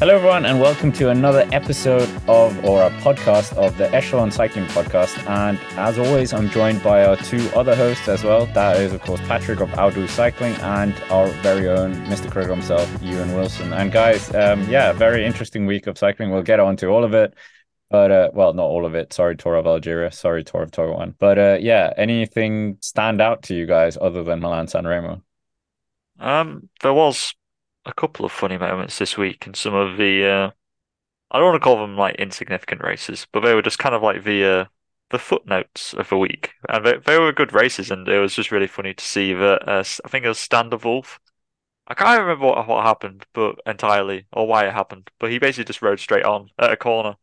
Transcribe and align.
Hello, 0.00 0.14
everyone, 0.14 0.44
and 0.44 0.60
welcome 0.60 0.92
to 0.92 1.08
another 1.08 1.48
episode 1.52 2.08
of 2.28 2.64
or 2.64 2.82
a 2.82 2.90
podcast 3.00 3.54
of 3.56 3.76
the 3.78 3.90
Echelon 3.94 4.30
Cycling 4.30 4.66
Podcast. 4.66 5.26
And 5.28 5.58
as 5.78 5.98
always, 5.98 6.32
I'm 6.32 6.50
joined 6.50 6.82
by 6.82 7.04
our 7.04 7.16
two 7.16 7.48
other 7.54 7.74
hosts 7.74 8.08
as 8.08 8.24
well. 8.24 8.46
That 8.46 8.76
is, 8.76 8.92
of 8.92 9.00
course, 9.02 9.20
Patrick 9.22 9.60
of 9.60 9.72
Outdo 9.78 10.06
Cycling 10.06 10.54
and 10.56 10.94
our 11.10 11.28
very 11.42 11.68
own 11.68 11.94
Mr. 12.06 12.30
Critter 12.30 12.50
himself, 12.50 12.90
Ewan 13.02 13.34
Wilson. 13.34 13.72
And 13.72 13.90
guys, 13.90 14.34
um, 14.34 14.68
yeah, 14.68 14.92
very 14.92 15.24
interesting 15.24 15.64
week 15.66 15.86
of 15.86 15.96
cycling. 15.96 16.30
We'll 16.30 16.42
get 16.42 16.60
on 16.60 16.76
to 16.76 16.88
all 16.88 17.04
of 17.04 17.14
it. 17.14 17.34
But 17.90 18.10
uh, 18.10 18.30
well, 18.34 18.52
not 18.52 18.66
all 18.66 18.84
of 18.86 18.94
it. 18.94 19.12
Sorry, 19.12 19.36
Tour 19.36 19.56
of 19.56 19.66
Algeria. 19.66 20.12
Sorry, 20.12 20.44
Tour 20.44 20.62
of 20.62 20.70
Taiwan. 20.70 21.14
But 21.18 21.38
uh, 21.38 21.58
yeah, 21.60 21.92
anything 21.96 22.76
stand 22.80 23.20
out 23.20 23.42
to 23.44 23.54
you 23.54 23.66
guys 23.66 23.96
other 24.00 24.22
than 24.22 24.40
Milan 24.40 24.68
San 24.68 24.86
Remo? 24.86 25.22
Um, 26.20 26.68
there 26.82 26.92
was 26.94 27.34
a 27.84 27.92
couple 27.94 28.24
of 28.24 28.32
funny 28.32 28.58
moments 28.58 28.98
this 28.98 29.16
week, 29.16 29.46
and 29.46 29.56
some 29.56 29.74
of 29.74 29.96
the 29.96 30.24
uh, 30.26 30.50
I 31.30 31.38
don't 31.38 31.48
want 31.52 31.62
to 31.62 31.64
call 31.64 31.78
them 31.80 31.96
like 31.96 32.16
insignificant 32.16 32.82
races, 32.82 33.26
but 33.32 33.40
they 33.40 33.54
were 33.54 33.62
just 33.62 33.78
kind 33.78 33.94
of 33.94 34.02
like 34.02 34.24
the 34.24 34.44
uh, 34.44 34.64
the 35.10 35.18
footnotes 35.18 35.94
of 35.94 36.08
the 36.10 36.18
week, 36.18 36.52
and 36.68 36.86
they, 36.86 36.98
they 36.98 37.18
were 37.18 37.32
good 37.32 37.52
races, 37.54 37.90
and 37.90 38.08
it 38.08 38.20
was 38.20 38.34
just 38.34 38.52
really 38.52 38.66
funny 38.68 38.94
to 38.94 39.04
see 39.04 39.34
that. 39.34 39.68
Uh, 39.68 39.84
I 40.04 40.08
think 40.08 40.24
it 40.24 40.28
was 40.28 40.38
Stan 40.40 40.70
de 40.70 40.76
Wulf. 40.78 41.20
I 41.88 41.94
can't 41.94 42.20
remember 42.20 42.46
what 42.46 42.68
what 42.68 42.84
happened, 42.84 43.26
but 43.34 43.56
entirely 43.66 44.26
or 44.32 44.46
why 44.48 44.66
it 44.66 44.72
happened. 44.74 45.10
But 45.20 45.30
he 45.30 45.38
basically 45.38 45.64
just 45.66 45.82
rode 45.82 46.00
straight 46.00 46.24
on 46.24 46.50
at 46.58 46.72
a 46.72 46.76
corner 46.76 47.16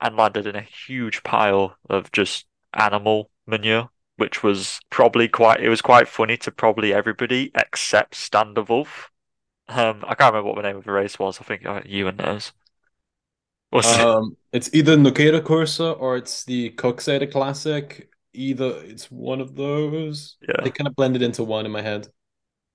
and 0.00 0.16
landed 0.16 0.46
in 0.46 0.56
a 0.56 0.62
huge 0.62 1.22
pile 1.24 1.76
of 1.90 2.12
just 2.12 2.46
animal 2.74 3.30
manure, 3.46 3.90
which 4.16 4.42
was 4.42 4.80
probably 4.90 5.28
quite. 5.28 5.60
It 5.60 5.68
was 5.68 5.82
quite 5.82 6.08
funny 6.08 6.36
to 6.38 6.50
probably 6.50 6.92
everybody 6.92 7.50
except 7.54 8.14
Stan 8.14 8.54
de 8.54 8.62
Wulf. 8.62 9.10
Um, 9.68 10.04
I 10.06 10.14
can't 10.14 10.32
remember 10.32 10.48
what 10.50 10.56
the 10.56 10.68
name 10.68 10.76
of 10.76 10.84
the 10.84 10.92
race 10.92 11.18
was. 11.18 11.40
I 11.40 11.44
think 11.44 11.66
uh, 11.66 11.80
Ewan 11.84 12.16
knows. 12.16 12.52
What's 13.70 13.98
um, 13.98 14.36
it? 14.52 14.58
it's 14.58 14.70
either 14.74 14.96
Nokere 14.96 15.40
Koerse 15.40 15.96
or 15.98 16.16
it's 16.16 16.44
the 16.44 16.70
Koksijde 16.70 17.32
Classic. 17.32 18.08
Either 18.32 18.80
it's 18.84 19.10
one 19.10 19.40
of 19.40 19.56
those. 19.56 20.36
Yeah. 20.46 20.62
They 20.62 20.70
kind 20.70 20.86
of 20.86 20.94
blended 20.94 21.22
into 21.22 21.44
one 21.44 21.66
in 21.66 21.72
my 21.72 21.82
head. 21.82 22.08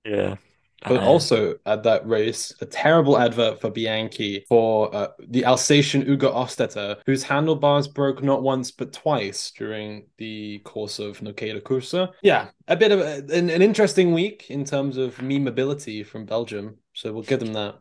Yeah. 0.04 0.36
But 0.82 1.02
uh, 1.02 1.06
also 1.06 1.56
at 1.66 1.82
that 1.82 2.06
race, 2.06 2.54
a 2.60 2.66
terrible 2.66 3.18
advert 3.18 3.60
for 3.60 3.70
Bianchi 3.70 4.44
for 4.48 4.94
uh, 4.94 5.08
the 5.28 5.44
Alsatian 5.44 6.02
Hugo 6.02 6.32
Hofstetter, 6.32 6.96
whose 7.06 7.22
handlebars 7.22 7.86
broke 7.86 8.22
not 8.22 8.42
once 8.42 8.70
but 8.70 8.92
twice 8.92 9.50
during 9.50 10.06
the 10.16 10.60
course 10.60 10.98
of 10.98 11.20
Nokere 11.20 11.60
Koerse. 11.60 12.08
Yeah, 12.22 12.48
a 12.68 12.76
bit 12.76 12.92
of 12.92 13.00
a, 13.00 13.22
an, 13.34 13.50
an 13.50 13.62
interesting 13.62 14.12
week 14.12 14.50
in 14.50 14.64
terms 14.64 14.96
of 14.96 15.16
memeability 15.16 16.04
from 16.06 16.24
Belgium. 16.24 16.78
So 16.94 17.12
we'll 17.12 17.22
give 17.22 17.40
them 17.40 17.52
that. 17.52 17.78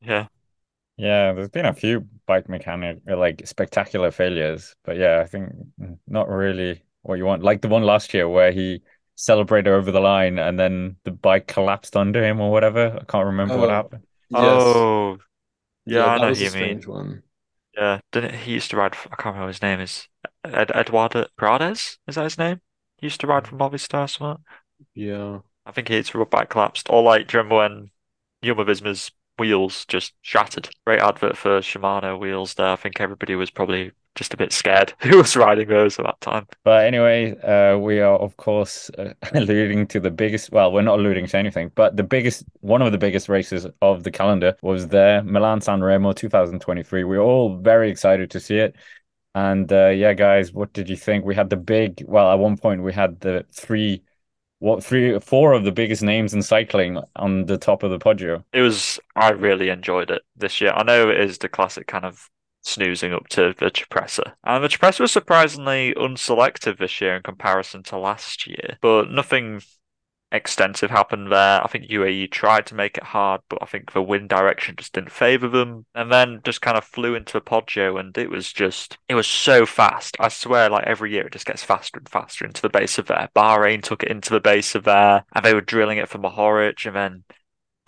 Yeah. 0.00 0.26
Yeah, 0.96 1.34
there's 1.34 1.50
been 1.50 1.66
a 1.66 1.74
few 1.74 2.06
bike 2.26 2.48
mechanic 2.48 3.02
like 3.06 3.46
spectacular 3.46 4.10
failures, 4.10 4.74
but 4.82 4.96
yeah, 4.96 5.20
I 5.20 5.26
think 5.26 5.52
not 6.08 6.28
really 6.28 6.82
what 7.02 7.18
you 7.18 7.26
want. 7.26 7.42
Like 7.42 7.60
the 7.60 7.68
one 7.68 7.82
last 7.82 8.14
year 8.14 8.28
where 8.28 8.50
he 8.50 8.82
celebrated 9.16 9.70
over 9.70 9.90
the 9.92 10.00
line 10.00 10.38
and 10.38 10.58
then 10.58 10.96
the 11.04 11.10
bike 11.12 11.48
collapsed 11.48 11.96
under 11.96 12.24
him 12.24 12.40
or 12.40 12.52
whatever. 12.52 12.98
I 13.00 13.04
can't 13.04 13.26
remember 13.26 13.56
Oh, 13.56 13.60
what 13.60 13.70
happened. 13.70 14.04
Yes. 14.28 14.76
Oh, 14.76 15.18
yeah, 15.86 16.06
I 16.06 16.18
that 16.18 16.20
know 16.20 16.30
was 16.30 16.40
who 16.40 16.44
you 16.44 16.50
mean. 16.52 16.80
strange 16.80 16.86
one. 16.86 17.22
Yeah, 17.76 18.00
didn't 18.12 18.34
he 18.34 18.52
used 18.54 18.70
to 18.70 18.76
ride? 18.76 18.94
For, 18.96 19.08
I 19.12 19.16
can't 19.16 19.26
remember 19.34 19.46
what 19.46 19.54
his 19.54 19.62
name 19.62 19.80
is. 19.80 20.08
Ed, 20.44 20.70
Eduardo 20.74 21.26
Prades, 21.38 21.98
is 22.06 22.14
that 22.14 22.24
his 22.24 22.38
name? 22.38 22.60
He 22.96 23.06
used 23.06 23.20
to 23.20 23.26
ride 23.26 23.44
mm. 23.44 23.46
for 23.46 23.56
Movistar 23.56 24.04
or 24.04 24.08
something. 24.08 24.44
Yeah. 24.94 25.40
I 25.64 25.72
think 25.72 25.88
his 25.88 26.14
rubber 26.14 26.28
bike 26.28 26.50
collapsed. 26.50 26.88
Or 26.90 27.02
like, 27.02 27.28
do 27.28 27.36
you 27.36 27.42
remember 27.42 27.56
when 27.56 27.90
Jumbo 28.42 28.64
Visma's 28.64 29.10
wheels 29.38 29.84
just 29.86 30.14
shattered? 30.22 30.70
Great 30.86 31.00
advert 31.00 31.36
for 31.36 31.60
Shimano 31.60 32.18
wheels 32.18 32.54
there. 32.54 32.68
I 32.68 32.76
think 32.76 33.00
everybody 33.00 33.34
was 33.34 33.50
probably 33.50 33.92
just 34.16 34.34
a 34.34 34.36
bit 34.36 34.52
scared 34.52 34.92
who 35.00 35.18
was 35.18 35.36
riding 35.36 35.68
those 35.68 35.98
at 35.98 36.06
that 36.06 36.20
time. 36.20 36.46
But 36.64 36.86
anyway, 36.86 37.38
uh, 37.38 37.78
we 37.78 38.00
are 38.00 38.18
of 38.18 38.36
course 38.36 38.90
uh, 38.98 39.12
alluding 39.34 39.86
to 39.88 40.00
the 40.00 40.10
biggest. 40.10 40.50
Well, 40.50 40.72
we're 40.72 40.82
not 40.82 40.98
alluding 40.98 41.26
to 41.26 41.38
anything, 41.38 41.70
but 41.74 41.96
the 41.96 42.02
biggest, 42.02 42.44
one 42.60 42.82
of 42.82 42.90
the 42.90 42.98
biggest 42.98 43.28
races 43.28 43.66
of 43.82 44.02
the 44.02 44.10
calendar 44.10 44.56
was 44.62 44.88
there, 44.88 45.22
Milan 45.22 45.60
San 45.60 45.82
Remo 45.82 46.12
2023. 46.12 47.04
We 47.04 47.16
are 47.16 47.20
all 47.20 47.56
very 47.58 47.90
excited 47.90 48.30
to 48.32 48.40
see 48.40 48.56
it. 48.56 48.74
And 49.34 49.70
uh, 49.70 49.88
yeah, 49.88 50.14
guys, 50.14 50.52
what 50.52 50.72
did 50.72 50.88
you 50.88 50.96
think? 50.96 51.26
We 51.26 51.34
had 51.34 51.50
the 51.50 51.56
big. 51.56 52.02
Well, 52.08 52.32
at 52.32 52.38
one 52.38 52.56
point 52.56 52.82
we 52.82 52.94
had 52.94 53.20
the 53.20 53.44
three, 53.52 54.02
what 54.60 54.82
three, 54.82 55.20
four 55.20 55.52
of 55.52 55.64
the 55.64 55.72
biggest 55.72 56.02
names 56.02 56.32
in 56.32 56.40
cycling 56.40 56.98
on 57.16 57.44
the 57.44 57.58
top 57.58 57.82
of 57.82 57.90
the 57.90 57.98
Poggio. 57.98 58.44
It 58.54 58.62
was, 58.62 58.98
I 59.14 59.30
really 59.30 59.68
enjoyed 59.68 60.10
it 60.10 60.22
this 60.36 60.62
year. 60.62 60.72
I 60.74 60.84
know 60.84 61.10
it 61.10 61.20
is 61.20 61.36
the 61.36 61.50
classic 61.50 61.86
kind 61.86 62.06
of 62.06 62.30
snoozing 62.66 63.12
up 63.12 63.28
to 63.28 63.54
the 63.58 63.70
Cipressa. 63.70 64.34
And 64.44 64.62
the 64.62 64.68
Cipressa 64.68 65.00
was 65.00 65.12
surprisingly 65.12 65.94
unselective 65.96 66.78
this 66.78 67.00
year 67.00 67.16
in 67.16 67.22
comparison 67.22 67.82
to 67.84 67.98
last 67.98 68.46
year, 68.46 68.78
but 68.80 69.10
nothing 69.10 69.60
extensive 70.32 70.90
happened 70.90 71.30
there. 71.30 71.62
I 71.62 71.68
think 71.68 71.88
UAE 71.88 72.30
tried 72.30 72.66
to 72.66 72.74
make 72.74 72.98
it 72.98 73.04
hard, 73.04 73.40
but 73.48 73.62
I 73.62 73.66
think 73.66 73.92
the 73.92 74.02
wind 74.02 74.28
direction 74.28 74.74
just 74.76 74.92
didn't 74.92 75.12
favour 75.12 75.48
them. 75.48 75.86
And 75.94 76.10
then 76.10 76.40
just 76.44 76.60
kind 76.60 76.76
of 76.76 76.84
flew 76.84 77.14
into 77.14 77.38
a 77.38 77.40
Poggio 77.40 77.98
and 77.98 78.16
it 78.18 78.30
was 78.30 78.52
just, 78.52 78.98
it 79.08 79.14
was 79.14 79.26
so 79.26 79.66
fast. 79.66 80.16
I 80.18 80.28
swear, 80.28 80.68
like 80.68 80.84
every 80.84 81.12
year 81.12 81.26
it 81.26 81.32
just 81.32 81.46
gets 81.46 81.62
faster 81.62 81.98
and 81.98 82.08
faster 82.08 82.44
into 82.44 82.62
the 82.62 82.68
base 82.68 82.98
of 82.98 83.06
there. 83.06 83.28
Bahrain 83.34 83.82
took 83.82 84.02
it 84.02 84.10
into 84.10 84.30
the 84.30 84.40
base 84.40 84.74
of 84.74 84.84
there 84.84 85.24
and 85.34 85.44
they 85.44 85.54
were 85.54 85.60
drilling 85.60 85.98
it 85.98 86.08
for 86.08 86.18
Mohoric 86.18 86.86
and 86.86 86.96
then 86.96 87.24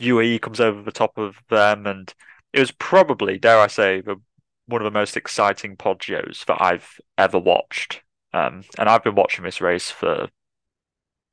UAE 0.01 0.41
comes 0.41 0.61
over 0.61 0.83
the 0.83 0.93
top 0.93 1.19
of 1.19 1.37
them 1.51 1.87
and 1.87 2.13
it 2.53 2.61
was 2.61 2.71
probably, 2.71 3.39
dare 3.39 3.59
I 3.59 3.67
say, 3.67 4.01
the 4.01 4.17
one 4.69 4.83
of 4.83 4.85
the 4.85 4.99
most 4.99 5.17
exciting 5.17 5.77
Poggios 5.77 6.45
that 6.45 6.59
I've 6.61 7.01
ever 7.17 7.39
watched. 7.39 8.03
Um, 8.33 8.63
and 8.79 8.89
I've 8.89 9.03
been 9.03 9.15
watching 9.15 9.45
this 9.45 9.61
race 9.61 9.91
for 9.91 10.29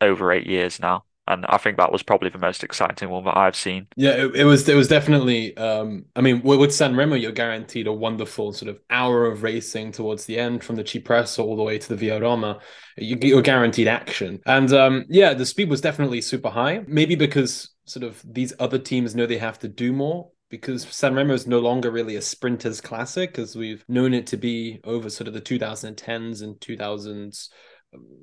over 0.02 0.32
eight 0.32 0.48
years 0.48 0.80
now. 0.80 1.04
And 1.28 1.44
I 1.48 1.58
think 1.58 1.78
that 1.78 1.92
was 1.92 2.04
probably 2.04 2.30
the 2.30 2.38
most 2.38 2.64
exciting 2.64 3.10
one 3.10 3.26
that 3.26 3.36
I've 3.36 3.56
seen. 3.56 3.88
Yeah, 3.96 4.12
it, 4.12 4.36
it 4.36 4.44
was. 4.46 4.70
It 4.70 4.76
was 4.76 4.88
definitely. 4.88 5.58
Um, 5.58 6.06
I 6.16 6.22
mean, 6.22 6.44
with, 6.44 6.72
San 6.72 6.96
Remo, 6.96 7.16
you're 7.16 7.32
guaranteed 7.32 7.88
a 7.88 7.92
wonderful 7.92 8.54
sort 8.54 8.70
of 8.70 8.80
hour 8.92 9.26
of 9.26 9.42
racing 9.42 9.92
towards 9.92 10.26
the 10.26 10.38
end, 10.38 10.64
from 10.64 10.76
the 10.76 10.84
Cipressa 10.84 11.40
all 11.40 11.56
the 11.56 11.64
way 11.64 11.80
to 11.80 11.90
the 11.90 11.96
Via 11.96 12.22
Roma. 12.22 12.60
You, 12.96 13.18
you're 13.20 13.42
guaranteed 13.42 13.88
action, 13.88 14.40
and 14.46 14.72
um, 14.72 15.06
yeah, 15.10 15.34
the 15.34 15.48
speed 15.48 15.68
was 15.68 15.82
definitely 15.82 16.22
super 16.22 16.50
high. 16.50 16.84
Maybe 16.86 17.16
because 17.16 17.72
sort 17.86 18.04
of 18.04 18.22
these 18.24 18.54
other 18.60 18.78
teams 18.78 19.16
know 19.16 19.26
they 19.26 19.40
have 19.40 19.58
to 19.60 19.68
do 19.68 19.94
more 19.94 20.30
because 20.50 20.84
San 20.84 21.16
Remo 21.16 21.34
is 21.34 21.48
no 21.48 21.60
longer 21.60 21.92
really 21.92 22.16
a 22.16 22.22
sprinters 22.22 22.82
classic 22.82 23.40
as 23.40 23.56
we've 23.56 23.84
known 23.88 24.14
it 24.14 24.28
to 24.28 24.38
be 24.38 24.80
over 24.84 25.10
sort 25.10 25.28
of 25.28 25.34
the 25.34 25.42
2010s 25.42 26.42
and 26.42 26.56
2000s 26.60 27.50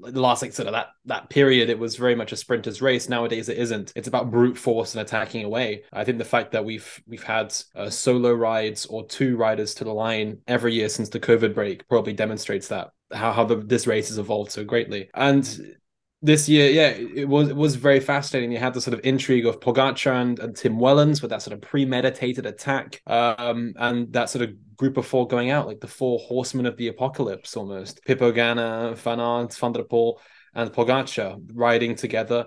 the 0.03 0.21
last 0.21 0.43
like 0.43 0.53
sort 0.53 0.67
of 0.67 0.73
that 0.73 0.89
that 1.07 1.31
period 1.31 1.71
it 1.71 1.79
was 1.79 1.97
very 1.97 2.15
much 2.15 2.33
a 2.33 2.37
sprinter's 2.37 2.83
race. 2.83 3.09
Nowadays 3.09 3.49
it 3.49 3.59
isn't. 3.59 3.93
It's 3.97 4.09
about 4.09 4.31
brute 4.31 4.59
force 4.59 4.95
and 4.95 5.03
attacking 5.03 5.45
away. 5.45 5.85
I 5.93 6.05
think 6.05 6.19
the 6.19 6.25
fact 6.25 6.53
that 6.53 6.65
we've 6.65 7.03
we've 7.07 7.23
had 7.23 7.55
uh, 7.75 7.91
solo 7.91 8.33
rides 8.33 8.87
or 8.87 9.07
two 9.07 9.37
riders 9.37 9.75
to 9.75 9.85
the 9.85 9.93
line 9.93 10.39
every 10.47 10.75
year 10.75 10.89
since 10.89 11.09
the 11.09 11.21
covid 11.21 11.55
break 11.55 11.89
probably 11.89 12.13
demonstrates 12.13 12.69
that 12.69 12.91
how 13.13 13.33
how 13.33 13.45
the, 13.45 13.57
this 13.57 13.87
race 13.87 14.09
has 14.09 14.19
evolved 14.19 14.51
so 14.51 14.65
greatly. 14.65 15.09
And 15.15 15.77
this 16.23 16.49
year, 16.49 16.71
yeah, 16.71 16.89
it 16.91 17.29
was 17.29 17.49
it 17.49 17.57
was 17.57 17.75
very 17.75 17.99
fascinating. 17.99 18.53
You 18.53 18.59
had 18.59 18.75
the 18.75 18.81
sort 18.81 18.95
of 18.95 19.05
intrigue 19.05 19.45
of 19.45 19.59
Pogacar 19.59 20.23
and, 20.23 20.39
and 20.39 20.57
Tim 20.57 20.79
Wellens 20.79 21.21
with 21.21 21.31
that 21.31 21.43
sort 21.43 21.55
of 21.55 21.61
premeditated 21.61 22.47
attack, 22.47 23.03
um, 23.09 23.75
and 23.77 24.13
that 24.13 24.31
sort 24.31 24.49
of 24.49 24.77
group 24.77 24.97
of 24.97 25.07
four 25.07 25.27
going 25.27 25.51
out, 25.51 25.67
like 25.67 25.81
the 25.81 25.89
four 25.89 26.21
horsemen 26.21 26.67
of 26.67 26.77
the 26.77 26.89
apocalypse, 26.89 27.57
almost. 27.57 28.05
Pippo 28.05 28.33
Ganna, 28.33 28.97
Van 28.97 29.21
Aert, 29.21 29.53
Van 29.55 29.73
der 29.73 29.83
Poel, 29.83 30.19
and 30.55 30.73
Pogacar 30.73 31.41
riding 31.53 31.97
together 31.97 32.47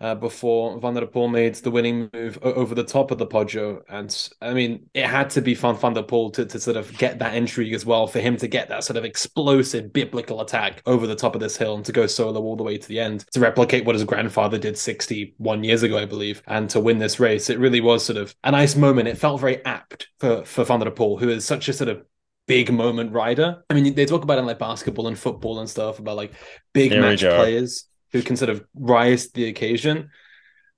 uh, 0.00 0.14
before 0.14 0.78
Van 0.78 0.94
der 0.94 1.06
Poel 1.06 1.30
made 1.30 1.56
the 1.56 1.70
winning 1.70 2.08
move 2.12 2.38
over 2.42 2.74
the 2.74 2.84
top 2.84 3.10
of 3.10 3.18
the 3.18 3.26
Poggio. 3.26 3.82
And 3.88 4.30
I 4.40 4.54
mean, 4.54 4.88
it 4.94 5.06
had 5.06 5.30
to 5.30 5.42
be 5.42 5.54
Van, 5.54 5.76
Van 5.76 5.94
der 5.94 6.02
Poel 6.02 6.32
to, 6.34 6.44
to 6.46 6.60
sort 6.60 6.76
of 6.76 6.96
get 6.98 7.18
that 7.18 7.34
intrigue 7.34 7.74
as 7.74 7.84
well, 7.84 8.06
for 8.06 8.20
him 8.20 8.36
to 8.36 8.46
get 8.46 8.68
that 8.68 8.84
sort 8.84 8.96
of 8.96 9.04
explosive 9.04 9.92
biblical 9.92 10.40
attack 10.40 10.82
over 10.86 11.06
the 11.06 11.16
top 11.16 11.34
of 11.34 11.40
this 11.40 11.56
hill 11.56 11.74
and 11.74 11.84
to 11.84 11.92
go 11.92 12.06
solo 12.06 12.40
all 12.40 12.56
the 12.56 12.62
way 12.62 12.78
to 12.78 12.88
the 12.88 13.00
end, 13.00 13.24
to 13.32 13.40
replicate 13.40 13.84
what 13.84 13.96
his 13.96 14.04
grandfather 14.04 14.58
did 14.58 14.78
61 14.78 15.64
years 15.64 15.82
ago, 15.82 15.98
I 15.98 16.04
believe, 16.04 16.42
and 16.46 16.70
to 16.70 16.80
win 16.80 16.98
this 16.98 17.18
race. 17.18 17.50
It 17.50 17.58
really 17.58 17.80
was 17.80 18.04
sort 18.04 18.18
of 18.18 18.34
a 18.44 18.52
nice 18.52 18.76
moment. 18.76 19.08
It 19.08 19.18
felt 19.18 19.40
very 19.40 19.64
apt 19.64 20.08
for, 20.20 20.44
for 20.44 20.64
Van 20.64 20.80
der 20.80 20.90
Poel, 20.90 21.18
who 21.18 21.28
is 21.28 21.44
such 21.44 21.68
a 21.68 21.72
sort 21.72 21.90
of 21.90 22.04
big 22.46 22.72
moment 22.72 23.12
rider. 23.12 23.64
I 23.68 23.74
mean, 23.74 23.94
they 23.94 24.06
talk 24.06 24.22
about 24.22 24.38
it 24.38 24.40
in 24.40 24.46
like 24.46 24.58
basketball 24.60 25.08
and 25.08 25.18
football 25.18 25.58
and 25.58 25.68
stuff 25.68 25.98
about 25.98 26.16
like 26.16 26.32
big 26.72 26.92
Here 26.92 27.02
match 27.02 27.20
players 27.20 27.88
who 28.12 28.22
can 28.22 28.36
sort 28.36 28.50
of 28.50 28.64
rise 28.74 29.26
to 29.26 29.32
the 29.34 29.48
occasion. 29.48 30.10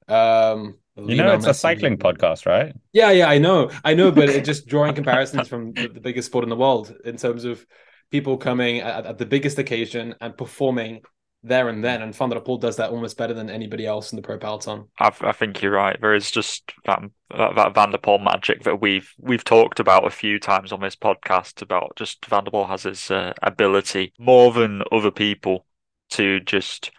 Um, 0.09 0.79
You 0.97 1.17
know, 1.17 1.33
it's 1.35 1.47
a 1.47 1.55
cycling 1.55 1.97
podcast, 1.99 2.47
right? 2.47 2.75
Yeah, 2.93 3.11
yeah, 3.11 3.29
I 3.29 3.39
know, 3.39 3.71
I 3.85 3.95
know, 3.95 4.11
but 4.11 4.29
it 4.29 4.45
just 4.53 4.67
drawing 4.67 4.95
comparisons 4.95 5.49
from 5.49 5.73
the, 5.73 5.89
the 5.89 6.01
biggest 6.01 6.27
sport 6.27 6.45
in 6.45 6.51
the 6.51 6.57
world 6.57 6.95
in 7.05 7.17
terms 7.17 7.45
of 7.45 7.65
people 8.11 8.37
coming 8.37 8.81
at, 8.81 9.07
at 9.07 9.19
the 9.19 9.27
biggest 9.27 9.59
occasion 9.59 10.15
and 10.21 10.37
performing 10.37 11.03
there 11.43 11.69
and 11.69 11.83
then, 11.83 12.03
and 12.03 12.15
Van 12.15 12.29
der 12.29 12.41
Poel 12.41 12.61
does 12.61 12.77
that 12.77 12.91
almost 12.91 13.17
better 13.17 13.33
than 13.33 13.49
anybody 13.49 13.87
else 13.87 14.13
in 14.13 14.17
the 14.17 14.23
pro 14.23 14.37
peloton. 14.37 14.89
I, 14.99 15.11
I 15.23 15.33
think 15.33 15.63
you're 15.63 15.73
right. 15.73 15.99
There 15.99 16.15
is 16.15 16.31
just 16.31 16.71
that, 16.85 17.01
that, 17.31 17.55
that 17.57 17.75
Van 17.75 17.93
der 17.93 17.99
Poel 17.99 18.23
magic 18.23 18.65
that 18.65 18.81
we've 18.81 19.11
we've 19.19 19.45
talked 19.45 19.81
about 19.81 20.07
a 20.07 20.11
few 20.11 20.39
times 20.39 20.71
on 20.71 20.81
this 20.81 20.97
podcast 20.97 21.63
about 21.63 21.97
just 21.97 22.27
Van 22.27 22.45
der 22.45 22.51
Poel 22.51 22.69
has 22.69 22.83
his 22.83 23.11
uh, 23.11 23.33
ability 23.43 24.13
more 24.19 24.53
than 24.53 24.83
other 24.93 25.11
people 25.11 25.65
to 26.11 26.41
just 26.41 26.91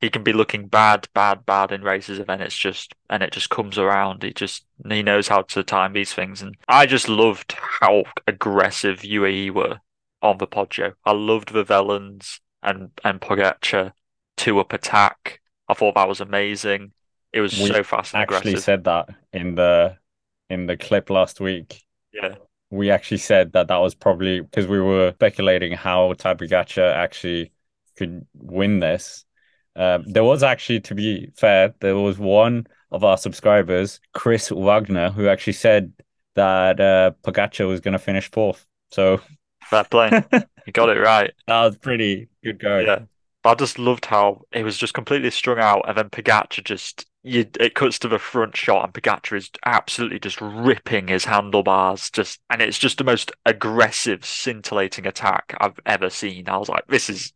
he 0.00 0.10
can 0.10 0.22
be 0.22 0.32
looking 0.32 0.68
bad, 0.68 1.08
bad, 1.14 1.44
bad 1.46 1.72
in 1.72 1.82
races, 1.82 2.18
and 2.18 2.26
then 2.28 2.40
it's 2.40 2.56
just 2.56 2.94
and 3.10 3.22
it 3.22 3.32
just 3.32 3.50
comes 3.50 3.78
around. 3.78 4.22
He 4.22 4.32
just 4.32 4.64
he 4.88 5.02
knows 5.02 5.28
how 5.28 5.42
to 5.42 5.62
time 5.62 5.92
these 5.92 6.12
things, 6.14 6.42
and 6.42 6.56
I 6.68 6.86
just 6.86 7.08
loved 7.08 7.52
how 7.80 8.04
aggressive 8.26 9.00
UAE 9.04 9.50
were 9.50 9.80
on 10.22 10.38
the 10.38 10.46
Poggio. 10.46 10.94
I 11.04 11.12
loved 11.12 11.52
the 11.52 11.64
Wellens 11.64 12.40
and 12.62 12.90
and 13.04 13.20
Pogacar 13.20 13.92
two 14.36 14.58
up 14.58 14.72
attack. 14.72 15.40
I 15.68 15.74
thought 15.74 15.94
that 15.94 16.08
was 16.08 16.20
amazing. 16.20 16.92
It 17.32 17.40
was 17.40 17.54
We 17.54 17.66
so 17.66 17.82
fast 17.84 18.14
and 18.14 18.22
Actually 18.22 18.22
aggressive. 18.22 18.56
said 18.56 18.84
that 18.84 19.08
in 19.32 19.54
the 19.54 19.98
in 20.48 20.66
the 20.66 20.76
clip 20.76 21.10
last 21.10 21.40
week. 21.40 21.84
Yeah, 22.12 22.36
We 22.70 22.90
actually 22.90 23.18
said 23.18 23.52
that 23.52 23.68
that 23.68 23.78
was 23.78 23.94
probably 23.94 24.40
because 24.40 24.66
we 24.68 24.80
were 24.80 25.12
speculating 25.14 25.72
how 25.72 26.14
Tadej 26.14 26.38
Pogacar 26.50 26.92
actually 26.94 27.52
could 27.96 28.26
win 28.34 28.80
this. 28.80 29.24
Um, 29.76 30.04
there 30.06 30.24
was 30.24 30.42
actually, 30.42 30.80
to 30.80 30.94
be 30.94 31.30
fair, 31.36 31.74
there 31.80 31.96
was 31.96 32.18
one 32.18 32.66
of 32.90 33.04
our 33.04 33.16
subscribers, 33.16 34.00
Chris 34.12 34.50
Wagner, 34.50 35.10
who 35.10 35.28
actually 35.28 35.52
said 35.54 35.92
that 36.34 36.80
uh, 36.80 37.12
Pogacar 37.22 37.68
was 37.68 37.80
going 37.80 37.92
to 37.92 37.98
finish 37.98 38.30
fourth. 38.30 38.66
So 38.90 39.20
fair 39.64 39.84
play. 39.84 40.24
you 40.66 40.72
got 40.72 40.88
it 40.88 41.00
right. 41.00 41.32
that 41.46 41.64
was 41.64 41.76
pretty 41.76 42.28
good 42.42 42.58
going. 42.58 42.86
Yeah. 42.86 43.00
But 43.42 43.50
I 43.50 43.54
just 43.54 43.78
loved 43.78 44.04
how 44.06 44.42
it 44.52 44.64
was 44.64 44.76
just 44.76 44.92
completely 44.92 45.30
strung 45.30 45.58
out, 45.58 45.88
and 45.88 45.96
then 45.96 46.10
Pogacar 46.10 46.62
just 46.62 47.06
you 47.22 47.46
it 47.58 47.74
cuts 47.74 47.98
to 48.00 48.08
the 48.08 48.18
front 48.18 48.56
shot, 48.56 48.84
and 48.84 48.92
Pogacar 48.92 49.36
is 49.36 49.50
absolutely 49.64 50.18
just 50.18 50.40
ripping 50.40 51.08
his 51.08 51.24
handlebars, 51.24 52.10
just 52.10 52.40
and 52.50 52.60
it's 52.60 52.78
just 52.78 52.98
the 52.98 53.04
most 53.04 53.32
aggressive, 53.46 54.24
scintillating 54.24 55.06
attack 55.06 55.54
I've 55.60 55.80
ever 55.86 56.10
seen. 56.10 56.48
I 56.48 56.58
was 56.58 56.68
like, 56.68 56.86
this 56.88 57.08
is 57.08 57.32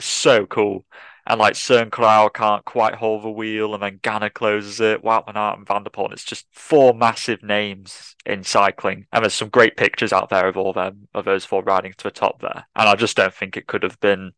so 0.00 0.46
cool. 0.46 0.84
And 1.26 1.38
like 1.38 1.54
Cern 1.54 1.90
Clow 1.90 2.28
can't 2.28 2.64
quite 2.64 2.94
hold 2.94 3.22
the 3.22 3.30
wheel, 3.30 3.74
and 3.74 3.82
then 3.82 3.98
Ganna 3.98 4.32
closes 4.32 4.80
it, 4.80 5.02
Wout 5.04 5.26
van 5.26 5.36
Aert 5.36 5.58
and 5.58 5.66
Van 5.66 5.84
der 5.84 5.90
Poel. 5.90 6.12
It's 6.12 6.24
just 6.24 6.46
four 6.52 6.94
massive 6.94 7.42
names 7.42 8.16
in 8.26 8.42
cycling, 8.42 9.06
and 9.12 9.22
there's 9.22 9.34
some 9.34 9.48
great 9.48 9.76
pictures 9.76 10.12
out 10.12 10.30
there 10.30 10.48
of 10.48 10.56
all 10.56 10.72
them 10.72 11.08
of 11.14 11.24
those 11.24 11.44
four 11.44 11.62
riding 11.62 11.92
to 11.92 12.04
the 12.04 12.10
top 12.10 12.40
there. 12.40 12.66
And 12.74 12.88
I 12.88 12.94
just 12.96 13.16
don't 13.16 13.34
think 13.34 13.56
it 13.56 13.66
could 13.66 13.82
have 13.82 14.00
been 14.00 14.32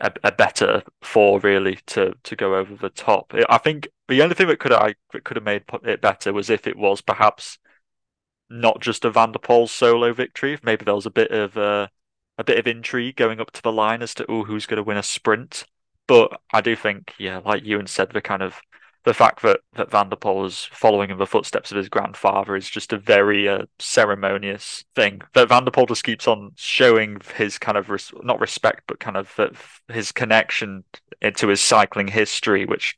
a, 0.00 0.12
a 0.24 0.32
better 0.32 0.82
four 1.00 1.40
really 1.40 1.76
to 1.86 2.14
to 2.24 2.36
go 2.36 2.56
over 2.56 2.74
the 2.76 2.90
top. 2.90 3.32
I 3.48 3.58
think 3.58 3.88
the 4.08 4.22
only 4.22 4.34
thing 4.34 4.48
that 4.48 4.58
could 4.58 4.72
I 4.72 4.94
could 5.24 5.36
have 5.36 5.44
made 5.44 5.64
it 5.84 6.00
better 6.02 6.32
was 6.32 6.50
if 6.50 6.66
it 6.66 6.76
was 6.76 7.00
perhaps 7.00 7.58
not 8.50 8.80
just 8.80 9.04
a 9.04 9.10
Van 9.10 9.32
der 9.32 9.38
Poel 9.38 9.68
solo 9.68 10.12
victory. 10.12 10.58
Maybe 10.62 10.84
there 10.84 10.94
was 10.94 11.06
a 11.06 11.10
bit 11.10 11.30
of 11.30 11.56
uh, 11.56 11.88
a 12.36 12.44
bit 12.44 12.58
of 12.58 12.66
intrigue 12.66 13.16
going 13.16 13.40
up 13.40 13.52
to 13.52 13.62
the 13.62 13.72
line 13.72 14.02
as 14.02 14.14
to 14.14 14.26
oh 14.28 14.44
who's 14.44 14.66
going 14.66 14.76
to 14.78 14.82
win 14.82 14.96
a 14.96 15.02
sprint. 15.02 15.64
But 16.12 16.42
I 16.52 16.60
do 16.60 16.76
think, 16.76 17.14
yeah, 17.18 17.40
like 17.42 17.64
Ewan 17.64 17.86
said, 17.86 18.10
the 18.10 18.20
kind 18.20 18.42
of 18.42 18.60
the 19.04 19.14
fact 19.14 19.40
that 19.40 19.60
that 19.76 19.90
Van 19.90 20.10
der 20.10 20.16
Poel 20.16 20.44
is 20.44 20.68
following 20.70 21.08
in 21.08 21.16
the 21.16 21.24
footsteps 21.24 21.70
of 21.70 21.78
his 21.78 21.88
grandfather 21.88 22.54
is 22.54 22.68
just 22.68 22.92
a 22.92 22.98
very 22.98 23.48
uh, 23.48 23.64
ceremonious 23.78 24.84
thing. 24.94 25.22
That 25.32 25.48
Van 25.48 25.64
der 25.64 25.70
Poel 25.70 25.88
just 25.88 26.04
keeps 26.04 26.28
on 26.28 26.50
showing 26.56 27.16
his 27.36 27.56
kind 27.56 27.78
of 27.78 27.88
res- 27.88 28.12
not 28.22 28.40
respect, 28.40 28.82
but 28.86 29.00
kind 29.00 29.16
of 29.16 29.32
uh, 29.38 29.48
his 29.88 30.12
connection 30.12 30.84
into 31.22 31.48
his 31.48 31.62
cycling 31.62 32.08
history, 32.08 32.66
which 32.66 32.94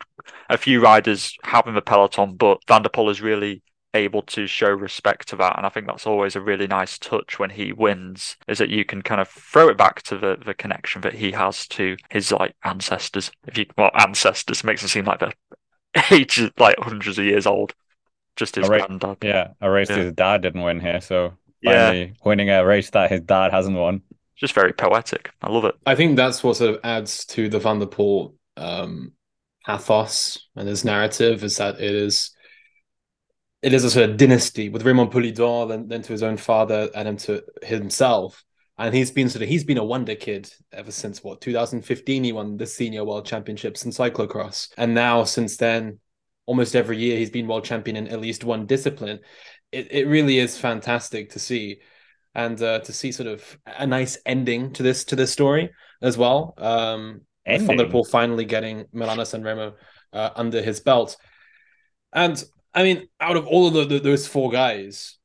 a 0.50 0.58
few 0.58 0.80
riders 0.80 1.36
have 1.44 1.68
in 1.68 1.76
the 1.76 1.82
peloton, 1.82 2.34
but 2.34 2.58
Van 2.66 2.82
der 2.82 2.88
Poel 2.88 3.12
is 3.12 3.22
really 3.22 3.62
able 3.94 4.22
to 4.22 4.46
show 4.46 4.70
respect 4.70 5.28
to 5.28 5.36
that. 5.36 5.56
And 5.56 5.64
I 5.66 5.68
think 5.68 5.86
that's 5.86 6.06
always 6.06 6.36
a 6.36 6.40
really 6.40 6.66
nice 6.66 6.98
touch 6.98 7.38
when 7.38 7.50
he 7.50 7.72
wins, 7.72 8.36
is 8.48 8.58
that 8.58 8.70
you 8.70 8.84
can 8.84 9.02
kind 9.02 9.20
of 9.20 9.28
throw 9.28 9.68
it 9.68 9.76
back 9.78 10.02
to 10.04 10.18
the, 10.18 10.36
the 10.44 10.54
connection 10.54 11.00
that 11.02 11.14
he 11.14 11.32
has 11.32 11.66
to 11.68 11.96
his 12.10 12.32
like 12.32 12.54
ancestors. 12.64 13.30
If 13.46 13.58
you 13.58 13.66
well, 13.78 13.90
ancestors 13.94 14.64
makes 14.64 14.82
it 14.82 14.88
seem 14.88 15.04
like 15.04 15.20
they're 15.20 15.32
ages 16.10 16.50
like 16.58 16.76
hundreds 16.78 17.18
of 17.18 17.24
years 17.24 17.46
old. 17.46 17.74
Just 18.36 18.56
his 18.56 18.66
All 18.66 18.70
right. 18.70 18.86
granddad. 18.86 19.18
Yeah, 19.22 19.48
a 19.60 19.70
race 19.70 19.90
Yeah. 19.90 19.96
his 19.96 20.12
dad 20.12 20.42
didn't 20.42 20.62
win 20.62 20.80
here, 20.80 21.00
so 21.00 21.34
Yeah. 21.62 22.06
winning 22.24 22.50
a 22.50 22.64
race 22.64 22.90
that 22.90 23.10
his 23.10 23.20
dad 23.20 23.52
hasn't 23.52 23.76
won. 23.76 24.02
Just 24.36 24.54
very 24.54 24.72
poetic. 24.72 25.30
I 25.40 25.50
love 25.50 25.64
it. 25.64 25.76
I 25.86 25.94
think 25.94 26.16
that's 26.16 26.42
what 26.42 26.56
sort 26.56 26.74
of 26.74 26.80
adds 26.82 27.24
to 27.26 27.48
the 27.48 27.60
Van 27.60 27.78
der 27.78 27.86
Poel 27.86 28.34
um, 28.56 29.12
pathos 29.64 30.48
and 30.56 30.68
his 30.68 30.84
narrative 30.84 31.44
is 31.44 31.56
that 31.58 31.76
it 31.80 31.94
is 31.94 32.33
it 33.64 33.72
is 33.72 33.82
a 33.82 33.90
sort 33.90 34.10
of 34.10 34.18
dynasty 34.18 34.68
with 34.68 34.84
Raymond 34.84 35.10
Poulidor, 35.10 35.66
then 35.68 35.88
then 35.88 36.02
to 36.02 36.12
his 36.12 36.22
own 36.22 36.36
father 36.36 36.90
and 36.94 37.08
then 37.08 37.16
to 37.16 37.42
himself. 37.62 38.44
And 38.76 38.94
he's 38.94 39.10
been 39.10 39.30
sort 39.30 39.42
of 39.42 39.48
he's 39.48 39.64
been 39.64 39.78
a 39.78 39.84
wonder 39.84 40.14
kid 40.14 40.52
ever 40.70 40.90
since 40.90 41.24
what 41.24 41.40
2015 41.40 42.24
he 42.24 42.32
won 42.32 42.58
the 42.58 42.66
senior 42.66 43.04
world 43.04 43.24
championships 43.24 43.86
in 43.86 43.90
cyclocross. 43.90 44.68
And 44.76 44.92
now 44.92 45.24
since 45.24 45.56
then, 45.56 45.98
almost 46.44 46.76
every 46.76 46.98
year 46.98 47.16
he's 47.16 47.30
been 47.30 47.48
world 47.48 47.64
champion 47.64 47.96
in 47.96 48.08
at 48.08 48.20
least 48.20 48.44
one 48.44 48.66
discipline. 48.66 49.20
It 49.72 49.88
it 49.90 50.08
really 50.08 50.40
is 50.40 50.58
fantastic 50.58 51.30
to 51.30 51.38
see 51.38 51.80
and 52.34 52.60
uh, 52.60 52.80
to 52.80 52.92
see 52.92 53.12
sort 53.12 53.28
of 53.28 53.58
a 53.66 53.86
nice 53.86 54.18
ending 54.26 54.74
to 54.74 54.82
this 54.82 55.04
to 55.04 55.16
this 55.16 55.32
story 55.32 55.70
as 56.02 56.18
well. 56.18 56.52
Um, 56.58 57.22
with 57.46 57.62
Van 57.62 57.78
der 57.78 57.86
Poel 57.86 58.06
finally 58.06 58.44
getting 58.44 58.84
Milano 58.92 59.24
San 59.24 59.42
Remo 59.42 59.74
uh, 60.12 60.30
under 60.34 60.60
his 60.60 60.80
belt, 60.80 61.16
and 62.12 62.44
I 62.74 62.82
mean, 62.82 63.08
out 63.20 63.36
of 63.36 63.46
all 63.46 63.68
of 63.68 63.74
the, 63.74 63.84
the, 63.84 64.00
those 64.00 64.26
four 64.26 64.50
guys, 64.50 65.16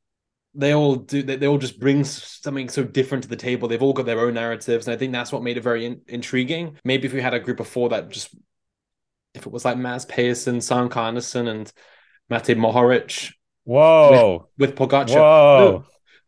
they 0.54 0.74
all 0.74 0.96
do 0.96 1.24
they, 1.24 1.36
they 1.36 1.48
all 1.48 1.58
just 1.58 1.80
bring 1.80 2.04
something 2.04 2.70
so 2.70 2.84
different 2.84 3.24
to 3.24 3.30
the 3.30 3.36
table. 3.36 3.68
They've 3.68 3.82
all 3.82 3.94
got 3.94 4.06
their 4.06 4.20
own 4.20 4.36
narratives, 4.36 4.88
and 4.88 4.94
I 4.94 4.98
think 4.98 5.14
that's 5.14 5.32
what 5.32 5.44
made 5.44 5.58
it 5.58 5.64
very 5.64 5.86
in- 5.86 6.02
intriguing. 6.08 6.78
Maybe 6.84 7.08
if 7.08 7.14
we 7.14 7.22
had 7.22 7.34
a 7.34 7.40
group 7.40 7.60
of 7.60 7.68
four 7.68 7.90
that 7.90 8.10
just, 8.10 8.36
if 9.34 9.46
it 9.46 9.52
was 9.52 9.66
like 9.66 9.78
Mads 9.78 10.06
Pedersen, 10.06 10.62
Sam 10.62 10.90
Carnison, 10.90 11.48
and 11.48 11.72
Matej 12.32 12.58
Mohoric 12.58 13.34
Whoa, 13.64 14.50
with 14.58 14.76
Pogacar. 14.76 15.10
whoa. 15.10 15.72
No, 15.72 15.86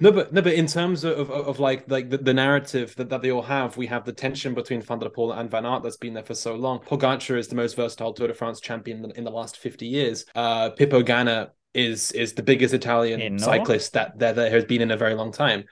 but 0.09 0.33
no, 0.33 0.41
but 0.41 0.53
in 0.53 0.65
terms 0.65 1.03
of 1.03 1.19
of, 1.19 1.29
of 1.29 1.59
like 1.59 1.83
like 1.87 2.09
the, 2.09 2.17
the 2.17 2.33
narrative 2.33 2.95
that, 2.95 3.09
that 3.09 3.21
they 3.21 3.29
all 3.29 3.43
have, 3.43 3.77
we 3.77 3.85
have 3.85 4.03
the 4.03 4.13
tension 4.13 4.55
between 4.55 4.81
Van 4.81 4.97
der 4.97 5.09
Poel 5.09 5.37
and 5.37 5.51
Van 5.51 5.63
Aert 5.63 5.83
that's 5.83 5.97
been 5.97 6.15
there 6.15 6.23
for 6.23 6.33
so 6.33 6.55
long. 6.55 6.79
Pogacar 6.79 7.37
is 7.37 7.49
the 7.49 7.55
most 7.55 7.75
versatile 7.75 8.13
Tour 8.13 8.29
de 8.29 8.33
France 8.33 8.59
champion 8.59 9.05
in, 9.05 9.11
in 9.11 9.23
the 9.23 9.29
last 9.29 9.57
fifty 9.57 9.85
years. 9.85 10.25
Uh, 10.33 10.71
Pippo 10.71 11.03
Ganna 11.03 11.49
is 11.75 12.11
is 12.13 12.33
the 12.33 12.41
biggest 12.41 12.73
Italian 12.73 13.35
no? 13.35 13.45
cyclist 13.45 13.93
that, 13.93 14.17
that 14.17 14.35
there 14.35 14.49
has 14.49 14.65
been 14.65 14.81
in 14.81 14.89
a 14.89 14.97
very 14.97 15.13
long 15.13 15.31
time. 15.31 15.65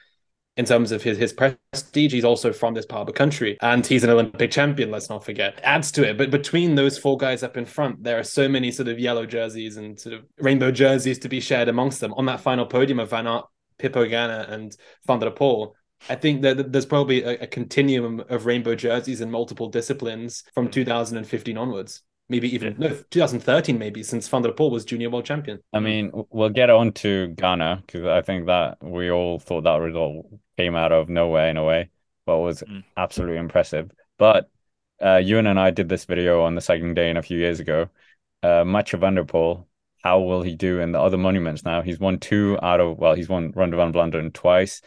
In 0.58 0.66
terms 0.66 0.92
of 0.92 1.02
his 1.02 1.18
his 1.18 1.32
prestige, 1.32 2.12
he's 2.12 2.26
also 2.26 2.52
from 2.52 2.74
this 2.74 2.86
part 2.86 3.02
of 3.02 3.08
the 3.08 3.14
country, 3.14 3.58
and 3.62 3.86
he's 3.86 4.04
an 4.04 4.10
Olympic 4.10 4.52
champion. 4.52 4.92
Let's 4.92 5.10
not 5.10 5.24
forget. 5.24 5.58
Adds 5.64 5.90
to 5.94 6.04
it, 6.04 6.18
but 6.18 6.32
between 6.32 6.76
those 6.76 6.98
four 6.98 7.18
guys 7.18 7.44
up 7.44 7.56
in 7.56 7.64
front, 7.66 8.04
there 8.04 8.20
are 8.20 8.24
so 8.24 8.50
many 8.50 8.70
sort 8.70 8.90
of 8.90 9.00
yellow 9.00 9.26
jerseys 9.26 9.78
and 9.78 9.98
sort 9.98 10.16
of 10.16 10.26
rainbow 10.38 10.70
jerseys 10.70 11.18
to 11.20 11.30
be 11.30 11.40
shared 11.40 11.70
amongst 11.70 12.02
them. 12.02 12.14
On 12.16 12.26
that 12.26 12.42
final 12.42 12.66
podium 12.66 13.00
of 13.00 13.10
Van 13.10 13.26
Aert, 13.26 13.46
Pippo 13.80 14.06
Ganna 14.06 14.50
and 14.52 14.76
Van 15.08 15.20
der 15.20 15.32
Poel. 15.32 15.74
I 16.10 16.16
think 16.16 16.42
that 16.44 16.72
there's 16.72 16.86
probably 16.86 17.24
a, 17.24 17.42
a 17.42 17.48
continuum 17.48 18.24
of 18.30 18.46
rainbow 18.46 18.76
jerseys 18.76 19.22
in 19.22 19.32
multiple 19.32 19.68
disciplines 19.70 20.44
from 20.54 20.68
Mm. 20.68 20.72
2015 20.72 21.58
onwards. 21.58 22.04
Maybe 22.32 22.54
even 22.54 22.76
no 22.78 22.90
2013, 23.10 23.80
maybe 23.80 24.04
since 24.04 24.28
Van 24.28 24.44
der 24.44 24.52
Poel 24.52 24.70
was 24.72 24.86
junior 24.86 25.10
world 25.10 25.26
champion. 25.26 25.60
I 25.74 25.80
mean, 25.80 26.12
we'll 26.30 26.50
get 26.52 26.70
on 26.70 26.92
to 26.94 27.34
Ganna 27.36 27.82
because 27.86 28.06
I 28.06 28.22
think 28.22 28.46
that 28.46 28.78
we 28.82 29.10
all 29.10 29.40
thought 29.40 29.64
that 29.64 29.78
result 29.82 30.28
came 30.56 30.76
out 30.76 30.92
of 30.92 31.10
nowhere 31.10 31.50
in 31.50 31.58
a 31.58 31.64
way, 31.64 31.90
but 32.28 32.38
was 32.38 32.62
Mm. 32.62 32.84
absolutely 32.96 33.38
impressive. 33.38 33.90
But 34.20 34.48
uh, 35.04 35.18
Ewan 35.18 35.48
and 35.48 35.60
I 35.60 35.72
did 35.72 35.90
this 35.90 36.06
video 36.06 36.44
on 36.44 36.54
the 36.56 36.62
second 36.62 36.94
day 36.94 37.10
in 37.10 37.18
a 37.18 37.24
few 37.24 37.40
years 37.40 37.60
ago. 37.60 37.90
Uh, 38.44 38.64
Mathieu 38.64 39.00
van 39.00 39.16
der 39.16 39.24
Poel, 39.24 39.66
how 40.04 40.20
will 40.22 40.42
he 40.42 40.56
do 40.56 40.80
in 40.80 40.92
the 40.92 41.00
other 41.02 41.18
monuments 41.18 41.64
now? 41.64 41.82
He's 41.82 42.00
won 42.00 42.20
two 42.20 42.58
out 42.62 42.80
of, 42.80 42.98
well, 42.98 43.16
he's 43.16 43.30
won 43.30 43.52
Ronde 43.56 43.76
van 43.76 43.94
Vlaanderen 43.94 44.34
twice, 44.34 44.82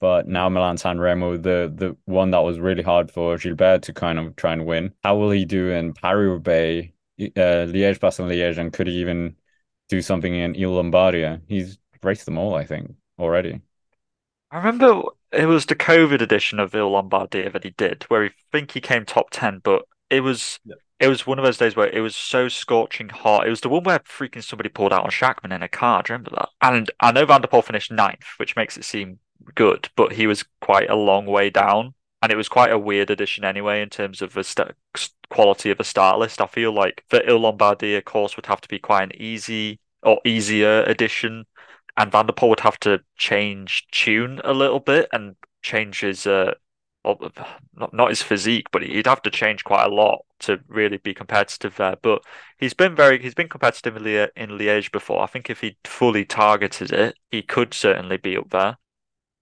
but 0.00 0.28
now 0.28 0.48
Milan 0.48 0.76
San 0.78 0.98
Remo, 0.98 1.36
the 1.36 1.72
the 1.74 1.96
one 2.04 2.30
that 2.32 2.40
was 2.40 2.58
really 2.58 2.82
hard 2.82 3.10
for 3.10 3.36
Gilbert 3.38 3.82
to 3.84 3.92
kind 3.92 4.18
of 4.18 4.36
try 4.36 4.52
and 4.52 4.66
win. 4.66 4.92
How 5.02 5.16
will 5.16 5.30
he 5.30 5.44
do 5.44 5.70
in 5.70 5.92
Paris-Roubaix, 5.94 6.92
uh, 7.20 7.66
Liège, 7.72 7.98
Bastogne, 7.98 8.28
Liège, 8.28 8.58
and 8.58 8.72
could 8.72 8.86
he 8.86 9.00
even 9.00 9.36
do 9.88 10.02
something 10.02 10.34
in 10.34 10.54
Il 10.54 10.70
Lombardia? 10.70 11.40
He's 11.48 11.78
raced 12.02 12.26
them 12.26 12.38
all, 12.38 12.54
I 12.54 12.64
think, 12.64 12.94
already. 13.18 13.62
I 14.50 14.58
remember 14.58 15.02
it 15.32 15.46
was 15.46 15.66
the 15.66 15.74
COVID 15.74 16.20
edition 16.20 16.60
of 16.60 16.74
Il 16.74 16.90
Lombardia 16.90 17.52
that 17.52 17.64
he 17.64 17.70
did, 17.70 18.04
where 18.04 18.24
I 18.24 18.30
think 18.52 18.72
he 18.72 18.80
came 18.80 19.04
top 19.04 19.28
ten, 19.30 19.60
but 19.62 19.86
it 20.10 20.20
was 20.20 20.60
Yep. 20.64 20.78
It 20.98 21.08
was 21.08 21.26
one 21.26 21.38
of 21.38 21.44
those 21.44 21.58
days 21.58 21.76
where 21.76 21.88
it 21.88 22.00
was 22.00 22.16
so 22.16 22.48
scorching 22.48 23.10
hot. 23.10 23.46
It 23.46 23.50
was 23.50 23.60
the 23.60 23.68
one 23.68 23.84
where 23.84 23.98
freaking 24.00 24.42
somebody 24.42 24.70
pulled 24.70 24.92
out 24.92 25.04
on 25.04 25.10
Schachmann 25.10 25.52
in 25.52 25.62
a 25.62 25.68
car. 25.68 26.02
Do 26.02 26.12
you 26.12 26.14
remember 26.14 26.30
that? 26.36 26.48
And 26.62 26.90
I 27.00 27.12
know 27.12 27.26
Van 27.26 27.42
der 27.42 27.48
Poel 27.48 27.64
finished 27.64 27.90
ninth, 27.92 28.24
which 28.38 28.56
makes 28.56 28.76
it 28.78 28.84
seem 28.84 29.18
good, 29.54 29.90
but 29.94 30.12
he 30.12 30.26
was 30.26 30.44
quite 30.60 30.88
a 30.90 30.96
long 30.96 31.26
way 31.26 31.50
down. 31.50 31.94
and 32.22 32.32
it 32.32 32.36
was 32.36 32.48
quite 32.48 32.72
a 32.72 32.78
weird 32.78 33.10
addition 33.10 33.44
anyway 33.44 33.82
in 33.82 33.90
terms 33.90 34.22
of 34.22 34.32
the 34.32 34.42
st- 34.42 34.72
quality 35.30 35.70
of 35.70 35.78
a 35.80 35.84
start 35.84 36.18
list. 36.18 36.40
I 36.40 36.46
feel 36.46 36.72
like 36.72 37.04
the 37.10 37.26
Il 37.28 37.38
Lombardia 37.40 38.02
course 38.04 38.36
would 38.36 38.46
have 38.46 38.60
to 38.62 38.68
be 38.68 38.78
quite 38.78 39.02
an 39.04 39.12
easy 39.20 39.80
or 40.02 40.20
easier 40.24 40.82
addition, 40.84 41.44
and 41.96 42.10
Van 42.12 42.26
der 42.26 42.32
Poel 42.32 42.50
would 42.50 42.60
have 42.60 42.80
to 42.80 43.00
change 43.16 43.86
tune 43.92 44.40
a 44.44 44.52
little 44.54 44.80
bit 44.80 45.08
and 45.12 45.36
change 45.62 46.00
his 46.00 46.26
uh, 46.26 46.54
not 47.74 47.94
not 47.94 48.10
his 48.10 48.22
physique, 48.22 48.66
but 48.72 48.82
he'd 48.82 49.06
have 49.06 49.22
to 49.22 49.30
change 49.30 49.64
quite 49.64 49.84
a 49.84 49.94
lot 49.94 50.24
to 50.40 50.60
really 50.68 50.98
be 50.98 51.14
competitive 51.14 51.76
there. 51.76 51.96
But 52.00 52.22
he's 52.58 52.74
been 52.74 52.94
very 52.94 53.20
he's 53.22 53.34
been 53.34 53.48
competitive 53.48 53.96
in, 53.96 54.50
Liège 54.50 54.92
before. 54.92 55.22
I 55.22 55.26
think 55.26 55.48
if 55.48 55.60
he 55.60 55.76
fully 55.84 56.24
targeted 56.24 56.92
it, 56.92 57.16
he 57.30 57.42
could 57.42 57.74
certainly 57.74 58.16
be 58.16 58.36
up 58.36 58.50
there. 58.50 58.76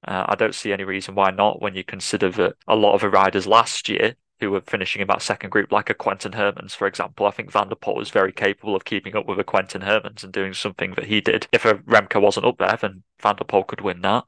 Uh, 0.07 0.27
I 0.29 0.35
don't 0.35 0.55
see 0.55 0.73
any 0.73 0.85
reason 0.85 1.15
why 1.15 1.31
not 1.31 1.63
when 1.63 1.75
you 1.75 1.83
consider 1.85 2.31
that 2.31 2.57
a 2.69 2.77
lot 2.77 2.95
of 2.95 3.01
the 3.01 3.09
riders 3.09 3.47
last 3.47 3.89
year 3.89 4.17
who 4.41 4.51
were 4.51 4.61
finishing 4.61 5.01
in 5.01 5.09
that 5.09 5.23
second 5.23 5.51
group, 5.51 5.73
like 5.73 5.89
a 5.89 5.95
Quentin 5.95 6.33
Hermans, 6.33 6.75
for 6.75 6.87
example. 6.87 7.27
I 7.27 7.31
think 7.31 7.51
Van 7.51 7.69
der 7.69 7.77
Poel 7.77 7.97
was 7.97 8.11
very 8.11 8.33
capable 8.33 8.77
of 8.77 8.85
keeping 8.85 9.17
up 9.17 9.27
with 9.27 9.39
a 9.39 9.45
Quentin 9.45 9.81
Hermans 9.83 10.23
and 10.23 10.33
doing 10.33 10.53
something 10.53 10.93
that 10.95 11.07
he 11.07 11.21
did. 11.21 11.47
If 11.53 11.65
a 11.65 11.75
Remco 11.75 12.21
wasn't 12.21 12.47
up 12.47 12.59
there, 12.59 12.77
then 12.81 13.03
Van 13.23 13.37
der 13.37 13.45
Poel 13.45 13.67
could 13.67 13.81
win 13.81 14.03
that. 14.03 14.25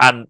And 0.00 0.26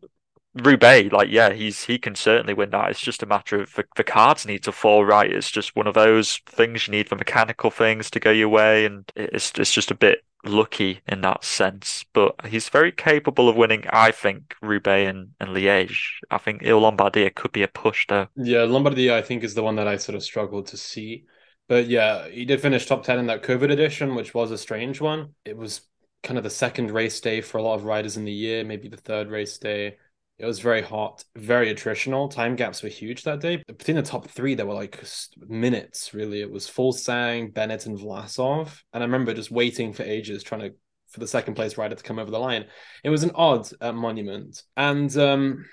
Roubaix, 0.55 1.13
like 1.13 1.31
yeah, 1.31 1.53
he's 1.53 1.85
he 1.85 1.99
can 1.99 2.15
certainly 2.15 2.55
win 2.55 2.71
that. 2.71 2.91
It's 2.91 3.01
just 3.01 3.23
a 3.23 3.27
matter 3.27 3.61
of 3.61 3.75
the, 3.75 3.85
the 3.97 4.05
cards 4.05 4.47
need 4.47 4.63
to 4.65 4.73
fall 4.73 5.05
right. 5.05 5.31
It's 5.31 5.51
just 5.51 5.75
one 5.75 5.89
of 5.89 5.95
those 5.95 6.41
things 6.47 6.87
you 6.87 6.93
need 6.93 7.09
the 7.09 7.17
mechanical 7.17 7.71
things 7.71 8.11
to 8.11 8.21
go 8.21 8.31
your 8.31 8.49
way, 8.49 8.87
and 8.87 9.11
it's 9.17 9.53
it's 9.59 9.73
just 9.73 9.91
a 9.91 9.97
bit 9.97 10.25
lucky 10.45 11.01
in 11.09 11.23
that 11.23 11.43
sense. 11.43 12.05
But 12.13 12.35
he's 12.47 12.69
very 12.69 12.93
capable 12.93 13.49
of 13.49 13.57
winning. 13.57 13.85
I 13.91 14.13
think 14.13 14.55
Roubaix 14.63 15.11
and, 15.11 15.31
and 15.41 15.51
Liège. 15.51 15.99
I 16.31 16.39
think 16.39 16.63
Il 16.63 16.81
Lombardia 16.81 17.35
could 17.35 17.53
be 17.53 17.65
a 17.65 17.69
push 17.69 18.07
though. 18.09 18.29
Yeah, 18.37 18.59
Lombardia 18.59 19.15
I 19.15 19.23
think 19.23 19.43
is 19.43 19.55
the 19.55 19.63
one 19.65 19.77
that 19.77 19.89
I 19.89 19.97
sort 19.97 20.15
of 20.15 20.23
struggled 20.23 20.69
to 20.69 20.77
see. 20.77 21.25
But 21.67 21.89
yeah, 21.89 22.29
he 22.29 22.45
did 22.45 22.61
finish 22.61 22.87
top 22.87 23.03
ten 23.03 23.19
in 23.19 23.27
that 23.27 23.43
COVID 23.43 23.73
edition, 23.73 24.15
which 24.15 24.35
was 24.35 24.53
a 24.53 24.59
strange 24.59 25.01
one. 25.01 25.35
It 25.45 25.57
was 25.57 25.81
kind 26.23 26.39
of 26.39 26.45
the 26.45 26.51
second 26.51 26.93
race 26.93 27.21
day 27.21 27.41
for 27.41 27.59
a 27.59 27.63
lot 27.63 27.75
of 27.75 27.85
riders 27.85 28.17
in 28.17 28.25
the 28.25 28.33
year, 28.33 28.65
maybe 28.65 28.87
the 28.89 28.97
third 28.97 29.31
race 29.31 29.59
day 29.59 29.97
it 30.39 30.47
was 30.47 30.59
very 30.59 30.83
hot, 30.83 31.25
very 31.37 31.73
attritional. 31.73 32.31
Time 32.31 32.57
gaps 32.57 32.83
were 32.83 32.89
huge 32.89 33.23
that 33.23 33.41
day. 33.41 33.63
Between 33.67 33.97
the 33.97 34.03
top 34.03 34.29
three, 34.29 34.55
there 34.55 34.67
were 34.67 34.75
like 34.75 35.03
minutes, 35.47 36.13
really. 36.13 36.41
It 36.41 36.51
was 36.51 36.69
Fuglsang, 36.69 37.55
Bennett, 37.55 37.87
and 37.87 37.99
Vlasov. 37.99 38.81
And 38.93 39.03
I 39.03 39.07
remember 39.07 39.33
just 39.33 39.51
waiting 39.51 39.93
for 39.93 40.03
ages, 40.03 40.43
trying 40.43 40.63
to 40.63 40.75
for 41.11 41.21
the 41.21 41.29
second 41.29 41.55
place 41.55 41.79
rider 41.79 41.95
to 41.95 42.03
come 42.03 42.19
over 42.19 42.33
the 42.33 42.41
line. 42.41 42.65
It 43.05 43.11
was 43.11 43.23
an 43.23 43.31
odd 43.37 43.69
uh, 43.81 43.93
monument. 43.93 44.61
And 44.77 45.17
um, 45.17 45.65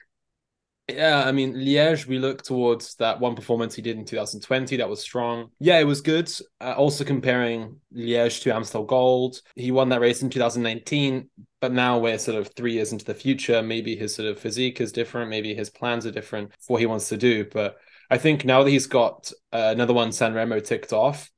yeah, 0.96 1.24
I 1.26 1.32
mean, 1.32 1.54
Liège, 1.54 2.06
we 2.06 2.20
look 2.20 2.44
towards 2.44 2.96
that 2.96 3.20
one 3.20 3.36
performance 3.36 3.76
he 3.76 3.82
did 3.82 3.98
in 3.98 4.06
2020. 4.06 4.78
That 4.78 4.90
was 4.90 5.02
strong. 5.02 5.50
Yeah, 5.60 5.80
it 5.80 5.86
was 5.86 6.02
good. 6.02 6.32
Uh, 6.60 6.74
also 6.74 7.04
comparing 7.04 7.78
Liège 7.96 8.42
to 8.44 8.56
Amstel 8.56 8.86
Gold. 8.86 9.42
He 9.56 9.72
won 9.72 9.90
that 9.90 10.02
race 10.02 10.22
in 10.22 10.30
2019, 10.30 11.30
but 11.60 11.72
now 11.72 12.00
we're 12.00 12.18
sort 12.18 12.38
of 12.38 12.52
three 12.56 12.74
years 12.74 12.92
into 12.92 13.06
the 13.06 13.14
future. 13.14 13.62
Maybe 13.62 13.96
his 13.96 14.16
sort 14.16 14.28
of 14.28 14.40
physique 14.40 14.82
is 14.82 14.92
different. 14.92 15.30
Maybe 15.30 15.54
his 15.54 15.70
plans 15.70 16.06
are 16.06 16.12
different 16.12 16.52
for 16.60 16.74
what 16.74 16.80
he 16.80 16.86
wants 16.86 17.10
to 17.10 17.18
do. 17.18 17.46
But 17.46 17.78
I 18.10 18.18
think 18.18 18.46
now 18.46 18.64
that 18.64 18.70
he's 18.70 18.88
got 18.88 19.32
uh, 19.54 19.70
another 19.74 19.94
one, 19.94 20.12
San 20.12 20.34
Remo, 20.34 20.60
ticked 20.60 20.94
off, 20.94 21.32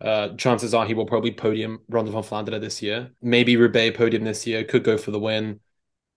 uh, 0.00 0.28
chances 0.36 0.74
are 0.74 0.84
he 0.84 0.94
will 0.94 1.06
probably 1.06 1.32
podium 1.32 1.80
Ronde 1.88 2.10
van 2.10 2.22
Vlaanderen 2.22 2.60
this 2.60 2.82
year. 2.82 3.10
Maybe 3.22 3.56
Roubaix 3.56 3.96
podium 3.96 4.24
this 4.24 4.46
year, 4.46 4.64
could 4.64 4.84
go 4.84 4.98
for 4.98 5.10
the 5.10 5.20
win. 5.20 5.60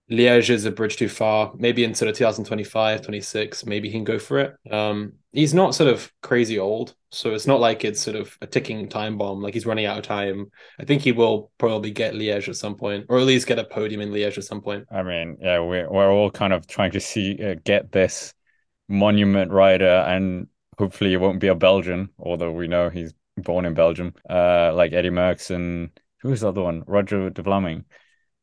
Liège 0.09 0.49
is 0.49 0.65
a 0.65 0.71
bridge 0.71 0.95
too 0.95 1.09
far. 1.09 1.51
Maybe 1.57 1.83
in 1.83 1.93
sort 1.93 2.09
of 2.09 2.15
2025, 2.15 3.01
26, 3.01 3.65
maybe 3.65 3.89
he 3.89 3.93
can 3.93 4.05
go 4.05 4.17
for 4.17 4.39
it. 4.39 4.55
Um, 4.71 5.13
he's 5.33 5.53
not 5.53 5.75
sort 5.75 5.89
of 5.89 6.11
crazy 6.21 6.57
old, 6.57 6.95
so 7.11 7.33
it's 7.33 7.47
not 7.47 7.59
like 7.59 7.83
it's 7.83 8.01
sort 8.01 8.15
of 8.15 8.37
a 8.41 8.47
ticking 8.47 8.87
time 8.87 9.17
bomb, 9.17 9.41
like 9.41 9.53
he's 9.53 9.65
running 9.65 9.85
out 9.85 9.97
of 9.97 10.03
time. 10.03 10.49
I 10.79 10.85
think 10.85 11.01
he 11.01 11.11
will 11.11 11.51
probably 11.57 11.91
get 11.91 12.13
Liège 12.13 12.47
at 12.47 12.55
some 12.55 12.75
point, 12.75 13.05
or 13.09 13.19
at 13.19 13.25
least 13.25 13.47
get 13.47 13.59
a 13.59 13.65
podium 13.65 14.01
in 14.01 14.11
Liège 14.11 14.37
at 14.37 14.45
some 14.45 14.61
point. 14.61 14.85
I 14.91 15.03
mean, 15.03 15.37
yeah, 15.41 15.59
we're 15.59 15.89
we're 15.91 16.11
all 16.11 16.31
kind 16.31 16.53
of 16.53 16.67
trying 16.67 16.91
to 16.91 16.99
see 17.01 17.37
uh, 17.43 17.55
get 17.65 17.91
this 17.91 18.33
monument 18.87 19.51
rider, 19.51 20.05
and 20.07 20.47
hopefully 20.77 21.13
it 21.13 21.17
won't 21.21 21.41
be 21.41 21.47
a 21.47 21.55
Belgian, 21.55 22.09
although 22.17 22.51
we 22.51 22.67
know 22.67 22.89
he's 22.89 23.13
born 23.37 23.65
in 23.65 23.73
Belgium, 23.73 24.13
uh, 24.29 24.73
like 24.73 24.93
Eddie 24.93 25.09
Merckx 25.09 25.51
and 25.51 25.89
who's 26.21 26.41
the 26.41 26.49
other 26.49 26.61
one, 26.61 26.83
Roger 26.87 27.29
De 27.29 27.43
Vlaeminck. 27.43 27.83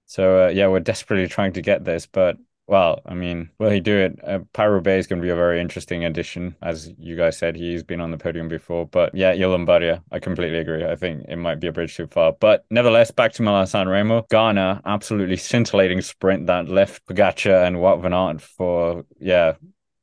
So 0.07 0.47
uh, 0.47 0.49
yeah, 0.49 0.69
we're 0.69 0.81
desperately 0.81 1.29
trying 1.29 1.53
to 1.55 1.63
get 1.63 1.85
this, 1.85 2.07
but 2.07 2.37
well, 2.67 3.03
I 3.05 3.13
mean, 3.15 3.51
will 3.59 3.71
he 3.71 3.81
do 3.81 3.97
it? 3.97 4.19
Uh, 4.27 4.39
Bay 4.81 4.99
is 4.99 5.07
going 5.07 5.21
to 5.21 5.25
be 5.25 5.31
a 5.31 5.37
very 5.37 5.61
interesting 5.61 6.05
addition, 6.05 6.57
as 6.63 6.91
you 6.99 7.15
guys 7.15 7.37
said. 7.37 7.57
He's 7.57 7.83
been 7.83 8.01
on 8.01 8.11
the 8.11 8.17
podium 8.17 8.49
before, 8.49 8.87
but 8.87 9.15
yeah, 9.15 9.35
Il 9.35 9.51
Lombardia, 9.51 10.03
I 10.11 10.19
completely 10.19 10.59
agree. 10.59 10.85
I 10.85 10.97
think 10.97 11.27
it 11.29 11.37
might 11.37 11.61
be 11.61 11.67
a 11.67 11.73
bridge 11.73 11.95
too 11.95 12.07
far, 12.07 12.33
but 12.33 12.65
nevertheless, 12.71 13.11
back 13.11 13.33
to 13.35 13.43
Milan 13.43 13.67
San 13.67 13.89
Remo. 13.89 14.23
Ganna, 14.31 14.81
absolutely 14.87 15.37
scintillating 15.37 16.01
sprint 16.01 16.47
that 16.47 16.69
left 16.69 17.05
Pogacar 17.07 17.67
and 17.67 17.77
Wout 17.77 18.01
van 18.01 18.15
Aert 18.15 18.41
for 18.41 19.05
yeah 19.21 19.55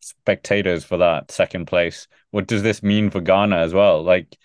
spectators 0.02 0.84
for 0.84 0.98
that 0.98 1.32
second 1.32 1.66
place. 1.66 2.08
What 2.30 2.48
does 2.48 2.62
this 2.62 2.84
mean 2.84 3.10
for 3.10 3.22
Ganna 3.22 3.58
as 3.58 3.74
well? 3.74 4.04
Like 4.04 4.38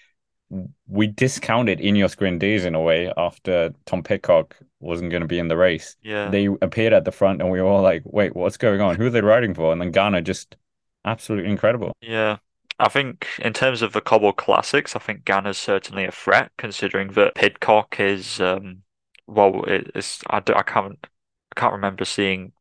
we 0.86 1.06
discounted 1.08 1.80
Ineos 1.80 2.16
Grenadiers 2.16 2.64
in 2.64 2.74
a 2.74 2.80
way 2.80 3.12
after 3.16 3.74
Tom 3.84 4.02
Pidcock 4.02 4.56
wasn't 4.80 5.10
going 5.10 5.22
to 5.22 5.26
be 5.26 5.38
in 5.38 5.48
the 5.48 5.56
race. 5.56 5.96
Yeah. 6.02 6.30
They 6.30 6.46
appeared 6.46 6.92
at 6.92 7.04
the 7.04 7.12
front 7.12 7.40
and 7.40 7.50
we 7.50 7.60
were 7.60 7.68
all 7.68 7.82
like, 7.82 8.02
wait, 8.04 8.36
what's 8.36 8.56
going 8.56 8.80
on? 8.80 8.96
Who 8.96 9.06
are 9.06 9.10
they 9.10 9.20
riding 9.20 9.54
for? 9.54 9.72
And 9.72 9.80
then 9.80 9.92
Ganna 9.92 10.22
just 10.22 10.56
absolutely 11.04 11.50
incredible. 11.50 11.92
Yeah. 12.00 12.38
I 12.78 12.88
think 12.88 13.26
in 13.38 13.54
terms 13.54 13.82
of 13.82 13.92
the 13.92 14.00
Cobble 14.00 14.34
Classics, 14.34 14.94
I 14.94 14.98
think 14.98 15.24
Ganna's 15.24 15.58
certainly 15.58 16.04
a 16.04 16.12
threat 16.12 16.52
considering 16.58 17.12
that 17.12 17.34
Pidcock 17.34 17.98
is, 17.98 18.40
um, 18.40 18.82
well, 19.26 19.64
it's, 19.66 20.22
I, 20.28 20.40
do, 20.40 20.52
I 20.54 20.62
can't, 20.62 20.98
I 21.02 21.60
can't 21.60 21.72
remember 21.72 22.04
seeing 22.04 22.52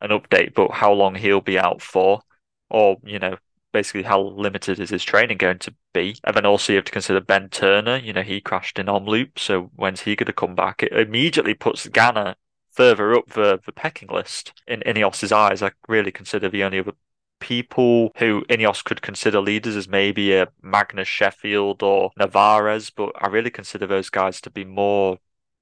an 0.00 0.10
update, 0.10 0.54
but 0.54 0.72
how 0.72 0.92
long 0.92 1.14
he'll 1.14 1.40
be 1.40 1.58
out 1.58 1.80
for, 1.80 2.20
or, 2.68 2.98
you 3.02 3.18
know, 3.18 3.38
basically 3.76 4.04
how 4.04 4.22
limited 4.22 4.80
is 4.80 4.88
his 4.88 5.04
training 5.04 5.36
going 5.36 5.58
to 5.58 5.74
be? 5.92 6.16
And 6.24 6.34
then 6.34 6.46
also 6.46 6.72
you 6.72 6.78
have 6.78 6.86
to 6.86 6.92
consider 6.92 7.20
Ben 7.20 7.50
Turner. 7.50 7.98
You 7.98 8.14
know, 8.14 8.22
he 8.22 8.40
crashed 8.40 8.78
in 8.78 8.86
Omloop, 8.86 9.38
so 9.38 9.70
when's 9.76 10.00
he 10.00 10.16
going 10.16 10.26
to 10.26 10.32
come 10.32 10.54
back? 10.54 10.82
It 10.82 10.94
immediately 10.94 11.52
puts 11.52 11.86
Ganna 11.86 12.36
further 12.70 13.14
up 13.14 13.28
the, 13.34 13.60
the 13.66 13.72
pecking 13.72 14.08
list 14.08 14.54
in 14.66 14.80
Ineos's 14.86 15.30
eyes. 15.30 15.62
I 15.62 15.72
really 15.88 16.10
consider 16.10 16.48
the 16.48 16.64
only 16.64 16.78
other 16.78 16.92
people 17.38 18.12
who 18.16 18.46
Ineos 18.48 18.82
could 18.82 19.02
consider 19.02 19.40
leaders 19.40 19.76
as 19.76 19.88
maybe 19.88 20.34
a 20.34 20.48
Magnus 20.62 21.06
Sheffield 21.06 21.82
or 21.82 22.12
Narvaez, 22.16 22.88
but 22.88 23.12
I 23.20 23.28
really 23.28 23.50
consider 23.50 23.86
those 23.86 24.08
guys 24.08 24.40
to 24.40 24.50
be 24.50 24.64
more 24.64 25.18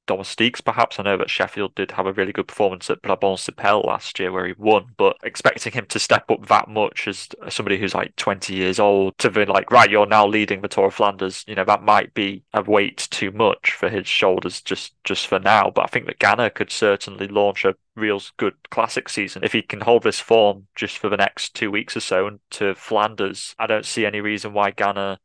domestiques, 0.07 0.61
perhaps. 0.61 0.99
I 0.99 1.03
know 1.03 1.17
that 1.17 1.31
Sheffield 1.31 1.75
did 1.75 1.93
have 1.93 2.07
a 2.07 2.13
really 2.13 2.33
good 2.33 2.49
performance 2.49 2.91
at 2.91 3.03
Brabantse 3.03 3.51
Pijl 3.51 3.85
last 3.85 4.19
year 4.19 4.33
where 4.33 4.47
he 4.47 4.55
won, 4.59 4.87
but 4.97 5.17
expecting 5.23 5.73
him 5.73 5.87
to 5.87 5.99
step 5.99 6.31
up 6.31 6.47
that 6.47 6.69
much 6.69 7.09
as 7.09 7.29
somebody 7.49 7.79
who's 7.79 7.95
like 7.95 8.15
20 8.17 8.55
years 8.55 8.79
old 8.79 9.17
to 9.19 9.31
be 9.31 9.45
like, 9.45 9.71
right, 9.71 9.91
you're 9.91 10.07
now 10.07 10.27
leading 10.27 10.61
the 10.61 10.69
Tour 10.69 10.87
of 10.87 10.95
Flanders, 10.95 11.45
you 11.47 11.55
know, 11.55 11.65
that 11.65 11.83
might 11.83 12.15
be 12.15 12.43
a 12.53 12.63
weight 12.63 13.09
too 13.11 13.31
much 13.31 13.73
for 13.73 13.89
his 13.89 14.07
shoulders 14.07 14.61
just, 14.61 14.95
just 15.05 15.27
for 15.27 15.39
now. 15.39 15.71
But 15.71 15.85
I 15.85 15.89
think 15.89 16.07
that 16.07 16.19
Ganna 16.19 16.53
could 16.53 16.71
certainly 16.71 17.29
launch 17.29 17.65
a 17.65 17.75
real 17.97 18.21
good 18.37 18.55
classic 18.71 19.09
season 19.09 19.45
if 19.45 19.53
he 19.53 19.63
can 19.63 19.81
hold 19.81 20.03
this 20.03 20.21
form 20.21 20.67
just 20.75 20.99
for 20.99 21.09
the 21.09 21.17
next 21.17 21.55
two 21.55 21.71
weeks 21.71 21.97
or 21.97 22.01
so 22.01 22.27
and 22.27 22.41
to 22.51 22.75
Flanders. 22.75 23.55
I 23.59 23.67
don't 23.67 23.87
see 23.87 24.05
any 24.05 24.21
reason 24.21 24.53
why 24.53 24.73
Ganna 24.73 25.19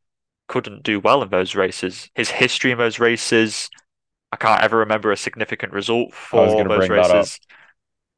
couldn't 0.47 0.83
do 0.83 0.99
well 0.99 1.23
in 1.23 1.29
those 1.29 1.55
races. 1.55 2.09
His 2.15 2.29
history 2.29 2.71
in 2.71 2.77
those 2.77 2.99
races, 2.99 3.69
I 4.31 4.35
can't 4.37 4.61
ever 4.63 4.77
remember 4.77 5.11
a 5.11 5.17
significant 5.17 5.73
result 5.73 6.13
for 6.13 6.45
those 6.67 6.89
races. 6.89 7.39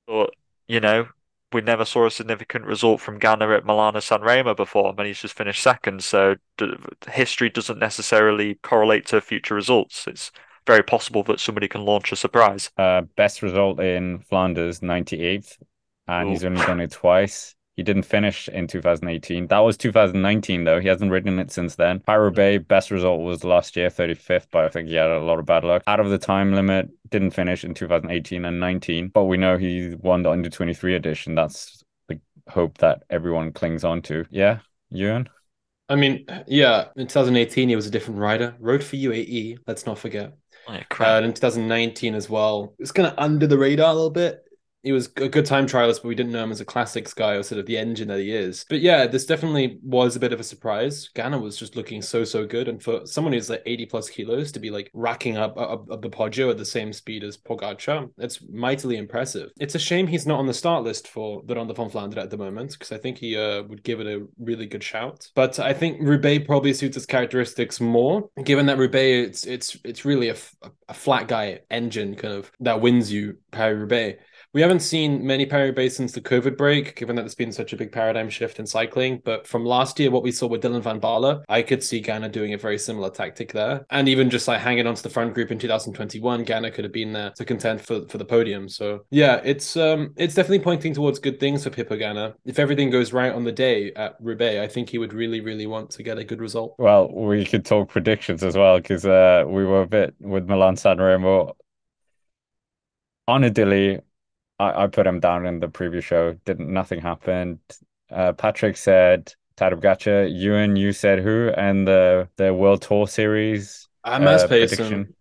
But 0.07 0.31
you 0.67 0.79
know, 0.79 1.07
we 1.53 1.61
never 1.61 1.85
saw 1.85 2.05
a 2.05 2.11
significant 2.11 2.65
result 2.65 3.01
from 3.01 3.19
Ganna 3.19 3.55
at 3.57 3.65
Milano 3.65 3.99
San 3.99 4.21
Remo 4.21 4.53
before, 4.53 4.93
and 4.97 5.07
he's 5.07 5.21
just 5.21 5.35
finished 5.35 5.61
second. 5.61 6.03
So 6.03 6.35
d- 6.57 6.73
history 7.09 7.49
doesn't 7.49 7.79
necessarily 7.79 8.55
correlate 8.55 9.05
to 9.07 9.21
future 9.21 9.55
results. 9.55 10.07
It's 10.07 10.31
very 10.65 10.83
possible 10.83 11.23
that 11.23 11.39
somebody 11.39 11.67
can 11.67 11.85
launch 11.85 12.11
a 12.11 12.15
surprise. 12.15 12.71
Uh, 12.77 13.01
best 13.15 13.41
result 13.41 13.79
in 13.79 14.19
Flanders, 14.19 14.79
98th, 14.79 15.57
and 16.07 16.27
Ooh. 16.27 16.31
he's 16.31 16.43
only 16.43 16.65
done 16.65 16.79
it 16.79 16.91
twice. 16.91 17.55
He 17.77 17.83
didn't 17.83 18.03
finish 18.03 18.49
in 18.49 18.67
2018. 18.67 19.47
That 19.47 19.59
was 19.59 19.77
2019, 19.77 20.65
though. 20.65 20.81
He 20.81 20.89
hasn't 20.89 21.11
ridden 21.11 21.39
it 21.39 21.51
since 21.51 21.75
then. 21.75 22.01
Paris-Roubaix, 22.01 22.65
best 22.65 22.91
result 22.91 23.21
was 23.21 23.45
last 23.45 23.77
year, 23.77 23.89
35th, 23.89 24.47
but 24.51 24.65
I 24.65 24.69
think 24.69 24.89
he 24.89 24.95
had 24.95 25.09
a 25.09 25.19
lot 25.19 25.39
of 25.39 25.45
bad 25.45 25.63
luck. 25.63 25.83
Out 25.87 26.01
of 26.01 26.09
the 26.09 26.17
time 26.17 26.53
limit, 26.53 26.89
didn't 27.09 27.31
finish 27.31 27.63
in 27.63 27.73
2018 27.73 28.43
and 28.43 28.59
19, 28.59 29.07
but 29.07 29.23
we 29.23 29.37
know 29.37 29.57
he 29.57 29.95
won 29.95 30.21
the 30.21 30.31
under 30.31 30.49
23 30.49 30.95
edition. 30.95 31.33
That's 31.33 31.81
the 32.09 32.19
hope 32.49 32.77
that 32.79 33.03
everyone 33.09 33.53
clings 33.53 33.85
on 33.85 34.01
to. 34.03 34.25
Yeah, 34.29 34.59
Ewan? 34.89 35.29
I 35.87 35.95
mean, 35.95 36.25
yeah, 36.47 36.87
in 36.97 37.07
2018, 37.07 37.69
he 37.69 37.75
was 37.75 37.87
a 37.87 37.91
different 37.91 38.19
rider. 38.19 38.53
Rode 38.59 38.83
for 38.83 38.97
UAE, 38.97 39.59
let's 39.65 39.85
not 39.85 39.97
forget. 39.97 40.33
Oh, 40.67 40.73
yeah, 40.73 40.83
uh, 40.99 41.21
in 41.21 41.33
2019 41.33 42.15
as 42.15 42.29
well, 42.29 42.75
it's 42.79 42.91
kind 42.91 43.07
of 43.07 43.13
under 43.17 43.47
the 43.47 43.57
radar 43.57 43.91
a 43.91 43.93
little 43.93 44.09
bit 44.09 44.43
he 44.83 44.91
was 44.91 45.07
a 45.17 45.29
good 45.29 45.45
time 45.45 45.67
trialist, 45.67 46.01
but 46.01 46.05
we 46.05 46.15
didn't 46.15 46.31
know 46.31 46.43
him 46.43 46.51
as 46.51 46.61
a 46.61 46.65
classics 46.65 47.13
guy 47.13 47.33
or 47.33 47.43
sort 47.43 47.59
of 47.59 47.65
the 47.65 47.77
engine 47.77 48.07
that 48.07 48.19
he 48.19 48.31
is. 48.35 48.65
But 48.69 48.81
yeah, 48.81 49.07
this 49.07 49.25
definitely 49.25 49.79
was 49.83 50.15
a 50.15 50.19
bit 50.19 50.33
of 50.33 50.39
a 50.39 50.43
surprise. 50.43 51.09
Ganna 51.15 51.41
was 51.41 51.57
just 51.57 51.75
looking 51.75 52.01
so 52.01 52.23
so 52.23 52.45
good, 52.45 52.67
and 52.67 52.81
for 52.81 53.05
someone 53.05 53.33
who's 53.33 53.49
like 53.49 53.63
eighty 53.65 53.85
plus 53.85 54.09
kilos 54.09 54.51
to 54.53 54.59
be 54.59 54.71
like 54.71 54.89
racking 54.93 55.37
up 55.37 55.57
up, 55.57 55.89
up 55.91 56.01
the 56.01 56.09
Poggio 56.09 56.49
at 56.49 56.57
the 56.57 56.65
same 56.65 56.91
speed 56.93 57.23
as 57.23 57.37
Pogacar, 57.37 58.09
it's 58.17 58.41
mightily 58.49 58.97
impressive. 58.97 59.51
It's 59.59 59.75
a 59.75 59.79
shame 59.79 60.07
he's 60.07 60.25
not 60.25 60.39
on 60.39 60.47
the 60.47 60.53
start 60.53 60.83
list 60.83 61.07
for 61.07 61.41
the 61.45 61.55
Ronde 61.55 61.75
van 61.75 61.89
Vlaanderen 61.89 62.17
at 62.17 62.29
the 62.29 62.37
moment 62.37 62.71
because 62.71 62.91
I 62.91 62.97
think 62.97 63.17
he 63.17 63.37
uh, 63.37 63.63
would 63.63 63.83
give 63.83 63.99
it 63.99 64.07
a 64.07 64.25
really 64.39 64.65
good 64.65 64.83
shout. 64.83 65.29
But 65.35 65.59
I 65.59 65.73
think 65.73 66.01
Roubaix 66.01 66.45
probably 66.45 66.73
suits 66.73 66.95
his 66.95 67.05
characteristics 67.05 67.79
more, 67.79 68.29
given 68.43 68.65
that 68.65 68.77
Roubaix 68.77 69.27
it's 69.27 69.45
it's 69.45 69.77
it's 69.83 70.05
really 70.05 70.29
a, 70.29 70.35
a 70.89 70.93
flat 70.93 71.27
guy 71.27 71.59
engine 71.69 72.15
kind 72.15 72.33
of 72.33 72.51
that 72.61 72.81
wins 72.81 73.11
you 73.11 73.37
Paris 73.51 73.79
Roubaix. 73.79 74.21
We 74.53 74.61
haven't 74.61 74.81
seen 74.81 75.25
many 75.25 75.45
Paris 75.45 75.95
since 75.95 76.11
the 76.11 76.19
COVID 76.19 76.57
break, 76.57 76.97
given 76.97 77.15
that 77.15 77.21
there's 77.21 77.35
been 77.35 77.53
such 77.53 77.71
a 77.71 77.77
big 77.77 77.89
paradigm 77.89 78.29
shift 78.29 78.59
in 78.59 78.65
cycling. 78.67 79.21
But 79.23 79.47
from 79.47 79.63
last 79.63 79.97
year, 79.97 80.11
what 80.11 80.23
we 80.23 80.31
saw 80.33 80.47
with 80.47 80.61
Dylan 80.61 80.81
van 80.81 80.99
Baarle, 80.99 81.41
I 81.47 81.61
could 81.61 81.81
see 81.81 82.01
Ganna 82.01 82.29
doing 82.29 82.53
a 82.53 82.57
very 82.57 82.77
similar 82.77 83.09
tactic 83.09 83.53
there. 83.53 83.85
And 83.91 84.09
even 84.09 84.29
just 84.29 84.49
like 84.49 84.59
hanging 84.59 84.87
onto 84.87 85.03
the 85.03 85.09
front 85.09 85.33
group 85.33 85.51
in 85.51 85.57
2021, 85.57 86.43
Ganna 86.43 86.73
could 86.73 86.83
have 86.83 86.91
been 86.91 87.13
there 87.13 87.31
to 87.37 87.45
contend 87.45 87.79
for, 87.79 88.05
for 88.09 88.17
the 88.17 88.25
podium. 88.25 88.67
So 88.67 89.05
yeah, 89.09 89.39
it's 89.45 89.77
um 89.77 90.13
it's 90.17 90.35
definitely 90.35 90.59
pointing 90.59 90.93
towards 90.93 91.19
good 91.19 91.39
things 91.39 91.63
for 91.63 91.69
Pippo 91.69 91.95
Ganna. 91.95 92.33
If 92.43 92.59
everything 92.59 92.89
goes 92.89 93.13
right 93.13 93.31
on 93.31 93.45
the 93.45 93.53
day 93.53 93.93
at 93.93 94.17
Roubaix, 94.19 94.59
I 94.59 94.67
think 94.67 94.89
he 94.89 94.97
would 94.97 95.13
really, 95.13 95.39
really 95.39 95.65
want 95.65 95.91
to 95.91 96.03
get 96.03 96.17
a 96.17 96.25
good 96.25 96.41
result. 96.41 96.75
Well, 96.77 97.09
we 97.09 97.45
could 97.45 97.63
talk 97.63 97.87
predictions 97.87 98.43
as 98.43 98.57
well 98.57 98.79
because 98.79 99.05
uh, 99.05 99.45
we 99.47 99.63
were 99.63 99.83
a 99.83 99.87
bit 99.87 100.13
with 100.19 100.49
Milan 100.49 100.75
San 100.75 100.97
Remo 100.97 101.55
on 103.29 103.45
a 103.45 103.49
dilly 103.49 104.01
I, 104.61 104.83
I 104.83 104.87
put 104.87 105.07
him 105.07 105.19
down 105.19 105.45
in 105.45 105.59
the 105.59 105.67
previous 105.67 106.05
show. 106.05 106.33
Didn't 106.45 106.71
nothing 106.71 107.01
happened. 107.01 107.59
Uh, 108.11 108.33
Patrick 108.33 108.77
said 108.77 109.33
Tadej 109.57 109.81
Pogacar. 109.81 110.29
Ewan, 110.31 110.75
you 110.75 110.93
said 110.93 111.19
who? 111.19 111.51
And 111.57 111.87
the 111.87 112.29
the 112.37 112.53
World 112.53 112.83
Tour 112.83 113.07
Series 113.07 113.87
I'm 114.03 114.23
uh, 114.27 114.47
prediction. 114.47 115.15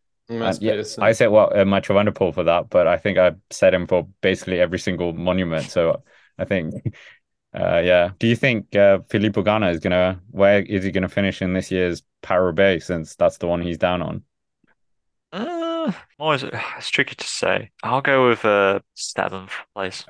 yeah, 0.61 0.83
I 0.99 1.13
said 1.13 1.29
well, 1.29 1.51
uh, 1.55 1.65
Mathieu 1.65 1.95
van 1.95 2.13
for 2.13 2.45
that, 2.45 2.71
but 2.71 2.87
I 2.87 2.99
think 2.99 3.19
I 3.19 3.33
set 3.51 3.75
him 3.75 3.87
for 3.87 4.07
basically 4.21 4.61
every 4.61 4.79
single 4.79 5.13
monument. 5.13 5.71
So 5.71 6.03
I 6.39 6.45
think, 6.45 6.75
uh, 7.59 7.79
yeah. 7.79 8.11
Do 8.19 8.27
you 8.27 8.37
think 8.37 8.77
uh, 8.77 9.01
Filippo 9.09 9.43
Ganna 9.43 9.73
is 9.73 9.81
gonna 9.81 10.21
where 10.31 10.63
is 10.63 10.85
he 10.85 10.91
gonna 10.91 11.09
finish 11.09 11.41
in 11.41 11.55
this 11.55 11.71
year's 11.71 12.03
Paris 12.23 12.87
since 12.87 13.17
that's 13.17 13.39
the 13.39 13.47
one 13.47 13.63
he's 13.63 13.79
down 13.79 14.03
on? 14.03 14.23
Uh, 15.87 15.93
always 16.19 16.43
it's 16.77 16.91
tricky 16.91 17.15
to 17.15 17.27
say. 17.27 17.71
I'll 17.83 18.03
go 18.03 18.29
with 18.29 18.45
uh 18.45 18.81
seventh 18.95 19.53
place. 19.75 20.05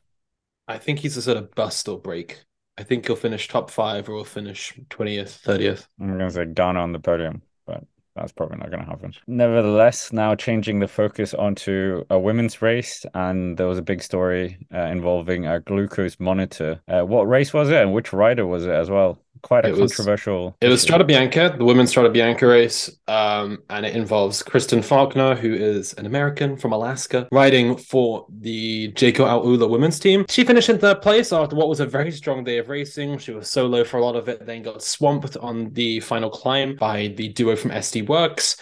I 0.66 0.78
think 0.78 0.98
he's 0.98 1.16
a 1.16 1.22
sort 1.22 1.36
of 1.36 1.54
bust 1.54 1.88
or 1.88 1.98
break. 1.98 2.42
I 2.76 2.82
think 2.82 3.06
he'll 3.06 3.16
finish 3.16 3.46
top 3.46 3.70
five 3.70 4.08
or 4.08 4.16
he'll 4.16 4.24
finish 4.24 4.74
twentieth, 4.88 5.36
thirtieth. 5.36 5.86
I'm 6.00 6.18
gonna 6.18 6.30
say 6.30 6.44
Ganna 6.46 6.82
on 6.82 6.92
the 6.92 6.98
podium, 6.98 7.42
but 7.66 7.84
that's 8.16 8.32
probably 8.32 8.58
not 8.58 8.70
going 8.70 8.82
to 8.82 8.88
happen. 8.88 9.14
Nevertheless, 9.26 10.12
now 10.12 10.34
changing 10.34 10.80
the 10.80 10.88
focus 10.88 11.32
onto 11.32 12.04
a 12.10 12.18
women's 12.18 12.60
race, 12.60 13.06
and 13.14 13.56
there 13.56 13.66
was 13.66 13.78
a 13.78 13.82
big 13.82 14.02
story 14.02 14.58
uh, 14.74 14.86
involving 14.86 15.46
a 15.46 15.60
glucose 15.60 16.18
monitor. 16.18 16.80
Uh, 16.88 17.02
what 17.02 17.28
race 17.28 17.52
was 17.52 17.70
it, 17.70 17.80
and 17.80 17.92
which 17.92 18.12
rider 18.12 18.46
was 18.46 18.66
it 18.66 18.72
as 18.72 18.90
well? 18.90 19.18
Quite 19.42 19.64
a 19.64 19.68
it 19.68 19.78
controversial. 19.78 20.44
Was, 20.44 20.54
it 20.60 20.68
was 20.68 20.84
Strade 20.84 21.08
Bianche, 21.08 21.58
the 21.58 21.64
women's 21.64 21.92
Strade 21.92 22.14
Bianche 22.14 22.42
race, 22.42 22.90
um, 23.08 23.58
and 23.70 23.86
it 23.86 23.96
involves 23.96 24.42
Kristen 24.42 24.82
Faulkner, 24.82 25.34
who 25.34 25.52
is 25.52 25.92
an 25.94 26.06
American 26.06 26.56
from 26.56 26.72
Alaska, 26.72 27.28
riding 27.32 27.76
for 27.76 28.26
the 28.28 28.92
Jayco 28.92 29.26
Alula 29.26 29.68
women's 29.68 29.98
team. 29.98 30.24
She 30.28 30.44
finished 30.44 30.68
in 30.68 30.78
third 30.78 31.02
place 31.02 31.32
after 31.32 31.56
what 31.56 31.68
was 31.68 31.80
a 31.80 31.86
very 31.86 32.10
strong 32.10 32.44
day 32.44 32.58
of 32.58 32.68
racing. 32.68 33.18
She 33.18 33.32
was 33.32 33.50
solo 33.50 33.84
for 33.84 33.98
a 33.98 34.04
lot 34.04 34.16
of 34.16 34.28
it, 34.28 34.44
then 34.46 34.62
got 34.62 34.82
swamped 34.82 35.36
on 35.36 35.72
the 35.72 36.00
final 36.00 36.30
climb 36.30 36.76
by 36.76 37.08
the 37.16 37.28
duo 37.28 37.56
from 37.56 37.70
SD 37.70 38.06
Worx. 38.06 38.60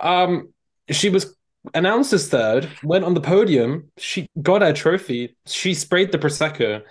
Um, 0.00 0.52
she 0.90 1.08
was 1.08 1.34
announced 1.72 2.12
as 2.12 2.28
third, 2.28 2.68
went 2.82 3.04
on 3.04 3.14
the 3.14 3.20
podium. 3.20 3.90
She 3.96 4.28
got 4.40 4.62
her 4.62 4.72
trophy. 4.72 5.36
She 5.46 5.74
sprayed 5.74 6.12
the 6.12 6.18
prosecco, 6.18 6.82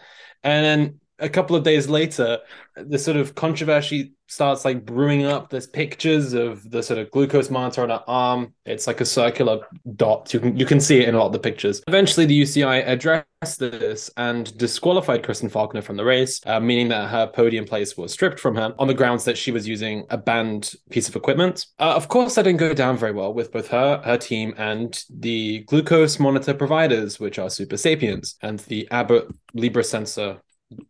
and 0.44 0.66
then 0.66 1.00
a 1.20 1.30
couple 1.30 1.56
of 1.56 1.64
days 1.64 1.88
later, 1.88 2.40
the 2.76 2.98
sort 2.98 3.18
of 3.18 3.36
controversy 3.36 4.14
starts 4.28 4.66
like 4.66 4.86
brewing 4.86 5.26
up. 5.26 5.50
There's 5.50 5.68
pictures 5.68 6.34
of 6.34 6.70
the 6.70 6.82
sort 6.82 7.00
of 7.00 7.12
glucose 7.12 7.50
monitor 7.50 7.84
on 7.84 7.90
her 7.90 8.04
arm. 8.08 8.54
It's 8.66 8.88
like 8.88 9.00
a 9.00 9.06
circular 9.06 9.60
dot. 9.96 10.34
You 10.34 10.40
can 10.40 10.58
you 10.58 10.66
can 10.66 10.80
see 10.80 11.02
it 11.02 11.08
in 11.10 11.16
a 11.16 11.20
lot 11.20 11.28
of 11.28 11.34
the 11.34 11.40
pictures. 11.40 11.84
Eventually, 11.88 12.26
the 12.26 12.42
UCI 12.42 12.88
addressed 12.88 13.60
this 13.60 14.10
and 14.18 14.58
disqualified 14.58 15.24
Kristen 15.24 15.50
Faulkner 15.50 15.82
from 15.82 15.98
the 15.98 16.04
race, 16.04 16.42
uh, 16.46 16.60
meaning 16.60 16.88
that 16.90 17.10
her 17.10 17.28
podium 17.28 17.66
place 17.66 17.96
was 17.96 18.12
stripped 18.12 18.40
from 18.40 18.56
her 18.56 18.74
on 18.80 18.88
the 18.88 18.94
grounds 18.94 19.24
that 19.26 19.38
she 19.38 19.52
was 19.52 19.68
using 19.68 20.06
a 20.10 20.18
banned 20.18 20.74
piece 20.90 21.08
of 21.08 21.16
equipment. 21.16 21.68
Uh, 21.80 21.94
of 21.96 22.08
course, 22.08 22.36
that 22.36 22.44
didn't 22.44 22.60
go 22.60 22.74
down 22.74 22.98
very 22.98 23.14
well 23.14 23.34
with 23.34 23.52
both 23.52 23.68
her, 23.68 24.02
her 24.04 24.18
team, 24.18 24.54
and 24.58 25.04
the 25.10 25.60
glucose 25.68 26.20
monitor 26.20 26.54
providers, 26.54 27.20
which 27.20 27.38
are 27.38 27.48
Supersapiens 27.48 28.36
and 28.42 28.60
the 28.62 28.88
Abbott 28.90 29.28
Libre 29.54 29.84
sensor 29.84 30.40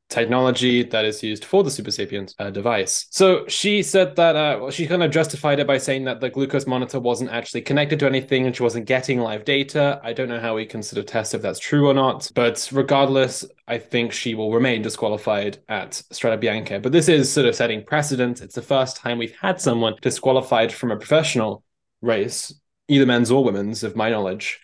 technology 0.10 0.84
that 0.84 1.06
is 1.06 1.24
used 1.24 1.44
for 1.44 1.64
the 1.64 1.72
Super 1.72 1.92
Sapiens 1.92 2.36
uh, 2.40 2.50
device. 2.50 3.08
So 3.10 3.48
she 3.48 3.82
said 3.84 4.16
that 4.16 4.36
uh, 4.36 4.72
she 4.72 4.88
kind 4.88 5.04
of 5.04 5.12
justified 5.12 5.60
it 5.60 5.68
by 5.68 5.78
saying 5.78 6.06
that 6.06 6.22
the 6.22 6.30
glucose 6.30 6.68
monitor 6.68 7.00
wasn't 7.00 7.32
actually 7.32 7.62
connected 7.62 8.00
to 8.00 8.06
anything 8.06 8.46
and 8.46 8.56
she 8.56 8.64
wasn't 8.64 8.86
getting 8.86 9.20
live 9.20 9.44
data. 9.44 10.00
I 10.04 10.14
don't 10.14 10.30
know 10.30 10.40
how 10.40 10.56
we 10.56 10.66
can 10.66 10.84
sort 10.84 11.00
of 11.00 11.06
test 11.06 11.34
if 11.34 11.42
that's 11.42 11.60
true 11.60 11.88
or 11.88 11.94
not, 11.94 12.32
but 12.36 12.70
regardless, 12.72 13.46
I 13.68 13.78
think 13.78 14.12
she 14.12 14.36
will 14.36 14.52
remain 14.52 14.82
disqualified 14.82 15.60
at 15.68 15.92
Strade 16.12 16.42
Bianche. 16.42 16.82
But 16.82 16.92
this 16.92 17.10
is 17.10 17.32
sort 17.32 17.48
of 17.48 17.56
setting 17.56 17.84
precedent. 17.84 18.42
It's 18.42 18.56
the 18.56 18.62
first 18.62 18.98
time 18.98 19.18
we've 19.18 19.36
had 19.36 19.60
someone 19.60 19.96
disqualified 20.02 20.72
from 20.72 20.92
a 20.92 20.98
professional 20.98 21.64
race, 22.02 22.54
either 22.88 23.06
men's 23.06 23.32
or 23.32 23.44
women's, 23.44 23.84
of 23.84 23.96
my 23.96 24.10
knowledge, 24.10 24.60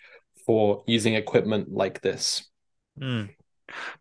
for 0.46 0.84
using 0.86 1.14
equipment 1.14 1.72
like 1.72 2.00
this. 2.00 2.48
Because 2.94 3.28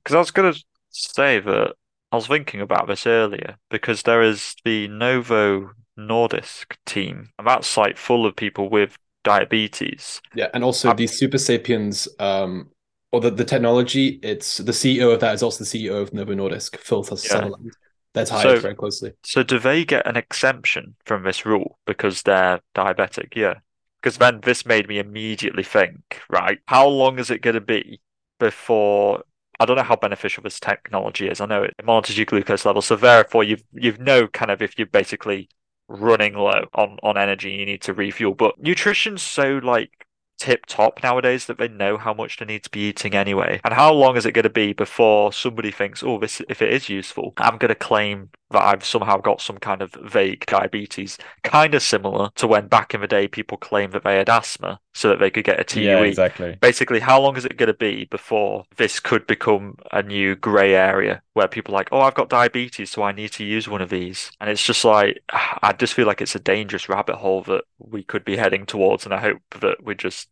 mm. 0.08 0.15
I 0.15 0.17
was 0.17 0.32
going 0.32 0.54
to 0.54 0.63
say 0.89 1.39
that 1.39 1.73
I 2.12 2.15
was 2.15 2.28
thinking 2.28 2.62
about 2.62 2.88
this 2.88 3.06
earlier 3.06 3.58
because 3.69 4.04
there 4.04 4.21
is 4.21 4.56
the 4.65 4.88
Novo 4.88 5.71
Nordisk 5.97 6.75
team, 6.86 7.30
and 7.38 7.47
that 7.47 7.65
site 7.65 7.97
full 7.97 8.25
of 8.25 8.36
people 8.36 8.69
with 8.69 8.97
diabetes. 9.23 10.21
Yeah, 10.34 10.47
and 10.54 10.63
also 10.63 10.93
the 10.93 11.08
Super 11.08 11.38
Sapiens, 11.38 12.08
um, 12.19 12.69
or 13.12 13.21
the, 13.21 13.32
the 13.32 13.45
technology. 13.45 14.19
It's 14.23 14.58
the 14.58 14.71
CEO 14.71 15.13
of 15.13 15.19
that 15.19 15.36
is 15.36 15.43
also 15.43 15.63
the 15.63 15.69
CEO 15.69 16.02
of 16.02 16.13
Novo 16.13 16.34
Nordisk, 16.34 16.78
Phil 16.78 17.04
Southerland. 17.04 17.65
Yeah. 17.65 17.71
That's 18.13 18.32
hired 18.32 18.58
so, 18.58 18.60
very 18.60 18.75
closely. 18.75 19.13
So, 19.23 19.43
do 19.43 19.60
they 19.60 19.86
get 19.86 20.08
an 20.08 20.17
exemption 20.17 20.95
from 21.06 21.23
this 21.23 21.45
rule 21.45 21.78
because 21.86 22.23
they're 22.23 22.60
diabetic? 22.75 23.36
Yeah, 23.36 23.56
because 24.02 24.17
then 24.17 24.39
this 24.41 24.65
made 24.65 24.88
me 24.88 24.97
immediately 24.97 25.63
think, 25.63 26.21
right? 26.30 26.58
How 26.65 26.88
long 26.88 27.19
is 27.19 27.30
it 27.30 27.43
going 27.43 27.54
to 27.54 27.62
be 27.62 28.02
before 28.39 29.23
I 29.60 29.65
don't 29.65 29.76
know 29.76 29.84
how 29.84 29.95
beneficial 29.95 30.43
this 30.43 30.60
technology 30.60 31.28
is. 31.28 31.41
I 31.41 31.45
know 31.45 31.63
it 31.63 31.74
monitors 31.84 32.17
your 32.17 32.26
glucose 32.26 32.65
level, 32.65 32.82
so 32.82 32.95
therefore 32.95 33.43
you've 33.43 33.63
you've 33.74 34.00
know 34.00 34.28
kind 34.28 34.52
of 34.52 34.62
if 34.62 34.78
you're 34.78 34.88
basically 34.88 35.50
running 35.88 36.36
low 36.36 36.65
on 36.74 36.98
on 37.04 37.17
energy, 37.17 37.52
you 37.52 37.65
need 37.65 37.82
to 37.84 37.93
refuel. 37.93 38.34
But 38.34 38.60
nutrition's 38.62 39.22
so 39.22 39.60
like 39.63 40.06
tip 40.38 40.65
top 40.65 41.04
nowadays 41.04 41.45
that 41.48 41.58
they 41.58 41.67
know 41.67 41.98
how 41.98 42.13
much 42.13 42.38
they 42.38 42.45
need 42.45 42.63
to 42.63 42.69
be 42.69 42.89
eating 42.89 43.13
anyway. 43.13 43.60
And 43.63 43.74
how 43.74 43.93
long 43.93 44.15
is 44.15 44.26
it 44.26 44.32
going 44.32 44.43
to 44.43 44.50
be 44.50 44.74
before 44.74 45.34
somebody 45.34 45.72
thinks, 45.72 46.02
oh, 46.04 46.17
this 46.19 46.41
if 46.50 46.62
it 46.62 46.74
is 46.74 46.89
useful, 46.89 47.34
I'm 47.38 47.58
going 47.58 47.69
to 47.69 47.76
claim 47.76 48.30
that 48.52 48.64
I've 48.64 48.84
somehow 48.84 49.18
got 49.18 49.42
some 49.42 49.58
kind 49.58 49.82
of 49.82 49.92
vague 50.04 50.46
diabetes, 50.48 51.18
kind 51.44 51.76
of 51.76 51.84
similar 51.84 52.30
to 52.36 52.48
when 52.48 52.68
back 52.68 52.94
in 52.94 53.02
the 53.02 53.08
day 53.08 53.28
people 53.28 53.58
claimed 53.58 53.94
that 53.94 54.04
they 54.04 54.16
had 54.16 54.30
asthma 54.30 54.80
so 54.94 55.10
that 55.10 55.20
they 55.20 55.30
could 55.30 55.44
get 55.44 55.60
a 55.60 55.64
TUE. 55.64 55.82
Yeah, 55.82 56.00
exactly. 56.00 56.58
Basically, 56.60 57.00
how 57.00 57.22
long 57.22 57.38
is 57.38 57.46
it 57.46 57.58
going 57.58 57.68
to 57.68 57.74
be 57.74 58.06
before 58.06 58.66
this 58.78 59.00
could 59.00 59.28
become 59.28 59.78
a 59.92 60.02
new 60.02 60.36
grey 60.36 60.74
area 60.74 61.22
where 61.34 61.48
people 61.48 61.76
are 61.76 61.78
like, 61.78 61.90
oh, 61.92 62.02
I've 62.02 62.16
got 62.16 62.30
diabetes, 62.30 62.90
so 62.92 63.04
I 63.04 63.12
need 63.12 63.32
to 63.34 63.44
use 63.44 63.70
one 63.70 63.82
of 63.82 63.90
these? 63.90 64.32
And 64.42 64.50
it's 64.50 64.64
just 64.64 64.84
like, 64.84 65.22
I 65.30 65.74
just 65.74 65.94
feel 65.94 66.08
like 66.08 66.22
it's 66.22 66.36
a 66.36 66.40
dangerous 66.40 66.90
rabbit 66.90 67.18
hole 67.18 67.44
that 67.44 67.66
we 67.78 68.04
could 68.04 68.26
be 68.26 68.38
heading 68.38 68.66
towards, 68.66 69.06
and 69.06 69.14
I 69.14 69.20
hope 69.20 69.42
that 69.62 69.84
we 69.84 69.96
just 69.96 70.28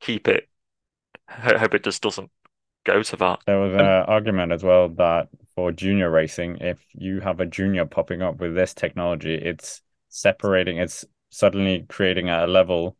keep 0.00 0.26
it. 0.26 0.48
I 1.28 1.56
hope 1.56 1.74
it 1.74 1.84
just 1.84 2.02
doesn't 2.02 2.30
go 2.84 3.02
to 3.02 3.16
that. 3.16 3.40
There 3.46 3.60
was 3.60 3.72
um, 3.72 3.80
an 3.80 3.86
argument 3.86 4.52
as 4.52 4.62
well 4.62 4.88
that 4.90 5.28
for 5.54 5.72
junior 5.72 6.10
racing, 6.10 6.58
if 6.60 6.84
you 6.92 7.20
have 7.20 7.40
a 7.40 7.46
junior 7.46 7.86
popping 7.86 8.22
up 8.22 8.38
with 8.38 8.54
this 8.54 8.74
technology, 8.74 9.34
it's 9.34 9.82
separating, 10.08 10.78
it's 10.78 11.04
suddenly 11.30 11.86
creating 11.88 12.28
a 12.28 12.46
level, 12.46 12.96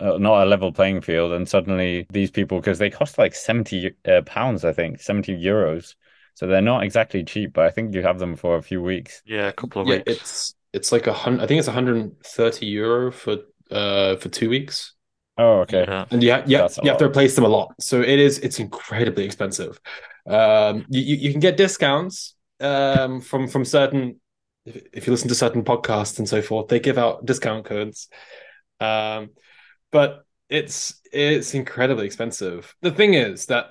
uh, 0.00 0.18
not 0.18 0.42
a 0.42 0.50
level 0.50 0.72
playing 0.72 1.00
field. 1.02 1.32
And 1.32 1.48
suddenly 1.48 2.06
these 2.10 2.30
people, 2.30 2.60
because 2.60 2.78
they 2.78 2.90
cost 2.90 3.18
like 3.18 3.34
70 3.34 3.92
uh, 4.06 4.22
pounds, 4.22 4.64
I 4.64 4.72
think, 4.72 5.00
70 5.00 5.36
euros. 5.36 5.94
So 6.34 6.46
they're 6.46 6.60
not 6.62 6.84
exactly 6.84 7.24
cheap, 7.24 7.54
but 7.54 7.64
I 7.66 7.70
think 7.70 7.94
you 7.94 8.02
have 8.02 8.18
them 8.18 8.36
for 8.36 8.56
a 8.56 8.62
few 8.62 8.82
weeks. 8.82 9.22
Yeah, 9.24 9.48
a 9.48 9.52
couple 9.52 9.82
of 9.82 9.88
yeah, 9.88 9.96
weeks. 9.96 10.12
It's 10.12 10.54
it's 10.72 10.92
like 10.92 11.06
a 11.06 11.12
hundred. 11.12 11.42
I 11.42 11.46
think 11.46 11.58
it's 11.58 11.68
130 11.68 12.66
euro 12.66 13.10
for 13.10 13.38
uh 13.70 14.16
for 14.16 14.28
two 14.28 14.50
weeks. 14.50 14.92
Oh, 15.38 15.60
okay. 15.60 15.84
Yeah. 15.88 16.06
and 16.10 16.22
you, 16.22 16.32
ha- 16.32 16.44
you, 16.46 16.58
That's 16.58 16.78
a 16.78 16.82
you 16.82 16.90
have 16.90 16.98
to 16.98 17.06
replace 17.06 17.34
them 17.34 17.44
a 17.44 17.48
lot. 17.48 17.74
So 17.80 18.00
it 18.00 18.18
is 18.18 18.38
it's 18.38 18.58
incredibly 18.58 19.24
expensive. 19.24 19.80
Um, 20.26 20.86
you, 20.88 21.16
you 21.16 21.30
can 21.30 21.40
get 21.40 21.56
discounts 21.56 22.34
um, 22.60 23.20
from 23.20 23.48
from 23.48 23.64
certain 23.64 24.20
if, 24.66 25.06
you 25.06 25.12
listen 25.12 25.28
to 25.28 25.34
certain 25.34 25.64
podcasts 25.64 26.18
and 26.18 26.28
so 26.28 26.42
forth, 26.42 26.68
they 26.68 26.80
give 26.80 26.98
out 26.98 27.24
discount 27.24 27.64
codes. 27.64 28.08
Um, 28.80 29.30
but 29.92 30.24
it's 30.48 31.00
it's 31.12 31.54
incredibly 31.54 32.06
expensive. 32.06 32.74
The 32.82 32.90
thing 32.90 33.14
is 33.14 33.46
that 33.46 33.66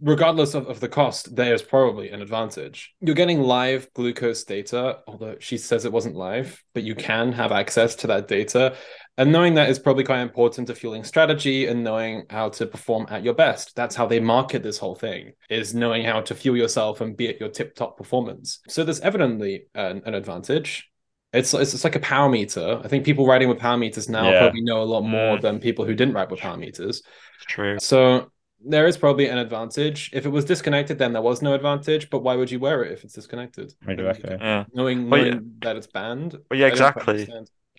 regardless 0.00 0.54
of, 0.54 0.66
of 0.66 0.80
the 0.80 0.88
cost, 0.88 1.34
there's 1.34 1.62
probably 1.62 2.10
an 2.10 2.22
advantage. 2.22 2.92
You're 3.00 3.14
getting 3.14 3.40
live 3.40 3.88
glucose 3.94 4.44
data, 4.44 4.98
although 5.06 5.36
she 5.40 5.58
says 5.58 5.84
it 5.84 5.92
wasn't 5.92 6.16
live, 6.16 6.62
but 6.74 6.82
you 6.82 6.94
can 6.94 7.32
have 7.32 7.52
access 7.52 7.94
to 7.96 8.08
that 8.08 8.28
data. 8.28 8.76
And 9.18 9.30
knowing 9.30 9.54
that 9.54 9.68
is 9.68 9.78
probably 9.78 10.04
quite 10.04 10.20
important 10.20 10.66
to 10.68 10.74
fueling 10.74 11.04
strategy 11.04 11.66
and 11.66 11.84
knowing 11.84 12.24
how 12.30 12.48
to 12.48 12.66
perform 12.66 13.06
at 13.10 13.22
your 13.22 13.34
best. 13.34 13.76
That's 13.76 13.94
how 13.94 14.06
they 14.06 14.20
market 14.20 14.62
this 14.62 14.78
whole 14.78 14.94
thing, 14.94 15.32
is 15.50 15.74
knowing 15.74 16.04
how 16.04 16.22
to 16.22 16.34
fuel 16.34 16.56
yourself 16.56 17.02
and 17.02 17.14
be 17.16 17.28
at 17.28 17.38
your 17.38 17.50
tip 17.50 17.74
top 17.74 17.98
performance. 17.98 18.60
So 18.68 18.84
there's 18.84 19.00
evidently 19.00 19.66
an, 19.74 20.00
an 20.06 20.14
advantage. 20.14 20.88
It's, 21.34 21.52
it's 21.54 21.72
it's 21.74 21.84
like 21.84 21.94
a 21.96 22.00
power 22.00 22.28
meter. 22.28 22.80
I 22.84 22.88
think 22.88 23.04
people 23.04 23.26
writing 23.26 23.48
with 23.48 23.58
power 23.58 23.76
meters 23.76 24.08
now 24.08 24.30
Yeah. 24.30 24.40
probably 24.40 24.62
know 24.62 24.82
a 24.82 24.84
lot 24.84 25.02
more 25.02 25.36
Mm. 25.36 25.42
than 25.42 25.60
people 25.60 25.84
who 25.84 25.94
didn't 25.94 26.14
write 26.14 26.30
with 26.30 26.40
power 26.40 26.56
meters. 26.56 27.02
It's 27.36 27.44
true. 27.46 27.78
So 27.80 28.30
there 28.64 28.86
is 28.86 28.96
probably 28.96 29.28
an 29.28 29.38
advantage. 29.38 30.10
If 30.12 30.24
it 30.24 30.28
was 30.30 30.44
disconnected, 30.44 30.98
then 30.98 31.12
there 31.12 31.22
was 31.22 31.42
no 31.42 31.52
advantage. 31.54 32.08
But 32.10 32.22
why 32.22 32.36
would 32.36 32.50
you 32.50 32.60
wear 32.60 32.82
it 32.84 32.92
if 32.92 33.04
it's 33.04 33.14
disconnected? 33.14 33.72
Exactly. 33.86 34.36
Yeah. 34.40 34.64
Knowing, 34.74 35.10
Well, 35.10 35.26
yeah. 35.26 35.38
that 35.60 35.76
it's 35.76 35.86
banned. 35.86 36.38
Well, 36.50 36.58
yeah, 36.60 36.66
exactly. 36.66 37.28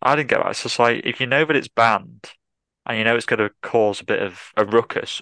I 0.03 0.15
didn't 0.15 0.29
get 0.29 0.39
that. 0.39 0.51
It's 0.51 0.63
just 0.63 0.79
like 0.79 1.01
if 1.05 1.19
you 1.19 1.27
know 1.27 1.45
that 1.45 1.55
it's 1.55 1.67
banned 1.67 2.31
and 2.85 2.97
you 2.97 3.03
know 3.03 3.15
it's 3.15 3.25
going 3.25 3.39
to 3.39 3.51
cause 3.61 4.01
a 4.01 4.05
bit 4.05 4.21
of 4.21 4.51
a 4.57 4.65
ruckus. 4.65 5.21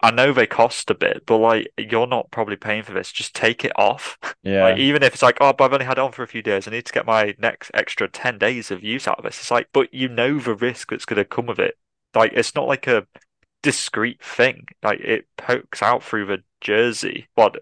I 0.00 0.10
know 0.10 0.32
they 0.32 0.46
cost 0.46 0.90
a 0.90 0.94
bit, 0.94 1.24
but 1.26 1.38
like 1.38 1.68
you're 1.78 2.06
not 2.06 2.30
probably 2.30 2.56
paying 2.56 2.82
for 2.82 2.92
this. 2.92 3.10
Just 3.12 3.34
take 3.34 3.64
it 3.64 3.72
off. 3.76 4.18
Yeah. 4.42 4.64
Like 4.64 4.78
even 4.78 5.02
if 5.02 5.14
it's 5.14 5.22
like, 5.22 5.38
oh, 5.40 5.54
but 5.54 5.64
I've 5.64 5.72
only 5.72 5.86
had 5.86 5.96
it 5.96 6.02
on 6.02 6.12
for 6.12 6.22
a 6.22 6.28
few 6.28 6.42
days. 6.42 6.68
I 6.68 6.70
need 6.70 6.84
to 6.84 6.92
get 6.92 7.06
my 7.06 7.34
next 7.38 7.70
extra 7.72 8.08
10 8.08 8.36
days 8.36 8.70
of 8.70 8.84
use 8.84 9.08
out 9.08 9.16
of 9.18 9.24
this. 9.24 9.38
It's 9.40 9.50
like, 9.50 9.68
but 9.72 9.92
you 9.94 10.06
know 10.06 10.38
the 10.38 10.54
risk 10.54 10.90
that's 10.90 11.06
going 11.06 11.16
to 11.16 11.24
come 11.24 11.46
with 11.46 11.58
it. 11.58 11.78
Like 12.14 12.32
it's 12.34 12.54
not 12.54 12.68
like 12.68 12.86
a 12.86 13.06
discreet 13.62 14.22
thing. 14.22 14.66
Like 14.82 15.00
it 15.00 15.26
pokes 15.38 15.82
out 15.82 16.02
through 16.02 16.26
the 16.26 16.42
jersey. 16.60 17.28
Well, 17.36 17.52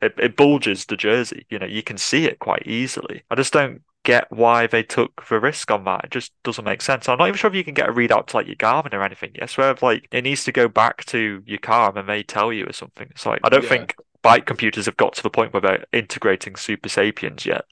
it, 0.00 0.14
it 0.18 0.36
bulges 0.36 0.86
the 0.86 0.96
jersey. 0.96 1.44
You 1.50 1.58
know, 1.58 1.66
you 1.66 1.82
can 1.82 1.98
see 1.98 2.24
it 2.24 2.38
quite 2.38 2.66
easily. 2.66 3.22
I 3.30 3.34
just 3.34 3.52
don't 3.52 3.82
get 4.04 4.30
why 4.32 4.66
they 4.66 4.82
took 4.82 5.26
the 5.28 5.40
risk 5.40 5.70
on 5.70 5.84
that. 5.84 6.04
It 6.06 6.10
just 6.10 6.32
doesn't 6.42 6.64
make 6.64 6.82
sense. 6.82 7.08
I'm 7.08 7.18
not 7.18 7.28
even 7.28 7.36
sure 7.38 7.50
if 7.50 7.56
you 7.56 7.64
can 7.64 7.74
get 7.74 7.88
a 7.88 7.92
readout 7.92 8.28
to 8.28 8.36
like 8.36 8.46
your 8.46 8.56
Garmin 8.56 8.94
or 8.94 9.02
anything. 9.02 9.34
I 9.40 9.46
swear, 9.46 9.74
like 9.82 10.08
it 10.10 10.22
needs 10.24 10.44
to 10.44 10.52
go 10.52 10.68
back 10.68 11.04
to 11.06 11.42
your 11.46 11.58
car 11.58 11.96
and 11.96 12.08
they 12.08 12.22
tell 12.22 12.52
you 12.52 12.66
or 12.66 12.72
something. 12.72 13.08
It's 13.10 13.26
like 13.26 13.40
I 13.44 13.48
don't 13.48 13.64
Yeah. 13.64 13.68
think 13.68 13.96
bike 14.22 14.46
computers 14.46 14.86
have 14.86 14.96
got 14.96 15.14
to 15.14 15.22
the 15.22 15.30
point 15.30 15.52
where 15.52 15.60
they're 15.60 15.84
integrating 15.92 16.56
Super 16.56 16.88
Sapiens 16.88 17.46
yet. 17.46 17.64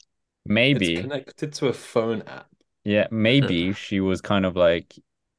Maybe. 0.45 0.89
It's 0.91 1.01
connected 1.01 1.53
to 1.55 1.69
a 1.69 1.73
phone 1.73 2.23
app. 2.23 2.51
Yeah, 2.85 3.07
maybe 3.11 3.73
she 3.75 4.01
was 4.01 4.21
kind 4.21 4.47
of 4.47 4.57
like, 4.57 4.95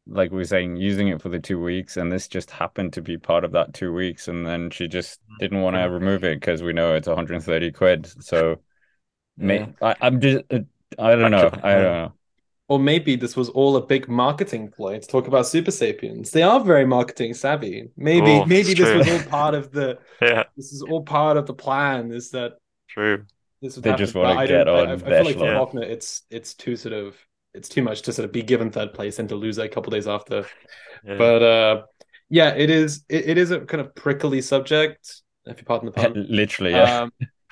like 0.06 0.32
we 0.32 0.38
were 0.38 0.46
saying, 0.46 0.76
using 0.78 1.08
it 1.08 1.22
for 1.22 1.30
the 1.30 1.40
two 1.40 1.60
weeks, 1.62 1.98
and 1.98 2.12
this 2.12 2.28
just 2.28 2.52
happened 2.52 2.94
to 2.94 3.02
be 3.02 3.18
part 3.18 3.44
of 3.44 3.52
that 3.54 3.74
two 3.74 3.92
weeks, 3.94 4.28
and 4.28 4.46
then 4.46 4.70
she 4.70 4.88
just 4.88 5.20
didn't 5.40 5.62
want 5.62 5.76
to 5.76 5.82
remove 5.90 6.24
it 6.24 6.40
because 6.40 6.62
we 6.62 6.74
know 6.74 6.94
it's 6.96 7.08
130 7.08 7.72
quid. 7.72 8.08
So, 8.24 8.62
may 9.38 9.62
Yeah. 9.62 9.72
I, 9.82 9.96
I'm 10.02 10.22
just, 10.22 10.46
uh, 10.52 10.60
I 10.98 11.16
don't 11.16 11.32
know, 11.32 11.50
I 11.64 11.74
don't 11.76 11.84
know. 11.84 12.14
Or 12.68 12.78
maybe 12.80 13.16
this 13.16 13.36
was 13.36 13.50
all 13.50 13.76
a 13.78 13.86
big 13.86 14.08
marketing 14.08 14.70
ploy 14.70 15.00
to 15.00 15.08
talk 15.08 15.28
about 15.28 15.48
Super 15.48 15.72
Sapiens. 15.72 16.30
They 16.30 16.44
are 16.44 16.60
very 16.64 16.86
marketing 16.86 17.34
savvy. 17.34 17.90
Maybe 17.98 18.32
Oh, 18.32 18.46
maybe 18.46 18.70
it's 18.72 18.80
this 18.80 18.96
was 18.96 19.10
all 19.10 19.28
part 19.30 19.56
of 19.56 19.72
the 19.72 19.98
Yeah, 20.22 20.44
this 20.56 20.72
is 20.72 20.84
all 20.84 21.02
part 21.04 21.38
of 21.38 21.48
the 21.48 21.54
plan. 21.56 22.12
Is 22.12 22.30
that 22.32 22.54
true. 22.88 23.26
this 23.62 23.76
would 23.76 23.84
They 23.84 23.90
happen. 23.90 24.06
just 24.06 24.14
But 24.14 24.22
wanna 24.24 24.40
I 24.40 24.46
get 24.48 24.66
don't- 24.66 24.76
I- 24.78 24.82
on 24.82 24.90
I, 24.92 24.98
feel 24.98 25.10
like 25.10 25.24
for 25.38 25.46
echelon. 25.46 25.56
Faulkner, 25.56 25.82
it's 25.84 26.22
it's 26.30 26.54
too 26.54 26.76
sort 26.76 26.94
of 26.94 27.16
it's 27.56 27.70
too 27.70 27.82
much 27.82 28.04
to 28.04 28.14
sort 28.14 28.26
of 28.26 28.32
be 28.32 28.44
given 28.44 28.70
third 28.70 28.94
place 28.94 29.18
and 29.18 29.28
to 29.30 29.36
lose 29.36 29.58
it 29.58 29.66
a 29.66 29.70
couple 29.70 29.90
days 29.90 30.08
after. 30.08 30.46
Yeah. 31.04 31.18
But 31.18 31.42
uh, 31.42 31.82
yeah, 32.30 32.50
it 32.56 32.70
is 32.70 33.04
it, 33.10 33.30
it 33.30 33.38
is 33.40 33.50
a 33.50 33.62
kind 33.62 33.82
of 33.82 33.96
prickly 33.96 34.42
subject, 34.42 35.22
if 35.48 35.58
you 35.58 35.64
pardon 35.66 35.88
the 35.88 35.92
pun. 35.92 36.14
Literally, 36.30 36.72
yeah. 36.74 37.08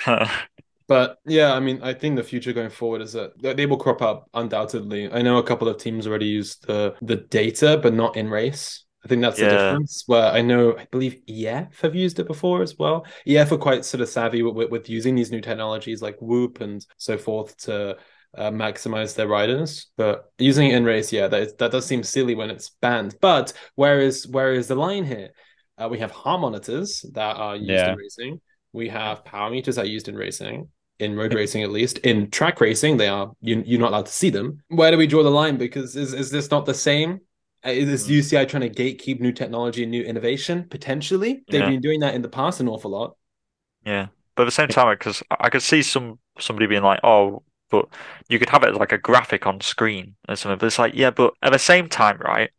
Um, 0.05 0.29
but 0.87 1.17
yeah, 1.25 1.53
I 1.53 1.59
mean, 1.59 1.81
I 1.83 1.93
think 1.93 2.15
the 2.15 2.23
future 2.23 2.53
going 2.53 2.69
forward 2.69 3.01
is 3.01 3.13
that 3.13 3.31
they 3.41 3.65
will 3.65 3.77
crop 3.77 4.01
up 4.01 4.29
undoubtedly. 4.33 5.11
I 5.11 5.21
know 5.21 5.37
a 5.37 5.43
couple 5.43 5.67
of 5.67 5.77
teams 5.77 6.07
already 6.07 6.27
use 6.27 6.57
the 6.57 6.95
the 7.01 7.17
data, 7.17 7.79
but 7.81 7.93
not 7.93 8.15
in 8.17 8.29
race. 8.29 8.83
I 9.05 9.07
think 9.07 9.21
that's 9.21 9.37
the 9.37 9.45
difference. 9.49 10.03
Where 10.07 10.25
I 10.31 10.41
know, 10.41 10.77
I 10.77 10.85
believe 10.91 11.21
EF 11.29 11.79
have 11.81 11.95
used 11.95 12.19
it 12.19 12.27
before 12.27 12.61
as 12.61 12.75
well. 12.77 13.05
EF 13.25 13.51
are 13.51 13.57
quite 13.57 13.85
sort 13.85 14.01
of 14.01 14.09
savvy 14.09 14.41
with, 14.43 14.55
with, 14.55 14.69
with 14.71 14.89
using 14.89 15.15
these 15.15 15.31
new 15.31 15.39
technologies 15.39 16.01
like 16.01 16.17
Whoop 16.19 16.59
and 16.61 16.85
so 16.97 17.17
forth 17.17 17.55
to 17.65 17.95
uh, 18.37 18.51
maximize 18.51 19.15
their 19.15 19.27
riders. 19.27 19.87
But 19.95 20.31
using 20.39 20.69
it 20.69 20.75
in 20.75 20.83
race, 20.83 21.13
yeah, 21.13 21.27
that 21.27 21.41
is, 21.41 21.53
that 21.55 21.71
does 21.71 21.85
seem 21.85 22.03
silly 22.03 22.35
when 22.35 22.49
it's 22.49 22.69
banned. 22.81 23.15
But 23.21 23.53
where 23.75 23.99
is 24.01 24.27
where 24.27 24.53
is 24.53 24.67
the 24.67 24.75
line 24.75 25.05
here? 25.05 25.29
Uh, 25.77 25.87
we 25.89 25.99
have 25.99 26.11
heart 26.11 26.41
monitors 26.41 27.05
that 27.13 27.37
are 27.37 27.55
used 27.55 27.69
Yeah. 27.69 27.91
in 27.93 27.97
racing. 27.97 28.41
We 28.73 28.89
have 28.89 29.23
power 29.23 29.49
meters 29.49 29.75
that 29.75 29.85
are 29.85 29.89
used 29.89 30.09
in 30.09 30.15
racing, 30.15 30.69
in 30.99 31.15
road 31.15 31.33
racing 31.33 31.63
at 31.63 31.71
least. 31.71 31.99
In 31.99 32.29
track 32.31 32.61
racing, 32.61 32.97
they 32.97 33.07
are 33.07 33.31
you, 33.41 33.63
you're 33.65 33.79
not 33.79 33.89
allowed 33.91 34.07
to 34.07 34.11
see 34.13 34.29
them. 34.29 34.61
Where 34.69 34.91
do 34.91 34.97
we 34.97 35.07
draw 35.07 35.23
the 35.23 35.29
line? 35.31 35.57
Because 35.57 35.95
is 35.95 36.13
is 36.13 36.31
this 36.31 36.51
not 36.51 36.65
the 36.65 36.73
same? 36.73 37.21
Uh, 37.65 37.69
Is 37.71 37.87
this 37.87 38.07
Mm. 38.07 38.09
UCI 38.09 38.45
trying 38.45 38.61
to 38.61 38.69
gatekeep 38.69 39.19
new 39.19 39.31
technology 39.31 39.83
and 39.83 39.91
new 39.91 40.03
innovation? 40.03 40.67
Potentially, 40.69 41.43
they've 41.49 41.65
Yeah. 41.65 41.65
been 41.65 41.81
doing 41.81 41.99
that 42.01 42.15
in 42.15 42.21
the 42.21 42.29
past 42.29 42.59
an 42.59 42.67
awful 42.67 42.91
lot. 42.91 43.15
Yeah, 43.85 44.07
but 44.35 44.43
at 44.43 44.45
the 44.45 44.51
same 44.51 44.69
time, 44.69 44.89
because 44.97 45.23
I 45.39 45.49
could 45.49 45.61
see 45.61 45.81
some 45.81 46.19
somebody 46.39 46.67
being 46.67 46.83
like, 46.83 46.99
"Oh, 47.03 47.43
but 47.69 47.87
you 48.29 48.39
could 48.39 48.49
have 48.49 48.63
it 48.63 48.69
as 48.71 48.75
like 48.77 48.91
a 48.91 48.97
graphic 48.97 49.47
on 49.47 49.61
screen 49.61 50.15
or 50.27 50.35
something." 50.35 50.57
But 50.59 50.67
it's 50.67 50.79
like, 50.79 50.93
yeah, 50.95 51.11
but 51.11 51.33
at 51.41 51.51
the 51.53 51.59
same 51.59 51.89
time, 51.89 52.17
right? 52.19 52.51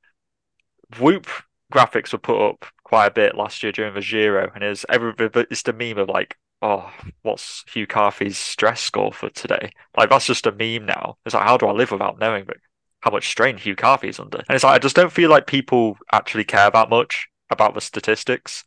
Whoop 0.99 1.27
graphics 1.73 2.13
were 2.13 2.19
put 2.19 2.41
up 2.41 2.67
quite 2.83 3.07
a 3.07 3.11
bit 3.11 3.35
last 3.37 3.63
year 3.63 3.73
during 3.73 3.95
the 3.95 4.01
Giro, 4.01 4.51
and 4.55 4.63
it's 4.65 4.85
every 4.89 5.13
it's 5.51 5.63
the 5.63 5.73
meme 5.73 5.99
of 5.99 6.09
like, 6.09 6.37
"Oh, 6.63 6.93
what's 7.23 7.65
Hugh 7.73 7.87
Carthy's 7.87 8.39
stress 8.39 8.81
score 8.81 9.13
for 9.13 9.31
today?" 9.31 9.71
Like 9.97 10.11
that's 10.11 10.27
just 10.27 10.47
a 10.47 10.53
meme 10.53 10.87
now. 10.87 11.19
It's 11.25 11.35
like, 11.35 11.45
how 11.45 11.57
do 11.57 11.67
I 11.67 11.73
live 11.73 11.91
without 11.91 12.19
knowing 12.19 12.47
that 12.47 12.57
how 13.03 13.11
much 13.11 13.29
strain 13.29 13.57
Hugh 13.59 13.77
Carthy's 13.77 14.19
under? 14.21 14.39
And 14.39 14.55
it's 14.57 14.65
like 14.65 14.75
I 14.75 14.79
just 14.79 14.97
don't 14.97 15.13
feel 15.13 15.31
like 15.31 15.47
people 15.47 15.99
actually 16.13 16.45
care 16.45 16.71
that 16.71 16.91
much 16.91 17.29
about 17.51 17.75
the 17.75 17.81
statistics 17.81 18.65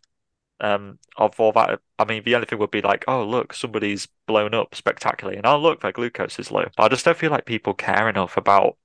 um 0.59 0.99
of 1.17 1.39
all 1.39 1.51
that. 1.53 1.79
I 1.99 2.05
mean, 2.05 2.23
the 2.23 2.35
only 2.35 2.45
thing 2.47 2.59
would 2.59 2.71
be 2.71 2.81
like, 2.81 3.03
oh 3.07 3.25
look, 3.25 3.53
somebody's 3.53 4.07
blown 4.27 4.53
up 4.53 4.75
spectacularly, 4.75 5.37
and 5.37 5.45
oh 5.45 5.59
look, 5.59 5.81
their 5.81 5.91
glucose 5.91 6.39
is 6.39 6.51
low. 6.51 6.65
But 6.77 6.83
I 6.83 6.89
just 6.89 7.05
don't 7.05 7.17
feel 7.17 7.31
like 7.31 7.45
people 7.45 7.73
care 7.73 8.09
enough 8.09 8.37
about 8.37 8.77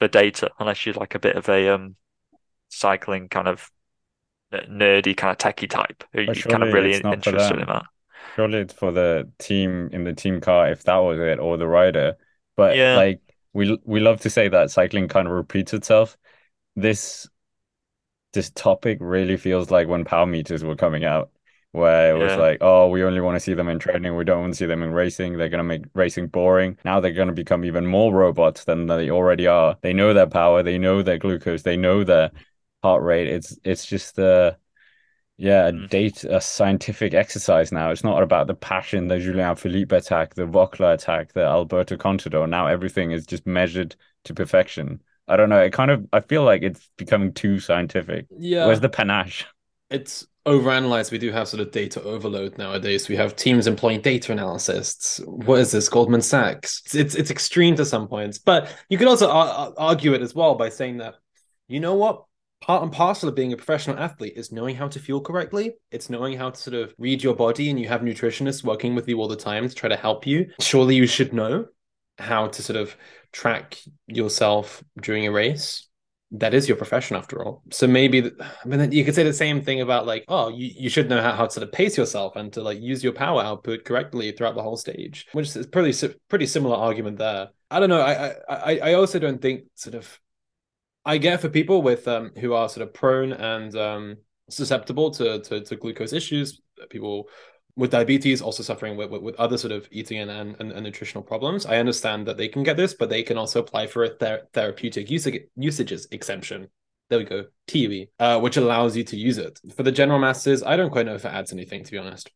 the 0.00 0.08
data 0.08 0.50
unless 0.58 0.84
you're 0.86 0.94
like 0.94 1.14
a 1.14 1.18
bit 1.18 1.36
of 1.36 1.48
a 1.48 1.68
um 1.70 1.96
cycling 2.70 3.28
kind 3.28 3.48
of 3.48 3.70
nerdy 4.52 5.16
kind 5.16 5.30
of 5.32 5.38
techie 5.38 5.68
type 5.70 6.04
who 6.12 6.22
you're 6.22 6.44
kind 6.44 6.62
of 6.62 6.72
really 6.72 6.94
it's 6.94 7.02
not 7.02 7.22
for 7.22 7.30
interested 7.30 7.58
in 7.58 7.66
that. 7.68 7.84
Surely 8.36 8.58
it's 8.58 8.74
for 8.74 8.92
the 8.92 9.30
team 9.38 9.88
in 9.92 10.04
the 10.04 10.14
team 10.14 10.40
car 10.40 10.70
if 10.70 10.84
that 10.84 10.96
was 10.96 11.18
it 11.18 11.38
or 11.38 11.56
the 11.56 11.66
rider. 11.68 12.16
But 12.56 12.76
Yeah. 12.76 12.96
like 12.96 13.20
we 13.52 13.78
we 13.84 14.00
love 14.00 14.20
to 14.22 14.30
say 14.30 14.48
that 14.48 14.70
cycling 14.70 15.08
kind 15.08 15.26
of 15.26 15.34
repeats 15.34 15.74
itself. 15.74 16.16
This 16.76 17.28
this 18.32 18.50
topic 18.50 18.98
really 19.00 19.36
feels 19.36 19.70
like 19.70 19.88
when 19.88 20.04
power 20.04 20.26
meters 20.26 20.62
were 20.64 20.76
coming 20.76 21.04
out, 21.04 21.30
where 21.72 22.10
it 22.14 22.18
was 22.18 22.36
like, 22.36 22.58
oh, 22.60 22.88
we 22.88 23.02
only 23.02 23.20
want 23.20 23.36
to 23.36 23.40
see 23.40 23.54
them 23.54 23.68
in 23.68 23.78
training, 23.78 24.16
we 24.16 24.24
don't 24.24 24.40
want 24.40 24.52
to 24.52 24.56
see 24.56 24.66
them 24.66 24.82
in 24.82 24.92
racing. 24.92 25.36
They're 25.36 25.48
gonna 25.48 25.64
make 25.64 25.84
racing 25.94 26.28
boring. 26.28 26.78
Now 26.84 27.00
they're 27.00 27.12
gonna 27.12 27.32
become 27.32 27.64
even 27.64 27.86
more 27.86 28.12
robots 28.12 28.64
than 28.64 28.86
they 28.86 29.10
already 29.10 29.46
are. 29.46 29.76
They 29.82 29.92
know 29.92 30.14
their 30.14 30.26
power, 30.28 30.62
they 30.62 30.78
know 30.78 31.02
their 31.02 31.18
glucose, 31.18 31.62
they 31.62 31.76
know 31.76 32.04
their 32.04 32.30
heart 32.82 33.02
rate. 33.02 33.28
It's 33.28 33.58
it's 33.64 33.84
just 33.86 34.18
uh 34.18 34.52
yeah, 35.40 35.68
a 35.68 35.72
Mm. 35.72 35.88
date, 35.88 36.24
a 36.24 36.40
scientific 36.40 37.14
exercise 37.14 37.72
now. 37.72 37.90
It's 37.90 38.04
not 38.04 38.22
about 38.22 38.46
the 38.46 38.54
passion, 38.54 39.08
the 39.08 39.18
Julian 39.18 39.46
Alaphilippe 39.48 39.92
attack, 39.92 40.34
the 40.34 40.42
Voeckler 40.46 40.92
attack, 40.94 41.32
the 41.32 41.42
Alberto 41.44 41.96
Contador. 41.96 42.48
Now 42.48 42.66
everything 42.66 43.10
is 43.12 43.26
just 43.26 43.46
measured 43.46 43.96
to 44.24 44.34
perfection. 44.34 45.00
I 45.26 45.36
don't 45.36 45.48
know. 45.48 45.60
It 45.60 45.72
kind 45.72 45.90
of, 45.90 46.06
I 46.12 46.20
feel 46.20 46.42
like 46.42 46.62
it's 46.62 46.90
becoming 46.98 47.32
too 47.32 47.58
scientific. 47.60 48.26
Yeah, 48.36 48.66
Where's 48.66 48.80
the 48.80 48.88
panache? 48.88 49.46
it's 49.88 50.26
overanalyzed. 50.46 51.10
We 51.10 51.18
do 51.18 51.32
have 51.32 51.48
sort 51.48 51.60
of 51.60 51.70
data 51.72 52.02
overload 52.02 52.58
nowadays. 52.58 53.08
We 53.08 53.16
have 53.16 53.34
teams 53.36 53.66
employing 53.66 54.00
data 54.02 54.32
analysts. 54.32 55.20
What 55.24 55.58
is 55.60 55.72
this? 55.72 55.88
Goldman 55.88 56.22
Sachs. 56.22 56.82
It's 56.86 56.94
it's, 56.94 57.14
it's 57.14 57.30
extreme 57.30 57.76
to 57.76 57.84
some 57.84 58.08
points, 58.08 58.38
but 58.38 58.74
you 58.88 58.98
could 58.98 59.08
also 59.08 59.28
ar- 59.30 59.72
argue 59.76 60.14
it 60.14 60.22
as 60.22 60.34
well 60.34 60.54
by 60.54 60.68
saying 60.68 60.98
that 60.98 61.14
you 61.68 61.80
know 61.80 61.94
what. 61.94 62.24
Part 62.60 62.82
and 62.82 62.92
parcel 62.92 63.28
of 63.28 63.34
being 63.34 63.52
a 63.52 63.56
professional 63.56 63.98
athlete 63.98 64.34
is 64.36 64.52
knowing 64.52 64.76
how 64.76 64.86
to 64.88 64.98
fuel 65.00 65.20
correctly. 65.20 65.74
It's 65.90 66.10
knowing 66.10 66.36
how 66.36 66.50
to 66.50 66.60
sort 66.60 66.74
of 66.74 66.94
read 66.98 67.22
your 67.22 67.34
body, 67.34 67.70
and 67.70 67.80
you 67.80 67.88
have 67.88 68.02
nutritionists 68.02 68.62
working 68.62 68.94
with 68.94 69.08
you 69.08 69.18
all 69.18 69.28
the 69.28 69.36
time 69.36 69.68
to 69.68 69.74
try 69.74 69.88
to 69.88 69.96
help 69.96 70.26
you. 70.26 70.50
Surely 70.60 70.94
you 70.94 71.06
should 71.06 71.32
know 71.32 71.66
how 72.18 72.48
to 72.48 72.62
sort 72.62 72.76
of 72.76 72.96
track 73.32 73.78
yourself 74.06 74.84
during 75.00 75.26
a 75.26 75.32
race. 75.32 75.86
that 76.32 76.54
is 76.54 76.68
your 76.68 76.76
profession 76.76 77.16
after 77.16 77.44
all. 77.44 77.62
So 77.72 77.86
maybe, 77.88 78.30
I 78.40 78.68
mean, 78.68 78.92
you 78.92 79.04
could 79.04 79.14
say 79.16 79.24
the 79.24 79.32
same 79.32 79.62
thing 79.62 79.80
about 79.80 80.06
like, 80.06 80.24
oh, 80.28 80.48
you, 80.48 80.70
you 80.76 80.88
should 80.88 81.08
know 81.08 81.20
how, 81.20 81.32
how 81.32 81.46
to 81.46 81.50
sort 81.52 81.64
of 81.66 81.72
pace 81.72 81.96
yourself 81.98 82.36
and 82.36 82.52
to 82.52 82.62
like 82.62 82.80
use 82.80 83.02
your 83.02 83.12
power 83.12 83.42
output 83.42 83.84
correctly 83.84 84.30
throughout 84.32 84.54
the 84.54 84.62
whole 84.62 84.76
stage, 84.76 85.26
which 85.32 85.56
is 85.56 85.66
pretty 85.66 85.92
pretty 86.28 86.46
similar 86.46 86.76
argument 86.76 87.18
there. 87.18 87.48
I 87.70 87.80
don't 87.80 87.88
know. 87.90 88.00
I 88.00 88.34
I 88.48 88.78
I 88.78 88.92
also 88.94 89.18
don't 89.18 89.42
think 89.42 89.64
sort 89.74 89.94
of. 89.96 90.20
I 91.04 91.18
get 91.18 91.40
for 91.40 91.48
people 91.48 91.82
with 91.82 92.06
um 92.08 92.32
who 92.38 92.54
are 92.54 92.68
sort 92.68 92.86
of 92.86 92.94
prone 92.94 93.32
and 93.32 93.74
um 93.76 94.16
susceptible 94.48 95.10
to 95.12 95.40
to, 95.40 95.60
to 95.60 95.76
glucose 95.76 96.12
issues, 96.12 96.60
people 96.88 97.28
with 97.76 97.90
diabetes, 97.90 98.42
also 98.42 98.62
suffering 98.62 98.96
with, 98.96 99.10
with, 99.10 99.22
with, 99.22 99.34
other 99.36 99.56
sort 99.56 99.72
of 99.72 99.88
eating 99.90 100.18
and, 100.18 100.30
and, 100.58 100.72
and, 100.72 100.82
nutritional 100.82 101.22
problems. 101.22 101.64
I 101.64 101.76
understand 101.76 102.26
that 102.26 102.36
they 102.36 102.48
can 102.48 102.62
get 102.62 102.76
this, 102.76 102.94
but 102.94 103.08
they 103.08 103.22
can 103.22 103.38
also 103.38 103.60
apply 103.60 103.86
for 103.86 104.04
a 104.04 104.10
ther- 104.10 104.42
therapeutic 104.52 105.08
usage, 105.08 105.44
usages 105.56 106.06
exemption. 106.10 106.68
There 107.08 107.18
we 107.18 107.24
go, 107.24 107.46
TUE, 107.68 108.06
uh, 108.18 108.38
which 108.40 108.56
allows 108.56 108.96
you 108.96 109.04
to 109.04 109.16
use 109.16 109.38
it. 109.38 109.58
For 109.76 109.82
the 109.82 109.92
general 109.92 110.18
masses, 110.18 110.62
I 110.62 110.76
don't 110.76 110.90
quite 110.90 111.06
know 111.06 111.14
if 111.14 111.24
it 111.24 111.32
adds 111.32 111.52
anything, 111.52 111.84
to 111.84 111.90
be 111.90 111.98
honest. 111.98 112.30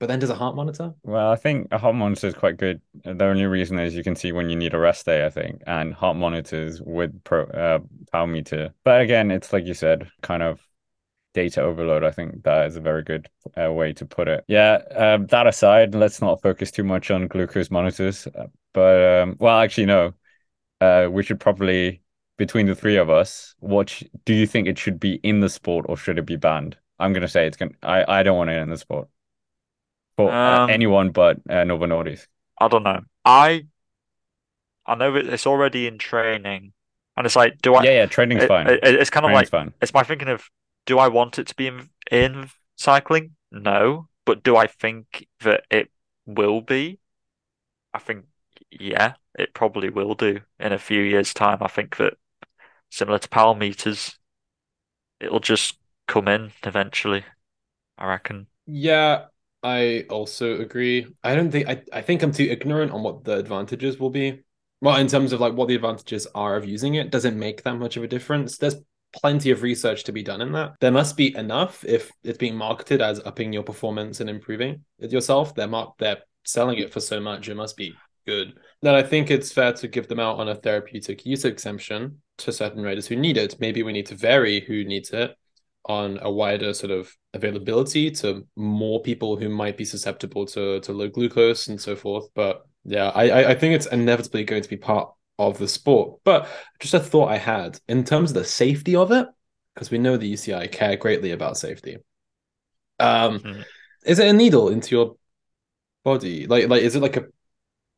But 0.00 0.08
then 0.08 0.18
does 0.18 0.30
a 0.30 0.34
heart 0.34 0.56
monitor? 0.56 0.94
Well, 1.02 1.30
I 1.30 1.36
think 1.36 1.68
a 1.70 1.78
heart 1.78 1.94
monitor 1.94 2.26
is 2.26 2.32
quite 2.34 2.56
good. 2.56 2.80
The 3.04 3.22
only 3.22 3.44
reason 3.44 3.78
is 3.78 3.94
you 3.94 4.02
can 4.02 4.16
see 4.16 4.32
when 4.32 4.48
you 4.48 4.56
need 4.56 4.72
a 4.72 4.78
rest 4.78 5.04
day, 5.04 5.26
I 5.26 5.28
think, 5.28 5.62
and 5.66 5.92
heart 5.92 6.16
monitors 6.16 6.80
with 6.80 7.22
pro, 7.22 7.44
uh, 7.44 7.80
power 8.10 8.26
meter. 8.26 8.72
But 8.82 9.02
again, 9.02 9.30
it's 9.30 9.52
like 9.52 9.66
you 9.66 9.74
said, 9.74 10.10
kind 10.22 10.42
of 10.42 10.58
data 11.34 11.60
overload. 11.60 12.02
I 12.02 12.12
think 12.12 12.44
that 12.44 12.66
is 12.66 12.76
a 12.76 12.80
very 12.80 13.02
good 13.02 13.28
uh, 13.62 13.70
way 13.72 13.92
to 13.92 14.06
put 14.06 14.26
it. 14.26 14.42
Yeah. 14.48 14.78
Um, 14.96 15.26
that 15.26 15.46
aside, 15.46 15.94
let's 15.94 16.22
not 16.22 16.40
focus 16.40 16.70
too 16.70 16.84
much 16.84 17.10
on 17.10 17.28
glucose 17.28 17.70
monitors. 17.70 18.26
But 18.72 19.20
um, 19.22 19.36
well, 19.38 19.58
actually, 19.58 19.86
no. 19.86 20.14
Uh, 20.80 21.08
we 21.10 21.22
should 21.22 21.38
probably 21.40 22.00
between 22.38 22.64
the 22.64 22.74
three 22.74 22.96
of 22.96 23.10
us, 23.10 23.54
what 23.58 23.90
sh- 23.90 24.04
do 24.24 24.32
you 24.32 24.46
think 24.46 24.66
it 24.66 24.78
should 24.78 24.98
be 24.98 25.16
in 25.22 25.40
the 25.40 25.48
sport 25.50 25.84
or 25.90 25.96
should 25.98 26.18
it 26.18 26.24
be 26.24 26.36
banned? 26.36 26.74
I'm 26.98 27.12
gonna 27.12 27.28
say 27.28 27.46
it's 27.46 27.58
gonna. 27.58 27.72
I 27.82 28.20
I 28.20 28.22
don't 28.22 28.38
want 28.38 28.48
it 28.48 28.56
in 28.62 28.70
the 28.70 28.78
sport 28.78 29.08
for 30.28 30.32
uh, 30.32 30.60
um, 30.60 30.70
anyone 30.70 31.10
but 31.10 31.38
uh, 31.48 31.64
Novo 31.64 31.86
Nordisk. 31.86 32.26
I 32.60 32.68
don't 32.68 32.82
know. 32.82 33.00
I 33.24 33.66
I 34.86 34.94
know 34.94 35.14
it's 35.16 35.46
already 35.46 35.86
in 35.86 35.98
training, 35.98 36.72
and 37.16 37.26
it's 37.26 37.36
like, 37.36 37.58
do 37.62 37.74
I? 37.74 37.84
Yeah, 37.84 37.90
yeah, 37.90 38.06
training's 38.06 38.44
it, 38.44 38.48
fine. 38.48 38.68
It, 38.68 38.80
it's 38.82 39.10
kind 39.10 39.26
of 39.26 39.32
like 39.32 39.48
fine. 39.48 39.72
it's 39.80 39.94
my 39.94 40.02
thinking 40.02 40.28
of 40.28 40.48
do 40.86 40.98
I 40.98 41.08
want 41.08 41.38
it 41.38 41.46
to 41.48 41.54
be 41.54 41.66
in, 41.66 41.88
in 42.10 42.50
cycling? 42.76 43.36
No. 43.50 44.08
But 44.24 44.42
do 44.42 44.56
I 44.56 44.66
think 44.66 45.26
that 45.40 45.64
it 45.70 45.90
will 46.26 46.60
be? 46.60 46.98
I 47.92 47.98
think, 47.98 48.26
yeah, 48.70 49.14
it 49.38 49.54
probably 49.54 49.90
will 49.90 50.14
do 50.14 50.40
in 50.58 50.72
a 50.72 50.78
few 50.78 51.02
years' 51.02 51.34
time. 51.34 51.58
I 51.60 51.68
think 51.68 51.96
that 51.96 52.14
similar 52.90 53.18
to 53.18 53.28
power 53.28 53.54
meters, 53.54 54.18
it'll 55.18 55.40
just 55.40 55.78
come 56.06 56.28
in 56.28 56.52
eventually. 56.64 57.24
I 57.98 58.06
reckon. 58.06 58.46
Yeah, 58.66 59.26
I 59.62 60.06
also 60.08 60.60
agree. 60.60 61.06
I 61.22 61.34
don't 61.34 61.50
think 61.50 61.68
I, 61.68 61.82
I 61.92 62.00
think 62.00 62.22
I'm 62.22 62.32
too 62.32 62.44
ignorant 62.44 62.92
on 62.92 63.02
what 63.02 63.24
the 63.24 63.36
advantages 63.36 63.98
will 63.98 64.10
be. 64.10 64.40
Well, 64.80 64.96
in 64.96 65.08
terms 65.08 65.32
of 65.32 65.40
like 65.40 65.52
what 65.52 65.68
the 65.68 65.74
advantages 65.74 66.26
are 66.34 66.56
of 66.56 66.64
using 66.64 66.94
it, 66.94 67.10
doesn't 67.10 67.38
make 67.38 67.62
that 67.62 67.76
much 67.76 67.96
of 67.96 68.02
a 68.02 68.08
difference. 68.08 68.56
There's 68.56 68.76
plenty 69.12 69.50
of 69.50 69.62
research 69.62 70.04
to 70.04 70.12
be 70.12 70.22
done 70.22 70.40
in 70.40 70.52
that. 70.52 70.72
There 70.80 70.90
must 70.90 71.16
be 71.16 71.36
enough 71.36 71.84
if 71.84 72.10
it's 72.22 72.38
being 72.38 72.56
marketed 72.56 73.02
as 73.02 73.20
upping 73.24 73.52
your 73.52 73.62
performance 73.62 74.20
and 74.20 74.30
improving 74.30 74.84
it 74.98 75.12
yourself. 75.12 75.54
They're 75.54 75.68
mark 75.68 75.98
they're 75.98 76.22
selling 76.44 76.78
it 76.78 76.92
for 76.92 77.00
so 77.00 77.20
much, 77.20 77.48
it 77.48 77.54
must 77.54 77.76
be 77.76 77.94
good. 78.26 78.54
That 78.80 78.94
I 78.94 79.02
think 79.02 79.30
it's 79.30 79.52
fair 79.52 79.74
to 79.74 79.88
give 79.88 80.08
them 80.08 80.20
out 80.20 80.38
on 80.38 80.48
a 80.48 80.54
therapeutic 80.54 81.26
use 81.26 81.44
exemption 81.44 82.22
to 82.38 82.52
certain 82.52 82.82
riders 82.82 83.06
who 83.06 83.16
need 83.16 83.36
it. 83.36 83.56
Maybe 83.60 83.82
we 83.82 83.92
need 83.92 84.06
to 84.06 84.14
vary 84.14 84.60
who 84.60 84.84
needs 84.84 85.10
it 85.10 85.36
on 85.86 86.18
a 86.22 86.30
wider 86.30 86.74
sort 86.74 86.92
of 86.92 87.14
availability 87.32 88.10
to 88.10 88.46
more 88.56 89.00
people 89.02 89.36
who 89.36 89.48
might 89.48 89.76
be 89.76 89.84
susceptible 89.84 90.46
to 90.46 90.80
to 90.80 90.92
low 90.92 91.08
glucose 91.08 91.68
and 91.68 91.80
so 91.80 91.96
forth. 91.96 92.28
But 92.34 92.66
yeah, 92.84 93.10
I 93.14 93.50
I 93.50 93.54
think 93.54 93.74
it's 93.74 93.86
inevitably 93.86 94.44
going 94.44 94.62
to 94.62 94.68
be 94.68 94.76
part 94.76 95.12
of 95.38 95.58
the 95.58 95.68
sport. 95.68 96.20
But 96.24 96.48
just 96.80 96.94
a 96.94 97.00
thought 97.00 97.30
I 97.30 97.38
had 97.38 97.80
in 97.88 98.04
terms 98.04 98.30
of 98.30 98.34
the 98.34 98.44
safety 98.44 98.94
of 98.94 99.10
it, 99.10 99.26
because 99.74 99.90
we 99.90 99.98
know 99.98 100.16
the 100.16 100.32
UCI 100.32 100.70
care 100.70 100.96
greatly 100.96 101.32
about 101.32 101.56
safety. 101.56 101.96
Um, 102.98 103.40
mm-hmm. 103.40 103.62
is 104.04 104.18
it 104.18 104.28
a 104.28 104.32
needle 104.32 104.68
into 104.68 104.94
your 104.94 105.16
body? 106.04 106.46
Like, 106.46 106.68
like 106.68 106.82
is 106.82 106.96
it 106.96 107.02
like 107.02 107.16
a? 107.16 107.24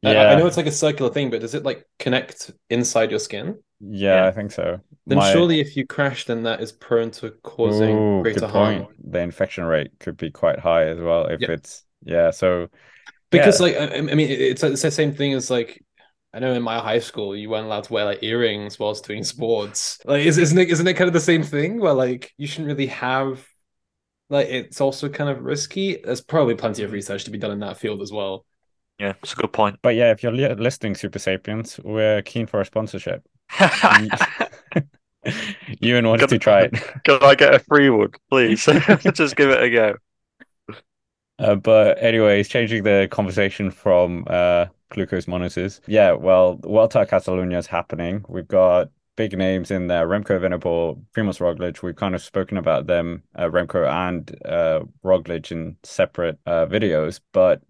Yeah. 0.02 0.10
I, 0.10 0.32
I 0.32 0.34
know 0.34 0.46
it's 0.46 0.56
like 0.56 0.66
a 0.66 0.72
circular 0.72 1.12
thing, 1.12 1.30
but 1.30 1.40
does 1.40 1.54
it 1.54 1.62
like 1.62 1.86
connect 1.98 2.50
inside 2.68 3.10
your 3.10 3.20
skin? 3.20 3.58
Yeah, 3.80 4.22
yeah. 4.22 4.26
I 4.26 4.32
think 4.32 4.52
so. 4.52 4.80
Then 5.06 5.18
My... 5.18 5.32
surely, 5.32 5.60
if 5.60 5.76
you 5.76 5.86
crash, 5.86 6.24
then 6.24 6.42
that 6.44 6.60
is 6.60 6.72
prone 6.72 7.10
to 7.12 7.30
causing 7.42 7.96
Ooh, 7.96 8.22
greater 8.22 8.46
harm. 8.46 8.88
The 9.02 9.20
infection 9.20 9.64
rate 9.64 9.92
could 10.00 10.16
be 10.16 10.30
quite 10.30 10.58
high 10.58 10.86
as 10.86 10.98
well 10.98 11.26
if 11.26 11.40
yeah. 11.40 11.52
it's 11.52 11.84
yeah. 12.04 12.30
So 12.30 12.68
because 13.30 13.60
yeah. 13.60 13.66
like 13.66 13.76
I, 13.76 13.96
I 13.96 14.00
mean, 14.00 14.28
it's, 14.28 14.62
it's 14.62 14.82
the 14.82 14.90
same 14.90 15.14
thing 15.14 15.34
as 15.34 15.50
like 15.50 15.84
I 16.34 16.38
know 16.38 16.52
in 16.52 16.62
my 16.62 16.78
high 16.78 17.00
school 17.00 17.36
you 17.36 17.50
weren't 17.50 17.66
allowed 17.66 17.84
to 17.84 17.92
wear 17.92 18.04
like 18.04 18.22
earrings 18.22 18.78
whilst 18.78 19.06
doing 19.06 19.24
sports. 19.24 19.98
Like, 20.04 20.24
is, 20.24 20.38
isn't 20.38 20.58
it 20.58 20.70
isn't 20.70 20.86
it 20.86 20.94
kind 20.94 21.08
of 21.08 21.14
the 21.14 21.20
same 21.20 21.42
thing 21.42 21.80
where 21.80 21.94
like 21.94 22.32
you 22.38 22.46
shouldn't 22.46 22.68
really 22.68 22.86
have 22.86 23.46
like 24.30 24.48
it's 24.48 24.80
also 24.80 25.08
kind 25.08 25.30
of 25.30 25.42
risky. 25.42 26.00
There's 26.02 26.20
probably 26.20 26.54
plenty 26.54 26.82
of 26.82 26.92
research 26.92 27.24
to 27.24 27.30
be 27.30 27.38
done 27.38 27.50
in 27.50 27.60
that 27.60 27.78
field 27.78 28.00
as 28.00 28.12
well. 28.12 28.46
Yeah, 28.98 29.14
it's 29.22 29.32
a 29.32 29.36
good 29.36 29.52
point. 29.52 29.78
But 29.82 29.96
yeah, 29.96 30.12
if 30.12 30.22
you're 30.22 30.32
listening, 30.32 30.94
Super 30.94 31.18
Sapiens, 31.18 31.80
we're 31.82 32.22
keen 32.22 32.46
for 32.46 32.60
a 32.60 32.64
sponsorship. 32.64 33.26
you 35.80 35.96
and 35.96 36.08
wanted 36.08 36.28
to 36.28 36.38
try 36.38 36.62
it. 36.62 36.72
Can 37.04 37.22
I 37.22 37.34
get 37.34 37.54
a 37.54 37.58
free 37.58 37.90
one, 37.90 38.10
please? 38.30 38.64
Just 38.64 39.36
give 39.36 39.50
it 39.50 39.62
a 39.62 39.70
go. 39.70 39.94
Uh, 41.38 41.54
but 41.54 42.00
anyways, 42.02 42.48
changing 42.48 42.84
the 42.84 43.08
conversation 43.10 43.70
from 43.70 44.24
uh, 44.28 44.66
glucose 44.90 45.26
monitors. 45.26 45.80
Yeah, 45.86 46.12
well, 46.12 46.56
Vuelta 46.62 47.06
Catalunya 47.06 47.58
is 47.58 47.66
happening. 47.66 48.24
We've 48.28 48.46
got 48.46 48.90
big 49.16 49.36
names 49.36 49.70
in 49.70 49.88
there 49.88 50.06
Remco 50.06 50.38
Evenepoel, 50.38 51.02
Primoz 51.14 51.38
Roglic. 51.40 51.82
We've 51.82 51.96
kind 51.96 52.14
of 52.14 52.22
spoken 52.22 52.56
about 52.56 52.86
them, 52.86 53.22
uh, 53.34 53.46
Remco 53.46 53.88
and 53.88 54.36
uh, 54.44 54.80
Roglic, 55.04 55.50
in 55.50 55.76
separate 55.82 56.38
uh, 56.46 56.66
videos. 56.66 57.20
But 57.32 57.62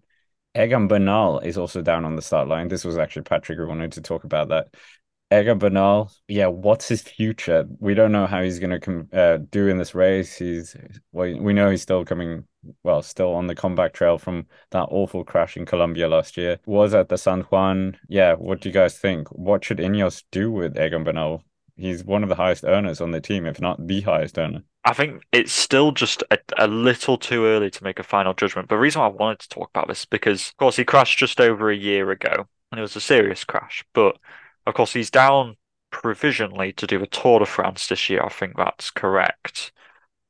Egan 0.55 0.87
Bernal 0.87 1.39
is 1.39 1.57
also 1.57 1.81
down 1.81 2.05
on 2.05 2.15
the 2.15 2.21
start 2.21 2.47
line. 2.47 2.67
This 2.67 2.85
was 2.85 2.97
actually 2.97 3.23
Patrick 3.23 3.57
who 3.57 3.67
wanted 3.67 3.91
to 3.93 4.01
talk 4.01 4.23
about 4.23 4.49
that. 4.49 4.67
Egan 5.33 5.57
Bernal, 5.57 6.11
yeah, 6.27 6.45
what's 6.45 6.87
his 6.87 7.01
future? 7.01 7.65
We 7.79 7.95
don't 7.95 8.11
know 8.11 8.27
how 8.27 8.43
he's 8.43 8.59
going 8.59 8.79
to 8.79 9.07
uh, 9.17 9.37
do 9.49 9.67
in 9.67 9.79
this 9.79 9.95
race. 9.95 10.35
He's 10.37 10.75
well, 11.11 11.35
we 11.39 11.53
know 11.53 11.71
he's 11.71 11.81
still 11.81 12.05
coming, 12.05 12.45
well, 12.83 13.01
still 13.01 13.33
on 13.33 13.47
the 13.47 13.55
comeback 13.55 13.93
trail 13.93 14.19
from 14.19 14.45
that 14.69 14.87
awful 14.91 15.23
crash 15.23 15.57
in 15.57 15.65
Colombia 15.65 16.07
last 16.07 16.37
year. 16.37 16.59
Was 16.67 16.93
at 16.93 17.09
the 17.09 17.17
San 17.17 17.41
Juan. 17.41 17.97
Yeah, 18.07 18.35
what 18.35 18.61
do 18.61 18.69
you 18.69 18.73
guys 18.73 18.99
think? 18.99 19.27
What 19.29 19.63
should 19.63 19.79
Ineos 19.79 20.23
do 20.31 20.51
with 20.51 20.77
Egan 20.77 21.03
Bernal? 21.03 21.43
He's 21.75 22.03
one 22.03 22.21
of 22.21 22.29
the 22.29 22.35
highest 22.35 22.63
earners 22.63 23.01
on 23.01 23.09
the 23.09 23.21
team, 23.21 23.47
if 23.47 23.59
not 23.59 23.87
the 23.87 24.01
highest 24.01 24.37
earner. 24.37 24.63
I 24.85 24.93
think 24.93 25.23
it's 25.31 25.53
still 25.53 25.91
just 25.93 26.23
a, 26.29 26.37
a 26.57 26.67
little 26.67 27.17
too 27.17 27.45
early 27.45 27.69
to 27.71 27.83
make 27.83 27.99
a 27.99 28.03
final 28.03 28.33
judgment. 28.33 28.67
But 28.67 28.75
the 28.75 28.81
reason 28.81 29.01
I 29.01 29.07
wanted 29.07 29.39
to 29.39 29.49
talk 29.49 29.69
about 29.69 29.87
this 29.87 29.99
is 29.99 30.05
because, 30.05 30.49
of 30.49 30.57
course, 30.57 30.75
he 30.75 30.83
crashed 30.83 31.19
just 31.19 31.39
over 31.39 31.69
a 31.69 31.75
year 31.75 32.11
ago, 32.11 32.47
and 32.71 32.79
it 32.79 32.81
was 32.81 32.95
a 32.95 33.01
serious 33.01 33.43
crash. 33.45 33.85
But 33.93 34.17
of 34.65 34.73
course, 34.73 34.93
he's 34.93 35.11
down 35.11 35.55
provisionally 35.91 36.73
to 36.73 36.87
do 36.87 37.01
a 37.01 37.07
Tour 37.07 37.39
de 37.39 37.45
France 37.45 37.87
this 37.87 38.09
year. 38.09 38.23
I 38.23 38.29
think 38.29 38.57
that's 38.57 38.91
correct. 38.91 39.71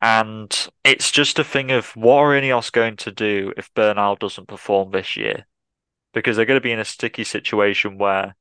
And 0.01 0.67
it's 0.83 1.11
just 1.11 1.39
a 1.39 1.43
thing 1.43 1.71
of 1.71 1.95
what 1.95 2.17
are 2.17 2.31
Ineos 2.31 2.71
going 2.71 2.97
to 2.97 3.11
do 3.11 3.53
if 3.57 3.73
Bernal 3.73 4.17
doesn't 4.17 4.49
perform 4.49 4.91
this 4.91 5.15
year? 5.15 5.47
Because 6.13 6.35
they're 6.35 6.45
going 6.45 6.59
to 6.59 6.63
be 6.63 6.73
in 6.73 6.79
a 6.79 6.85
sticky 6.85 7.23
situation 7.23 7.97
where 7.97 8.35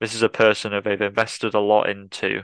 this 0.00 0.14
is 0.14 0.22
a 0.22 0.28
person 0.28 0.72
who 0.72 0.80
they've 0.80 1.00
invested 1.00 1.54
a 1.54 1.60
lot 1.60 1.88
into. 1.90 2.42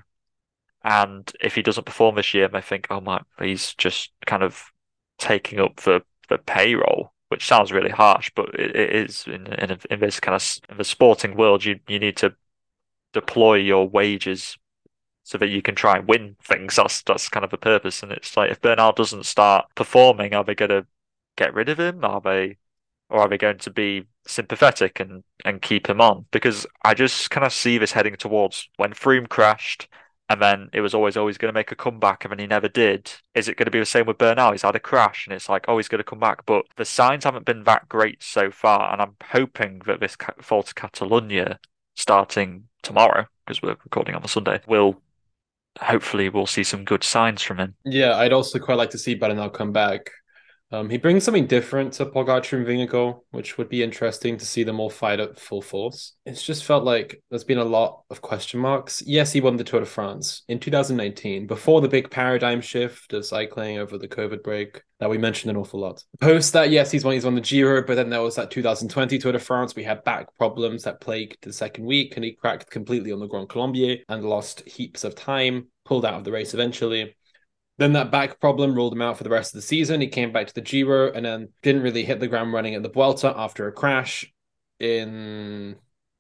And 0.85 1.31
if 1.41 1.55
he 1.55 1.63
doesn't 1.63 1.87
perform 1.87 2.15
this 2.15 2.33
year, 2.35 2.49
they 2.49 2.61
think, 2.61 2.87
oh 2.91 3.01
my, 3.01 3.21
he's 3.39 3.75
just 3.75 4.13
kind 4.27 4.43
of 4.43 4.73
taking 5.19 5.59
up 5.59 5.77
the, 5.81 6.03
the 6.29 6.39
payroll, 6.39 7.13
which 7.29 7.47
sounds 7.47 7.73
really 7.73 7.91
harsh, 7.91 8.31
but 8.35 8.55
it, 8.55 8.77
it 8.77 8.95
is 8.95 9.27
in, 9.27 9.47
in, 9.55 9.79
in 9.91 10.01
this 10.01 10.21
kind 10.21 10.35
of 10.35 10.59
in 10.71 10.79
the 10.79 10.85
sporting 10.85 11.37
world. 11.37 11.65
You 11.65 11.81
you 11.89 11.99
need 11.99 12.17
to 12.19 12.35
deploy 13.13 13.55
your 13.55 13.89
wages 13.89 14.57
so 15.25 15.37
that 15.39 15.49
you 15.49 15.61
can 15.61 15.75
try 15.75 15.97
and 15.99 16.09
win 16.09 16.37
things. 16.43 16.77
That's 16.77 17.03
that's 17.03 17.29
kind 17.29 17.45
of 17.45 17.51
the 17.51 17.59
purpose. 17.59 18.03
And 18.03 18.13
it's 18.13 18.37
like 18.37 18.51
if 18.51 18.61
Bernal 18.61 18.93
doesn't 18.93 19.27
start 19.27 19.67
performing, 19.75 20.35
are 20.35 20.45
they 20.45 20.55
going 20.55 20.71
to 20.71 20.87
get 21.37 21.55
rid 21.55 21.69
of 21.69 21.79
him? 21.79 22.05
Are 22.05 22.21
they, 22.21 22.57
or 23.11 23.21
are 23.21 23.29
they 23.29 23.39
going 23.39 23.59
to 23.59 23.71
be 23.71 24.05
sympathetic 24.27 25.01
and 25.01 25.25
and 25.45 25.61
keep 25.61 25.89
him 25.89 26.01
on? 26.01 26.27
Because 26.31 26.67
I 26.85 26.95
just 26.95 27.31
kind 27.31 27.45
of 27.45 27.53
see 27.53 27.79
this 27.79 27.93
heading 27.93 28.17
towards 28.17 28.69
when 28.77 28.93
Froome 28.93 29.29
crashed. 29.29 29.89
And 30.31 30.43
then 30.43 30.69
it 30.75 30.83
was 30.83 30.93
always 30.93 31.17
oh, 31.17 31.21
always 31.21 31.39
going 31.39 31.49
to 31.49 31.59
make 31.59 31.73
a 31.73 31.77
comeback, 31.77 32.25
and 32.25 32.33
then 32.33 32.39
he 32.39 32.47
never 32.47 32.69
did. 32.69 33.11
Is 33.35 33.49
it 33.49 33.57
going 33.57 33.65
to 33.65 33.71
be 33.71 33.79
the 33.79 33.87
same 33.87 34.07
with 34.07 34.19
Bernal? 34.19 34.53
He's 34.53 34.63
had 34.63 34.77
a 34.77 34.81
crash, 34.81 35.27
and 35.27 35.35
it's 35.35 35.49
like, 35.49 35.65
oh, 35.69 35.79
he's 35.79 35.89
going 35.89 36.01
to 36.01 36.05
come 36.05 36.21
back. 36.21 36.45
But 36.45 36.67
the 36.77 36.85
signs 36.85 37.25
haven't 37.25 37.47
been 37.47 37.65
that 37.65 37.89
great 37.89 38.23
so 38.23 38.51
far, 38.51 38.93
and 38.93 39.01
I'm 39.01 39.17
hoping 39.23 39.81
that 39.87 40.01
this 40.01 40.17
Volta 40.43 40.73
a 40.73 40.75
Catalonia 40.75 41.59
starting 41.97 42.65
tomorrow, 42.83 43.27
because 43.47 43.63
we're 43.63 43.71
recording 43.71 44.15
on 44.15 44.23
a 44.23 44.29
Sunday, 44.29 44.61
will 44.67 45.01
hopefully 45.81 46.29
we'll 46.29 46.47
see 46.47 46.65
some 46.65 46.85
good 46.85 47.05
signs 47.05 47.43
from 47.43 47.59
him. 47.59 47.75
Yeah, 47.85 48.17
I'd 48.17 48.33
also 48.33 48.59
quite 48.59 48.79
like 48.79 48.91
to 48.91 48.99
see 48.99 49.15
Bernal 49.15 49.49
come 49.51 49.73
back. 49.73 50.11
Um, 50.71 50.91
he 50.91 50.99
brings 50.99 51.25
something 51.25 51.47
different 51.47 51.95
to 51.95 52.07
Pogacar 52.07 52.59
and 52.59 52.67
Vingegaard, 52.67 53.21
which 53.31 53.57
would 53.57 53.71
be 53.71 53.83
interesting 53.83 54.37
to 54.37 54.45
see 54.45 54.65
them 54.65 54.81
all 54.81 54.91
fight 54.91 55.19
at 55.19 55.39
full 55.39 55.63
force. 55.63 56.15
It's 56.27 56.43
just 56.43 56.65
felt 56.65 56.85
like 56.85 57.23
there's 57.31 57.45
been 57.45 57.59
a 57.59 57.65
lot 57.65 58.03
of 58.11 58.21
question 58.21 58.61
marks. 58.61 59.03
Yes, 59.07 59.33
he 59.33 59.41
won 59.41 59.57
the 59.57 59.65
Tour 59.65 59.81
de 59.81 59.87
France 59.87 60.43
in 60.49 60.61
2019, 60.61 61.47
before 61.47 61.81
the 61.81 61.89
big 61.89 62.11
paradigm 62.11 62.61
shift 62.61 63.15
of 63.15 63.25
cycling 63.25 63.79
over 63.79 63.97
the 63.97 64.09
COVID 64.09 64.43
break 64.43 64.83
that 65.01 65.09
we 65.09 65.17
mentioned 65.17 65.51
an 65.51 65.57
awful 65.57 65.81
lot. 65.81 66.03
Post 66.21 66.53
that, 66.53 66.71
yes, 66.71 66.91
he's 66.91 67.05
won, 67.05 67.15
he's 67.15 67.25
won 67.25 67.35
the 67.35 67.41
Giro, 67.41 67.83
but 67.87 67.95
then 67.95 68.11
there 68.11 68.21
was 68.21 68.35
that 68.35 68.51
2020 68.51 69.19
Tour 69.19 69.33
de 69.33 69.39
France. 69.39 69.75
We 69.75 69.85
had 69.85 70.05
back 70.05 70.37
problems 70.37 70.83
that 70.83 71.01
plagued 71.01 71.39
the 71.43 71.53
second 71.53 71.87
week, 71.87 72.17
and 72.17 72.25
he 72.25 72.33
cracked 72.33 72.71
completely 72.71 73.13
on 73.13 73.21
the 73.21 73.27
Grand 73.27 73.49
Colombier 73.49 73.99
and 74.09 74.25
lost 74.25 74.69
heaps 74.69 75.05
of 75.05 75.15
time, 75.15 75.69
pulled 75.85 76.05
out 76.05 76.15
of 76.15 76.25
the 76.25 76.33
race 76.33 76.53
eventually. 76.53 77.15
Then 77.79 77.93
that 77.93 78.11
back 78.11 78.41
problem 78.41 78.75
ruled 78.75 78.93
him 78.93 79.03
out 79.03 79.17
for 79.17 79.25
the 79.25 79.31
rest 79.31 79.55
of 79.55 79.59
the 79.59 79.67
season. 79.67 80.01
He 80.01 80.09
came 80.09 80.33
back 80.33 80.49
to 80.49 80.55
the 80.55 80.61
Giro 80.61 81.13
and 81.13 81.25
then 81.25 81.49
didn't 81.63 81.83
really 81.83 82.05
hit 82.05 82.21
the 82.21 82.29
ground 82.29 82.53
running 82.53 82.75
at 82.75 82.83
the 82.83 82.91
Vuelta 82.91 83.33
after 83.37 83.67
a 83.69 83.73
crash 83.73 84.31
in 84.81 85.77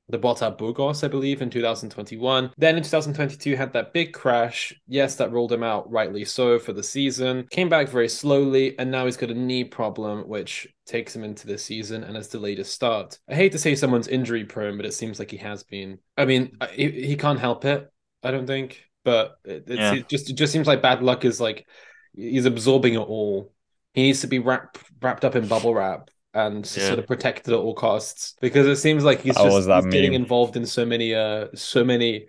the 0.08 0.18
Vuelta 0.18 0.50
Burgos, 0.50 1.04
I 1.04 1.08
believe, 1.08 1.42
in 1.42 1.50
2021. 1.50 2.52
Then 2.56 2.76
in 2.76 2.82
2022 2.82 3.56
had 3.56 3.72
that 3.74 3.92
big 3.92 4.12
crash. 4.12 4.72
Yes, 4.86 5.16
that 5.16 5.32
ruled 5.32 5.52
him 5.52 5.62
out, 5.62 5.90
rightly 5.90 6.24
so, 6.24 6.58
for 6.58 6.72
the 6.72 6.82
season. 6.82 7.46
Came 7.50 7.68
back 7.68 7.88
very 7.88 8.08
slowly, 8.08 8.78
and 8.78 8.90
now 8.90 9.04
he's 9.04 9.16
got 9.16 9.30
a 9.30 9.34
knee 9.34 9.64
problem, 9.64 10.26
which 10.28 10.66
takes 10.86 11.14
him 11.14 11.24
into 11.24 11.46
this 11.46 11.64
season 11.64 12.04
and 12.04 12.16
has 12.16 12.28
delayed 12.28 12.58
his 12.58 12.70
start. 12.70 13.18
I 13.28 13.34
hate 13.34 13.52
to 13.52 13.58
say 13.58 13.74
someone's 13.74 14.08
injury 14.08 14.44
prone, 14.44 14.76
but 14.76 14.86
it 14.86 14.94
seems 14.94 15.18
like 15.18 15.30
he 15.30 15.36
has 15.38 15.62
been. 15.62 15.98
I 16.16 16.24
mean, 16.24 16.56
he, 16.72 16.90
he 16.90 17.16
can't 17.16 17.40
help 17.40 17.64
it. 17.64 17.90
I 18.22 18.30
don't 18.30 18.46
think 18.46 18.87
but 19.04 19.38
it, 19.44 19.64
yeah. 19.66 19.94
it 19.94 20.08
just 20.08 20.30
it 20.30 20.34
just 20.34 20.52
seems 20.52 20.66
like 20.66 20.82
bad 20.82 21.02
luck 21.02 21.24
is 21.24 21.40
like 21.40 21.66
he's 22.14 22.46
absorbing 22.46 22.94
it 22.94 22.98
all. 22.98 23.52
He 23.94 24.02
needs 24.02 24.20
to 24.20 24.26
be 24.26 24.38
wrapped 24.38 24.78
wrapped 25.00 25.24
up 25.24 25.36
in 25.36 25.48
bubble 25.48 25.74
wrap 25.74 26.10
and 26.34 26.70
yeah. 26.76 26.86
sort 26.86 26.98
of 26.98 27.06
protected 27.06 27.52
at 27.52 27.58
all 27.58 27.74
costs 27.74 28.34
because 28.40 28.66
it 28.66 28.76
seems 28.76 29.04
like 29.04 29.22
he's 29.22 29.34
just 29.34 29.68
he's 29.68 29.86
getting 29.86 30.14
involved 30.14 30.56
in 30.56 30.66
so 30.66 30.84
many 30.84 31.14
uh 31.14 31.46
so 31.54 31.82
many 31.82 32.26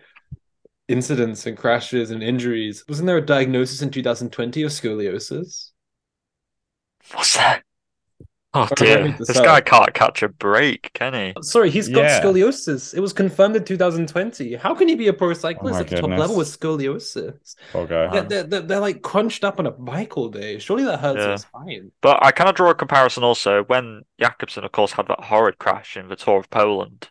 incidents 0.88 1.46
and 1.46 1.58
crashes 1.58 2.12
and 2.12 2.24
injuries. 2.24 2.84
Wasn't 2.90 3.06
there 3.06 3.18
a 3.18 3.26
diagnosis 3.26 3.82
in 3.82 3.92
2020 3.92 4.64
of 4.64 4.72
scoliosis? 4.72 5.70
What's 7.14 7.36
that? 7.36 7.64
Oh 8.52 8.68
dear, 8.76 9.16
this 9.20 9.38
up. 9.38 9.46
guy 9.46 9.62
can't 9.62 9.94
catch 9.94 10.24
a 10.24 10.28
break, 10.28 10.92
can 10.94 11.14
he? 11.14 11.34
Sorry, 11.44 11.70
he's 11.70 11.88
got 11.88 12.02
yeah. 12.02 12.20
scoliosis. 12.20 12.96
It 12.96 13.00
was 13.00 13.14
confirmed 13.14 13.56
in 13.56 13.64
2020. 13.64 14.56
How 14.56 14.74
can 14.74 14.88
he 14.88 14.96
be 14.96 15.08
a 15.08 15.14
pro 15.14 15.34
cyclist 15.34 15.78
oh 15.78 15.82
at 15.82 15.88
the 15.88 16.02
top 16.02 16.10
level 16.10 16.36
with 16.36 16.48
scoliosis? 16.48 17.56
Okay, 17.76 18.10
they're, 18.12 18.24
they're, 18.24 18.44
they're, 18.44 18.62
they're, 18.62 18.80
like 18.80 19.04
crunched 19.04 19.44
up 19.44 19.60
on 19.60 19.68
a 19.68 19.72
bike 19.72 20.18
all 20.18 20.30
day. 20.30 20.58
Surely 20.58 20.84
that 20.86 21.00
hurts 21.00 21.20
yeah. 21.20 21.32
his 21.34 21.42
spine. 21.42 21.92
But 22.02 22.24
I 22.24 22.32
kind 22.32 22.50
of 22.50 22.56
draw 22.56 22.72
a 22.72 22.76
comparison 22.76 23.24
also 23.24 23.66
when 23.66 24.02
Jakobsen, 24.20 24.64
of 24.64 24.72
course, 24.72 24.94
had 24.94 25.08
that 25.10 25.26
horrid 25.26 25.60
crash 25.60 25.96
in 25.96 26.08
the 26.08 26.16
Tour 26.16 26.40
of 26.40 26.50
Poland. 26.50 27.10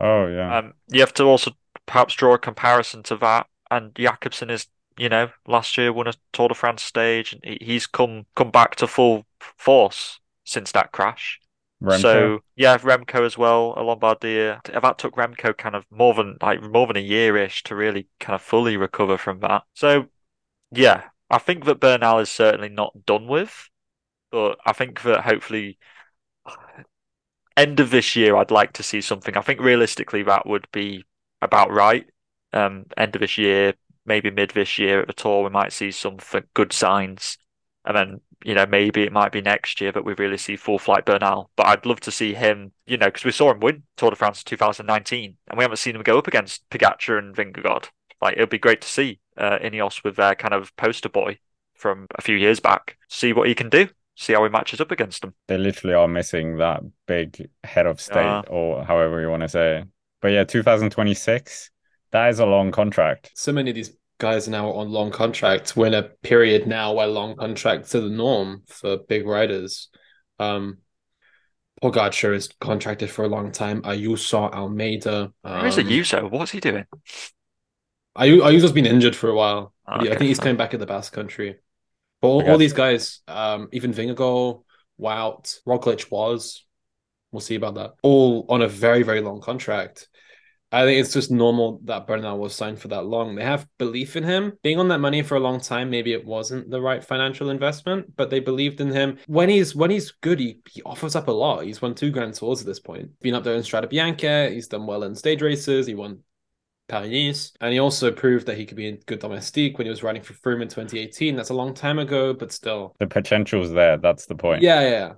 Oh 0.00 0.26
yeah. 0.26 0.58
Um, 0.58 0.74
you 0.88 1.00
have 1.00 1.14
to 1.14 1.24
also 1.24 1.52
perhaps 1.86 2.12
draw 2.12 2.34
a 2.34 2.38
comparison 2.38 3.02
to 3.04 3.16
that. 3.16 3.46
And 3.70 3.94
Jakobsen 3.94 4.50
is, 4.50 4.66
you 4.98 5.08
know, 5.08 5.30
last 5.46 5.78
year 5.78 5.94
won 5.94 6.08
a 6.08 6.14
Tour 6.34 6.48
de 6.48 6.54
France 6.54 6.82
stage, 6.82 7.32
and 7.32 7.58
he's 7.62 7.86
come 7.86 8.26
come 8.36 8.50
back 8.50 8.76
to 8.76 8.86
full 8.86 9.24
force 9.40 10.20
since 10.44 10.72
that 10.72 10.92
crash. 10.92 11.40
Remco. 11.82 12.00
So 12.00 12.38
yeah, 12.56 12.78
Remco 12.78 13.26
as 13.26 13.36
well, 13.36 13.74
a 13.76 13.82
Lombardia. 13.82 14.60
That 14.64 14.98
took 14.98 15.16
Remco 15.16 15.56
kind 15.56 15.74
of 15.74 15.84
more 15.90 16.14
than 16.14 16.38
like 16.40 16.62
more 16.62 16.86
than 16.86 16.96
a 16.96 17.00
year 17.00 17.36
ish 17.36 17.62
to 17.64 17.74
really 17.74 18.08
kind 18.20 18.34
of 18.34 18.42
fully 18.42 18.76
recover 18.76 19.18
from 19.18 19.40
that. 19.40 19.64
So 19.74 20.06
yeah, 20.70 21.04
I 21.30 21.38
think 21.38 21.64
that 21.64 21.80
Bernal 21.80 22.20
is 22.20 22.30
certainly 22.30 22.68
not 22.68 23.04
done 23.06 23.26
with, 23.26 23.68
but 24.30 24.58
I 24.64 24.72
think 24.72 25.02
that 25.02 25.22
hopefully 25.24 25.78
end 27.56 27.80
of 27.80 27.90
this 27.90 28.16
year 28.16 28.36
I'd 28.36 28.50
like 28.50 28.72
to 28.74 28.82
see 28.82 29.00
something. 29.00 29.36
I 29.36 29.42
think 29.42 29.60
realistically 29.60 30.22
that 30.24 30.46
would 30.46 30.66
be 30.72 31.04
about 31.42 31.70
right. 31.70 32.06
Um, 32.52 32.86
end 32.96 33.14
of 33.14 33.20
this 33.20 33.36
year, 33.36 33.74
maybe 34.06 34.30
mid 34.30 34.50
this 34.50 34.78
year 34.78 35.00
at 35.00 35.06
the 35.06 35.12
tour, 35.12 35.42
we 35.42 35.50
might 35.50 35.72
see 35.72 35.90
some 35.90 36.18
good 36.54 36.72
signs, 36.72 37.36
and 37.84 37.96
then 37.96 38.20
you 38.44 38.54
know, 38.54 38.66
maybe 38.66 39.02
it 39.02 39.12
might 39.12 39.32
be 39.32 39.40
next 39.40 39.80
year 39.80 39.90
that 39.90 40.04
we 40.04 40.12
really 40.18 40.36
see 40.36 40.54
full 40.54 40.78
flight 40.78 41.06
Bernal. 41.06 41.50
But 41.56 41.66
I'd 41.66 41.86
love 41.86 42.00
to 42.00 42.10
see 42.10 42.34
him, 42.34 42.72
you 42.86 42.98
know, 42.98 43.06
because 43.06 43.24
we 43.24 43.32
saw 43.32 43.50
him 43.50 43.60
win 43.60 43.82
Tour 43.96 44.10
de 44.10 44.16
France 44.16 44.44
2019 44.44 45.36
and 45.48 45.58
we 45.58 45.64
haven't 45.64 45.78
seen 45.78 45.96
him 45.96 46.02
go 46.02 46.18
up 46.18 46.28
against 46.28 46.68
Pogacar 46.68 47.18
and 47.18 47.34
Vingegaard. 47.34 47.88
Like, 48.20 48.36
it 48.36 48.40
would 48.40 48.50
be 48.50 48.58
great 48.58 48.82
to 48.82 48.88
see 48.88 49.18
uh, 49.38 49.58
Ineos 49.58 50.04
with 50.04 50.16
their 50.16 50.34
kind 50.34 50.52
of 50.52 50.76
poster 50.76 51.08
boy 51.08 51.38
from 51.74 52.06
a 52.16 52.22
few 52.22 52.36
years 52.36 52.60
back, 52.60 52.98
see 53.08 53.32
what 53.32 53.48
he 53.48 53.54
can 53.54 53.70
do, 53.70 53.88
see 54.14 54.34
how 54.34 54.44
he 54.44 54.50
matches 54.50 54.80
up 54.80 54.90
against 54.90 55.22
them. 55.22 55.34
They 55.48 55.58
literally 55.58 55.94
are 55.94 56.06
missing 56.06 56.58
that 56.58 56.82
big 57.06 57.50
head 57.64 57.86
of 57.86 58.00
state, 58.00 58.26
uh, 58.26 58.42
or 58.48 58.84
however 58.84 59.20
you 59.20 59.30
want 59.30 59.42
to 59.42 59.48
say 59.48 59.78
it. 59.78 59.88
But 60.20 60.28
yeah, 60.28 60.44
2026, 60.44 61.70
that 62.12 62.28
is 62.28 62.38
a 62.38 62.46
long 62.46 62.72
contract. 62.72 63.32
So 63.34 63.52
many 63.52 63.70
of 63.70 63.74
these 63.74 63.96
guys 64.18 64.48
are 64.48 64.52
now 64.52 64.70
on 64.72 64.90
long 64.90 65.10
contracts. 65.10 65.76
We're 65.76 65.88
in 65.88 65.94
a 65.94 66.02
period 66.02 66.66
now 66.66 66.92
where 66.94 67.06
long 67.06 67.36
contracts 67.36 67.94
are 67.94 68.00
the 68.00 68.08
norm 68.08 68.62
for 68.66 68.98
big 68.98 69.26
riders. 69.26 69.88
Um, 70.38 70.78
Pogacar 71.82 72.34
is 72.34 72.48
contracted 72.60 73.10
for 73.10 73.24
a 73.24 73.28
long 73.28 73.52
time. 73.52 73.82
Ayuso, 73.82 74.52
Almeida. 74.52 75.32
Um, 75.44 75.58
Where 75.58 75.66
is 75.66 75.76
Ayuso? 75.76 76.30
What's 76.30 76.52
he 76.52 76.60
doing? 76.60 76.86
Ayu- 78.16 78.42
Ayuso's 78.42 78.72
been 78.72 78.86
injured 78.86 79.16
for 79.16 79.28
a 79.28 79.34
while. 79.34 79.74
Oh, 79.86 79.96
okay. 79.96 80.06
I 80.12 80.16
think 80.16 80.28
he's 80.28 80.38
coming 80.38 80.56
back 80.56 80.72
at 80.72 80.80
the 80.80 80.86
Basque 80.86 81.12
Country. 81.12 81.56
But 82.22 82.28
all, 82.28 82.50
all 82.50 82.58
these 82.58 82.72
guys, 82.72 83.20
um, 83.28 83.68
even 83.72 83.92
Vingegaard, 83.92 84.62
Wout, 84.98 85.58
Roglic 85.66 86.10
was. 86.10 86.64
We'll 87.32 87.40
see 87.40 87.56
about 87.56 87.74
that. 87.74 87.94
All 88.02 88.46
on 88.48 88.62
a 88.62 88.68
very, 88.68 89.02
very 89.02 89.20
long 89.20 89.40
contract. 89.40 90.08
I 90.74 90.84
think 90.84 91.00
it's 91.00 91.12
just 91.12 91.30
normal 91.30 91.80
that 91.84 92.08
Bernal 92.08 92.36
was 92.36 92.52
signed 92.52 92.80
for 92.80 92.88
that 92.88 93.06
long. 93.06 93.36
They 93.36 93.44
have 93.44 93.68
belief 93.78 94.16
in 94.16 94.24
him. 94.24 94.54
Being 94.64 94.80
on 94.80 94.88
that 94.88 94.98
money 94.98 95.22
for 95.22 95.36
a 95.36 95.40
long 95.40 95.60
time, 95.60 95.88
maybe 95.88 96.12
it 96.12 96.24
wasn't 96.24 96.68
the 96.68 96.80
right 96.80 97.02
financial 97.02 97.50
investment, 97.50 98.16
but 98.16 98.28
they 98.28 98.40
believed 98.40 98.80
in 98.80 98.90
him. 98.90 99.18
When 99.28 99.48
he's 99.48 99.76
when 99.76 99.92
he's 99.92 100.10
good, 100.10 100.40
he, 100.40 100.58
he 100.68 100.82
offers 100.82 101.14
up 101.14 101.28
a 101.28 101.32
lot. 101.32 101.64
He's 101.64 101.80
won 101.80 101.94
two 101.94 102.10
Grand 102.10 102.34
Tours 102.34 102.60
at 102.60 102.66
this 102.66 102.80
point. 102.80 103.08
Been 103.20 103.36
up 103.36 103.44
there 103.44 103.54
in 103.54 103.62
Strade 103.62 103.88
Bianche. 103.88 104.52
He's 104.52 104.66
done 104.66 104.84
well 104.84 105.04
in 105.04 105.14
stage 105.14 105.42
races. 105.42 105.86
He 105.86 105.94
won 105.94 106.24
Paris, 106.88 107.52
and 107.60 107.72
he 107.72 107.78
also 107.78 108.10
proved 108.10 108.46
that 108.46 108.58
he 108.58 108.66
could 108.66 108.76
be 108.76 108.88
a 108.88 108.96
good 108.96 109.20
domestique 109.20 109.78
when 109.78 109.86
he 109.86 109.90
was 109.90 110.02
riding 110.02 110.22
for 110.22 110.34
Froome 110.34 110.62
in 110.62 110.68
2018. 110.68 111.36
That's 111.36 111.50
a 111.50 111.54
long 111.54 111.72
time 111.72 112.00
ago, 112.00 112.34
but 112.34 112.50
still, 112.50 112.96
the 112.98 113.06
potential's 113.06 113.70
there. 113.70 113.96
That's 113.96 114.26
the 114.26 114.34
point. 114.34 114.62
Yeah, 114.62 114.80
yeah. 114.80 115.12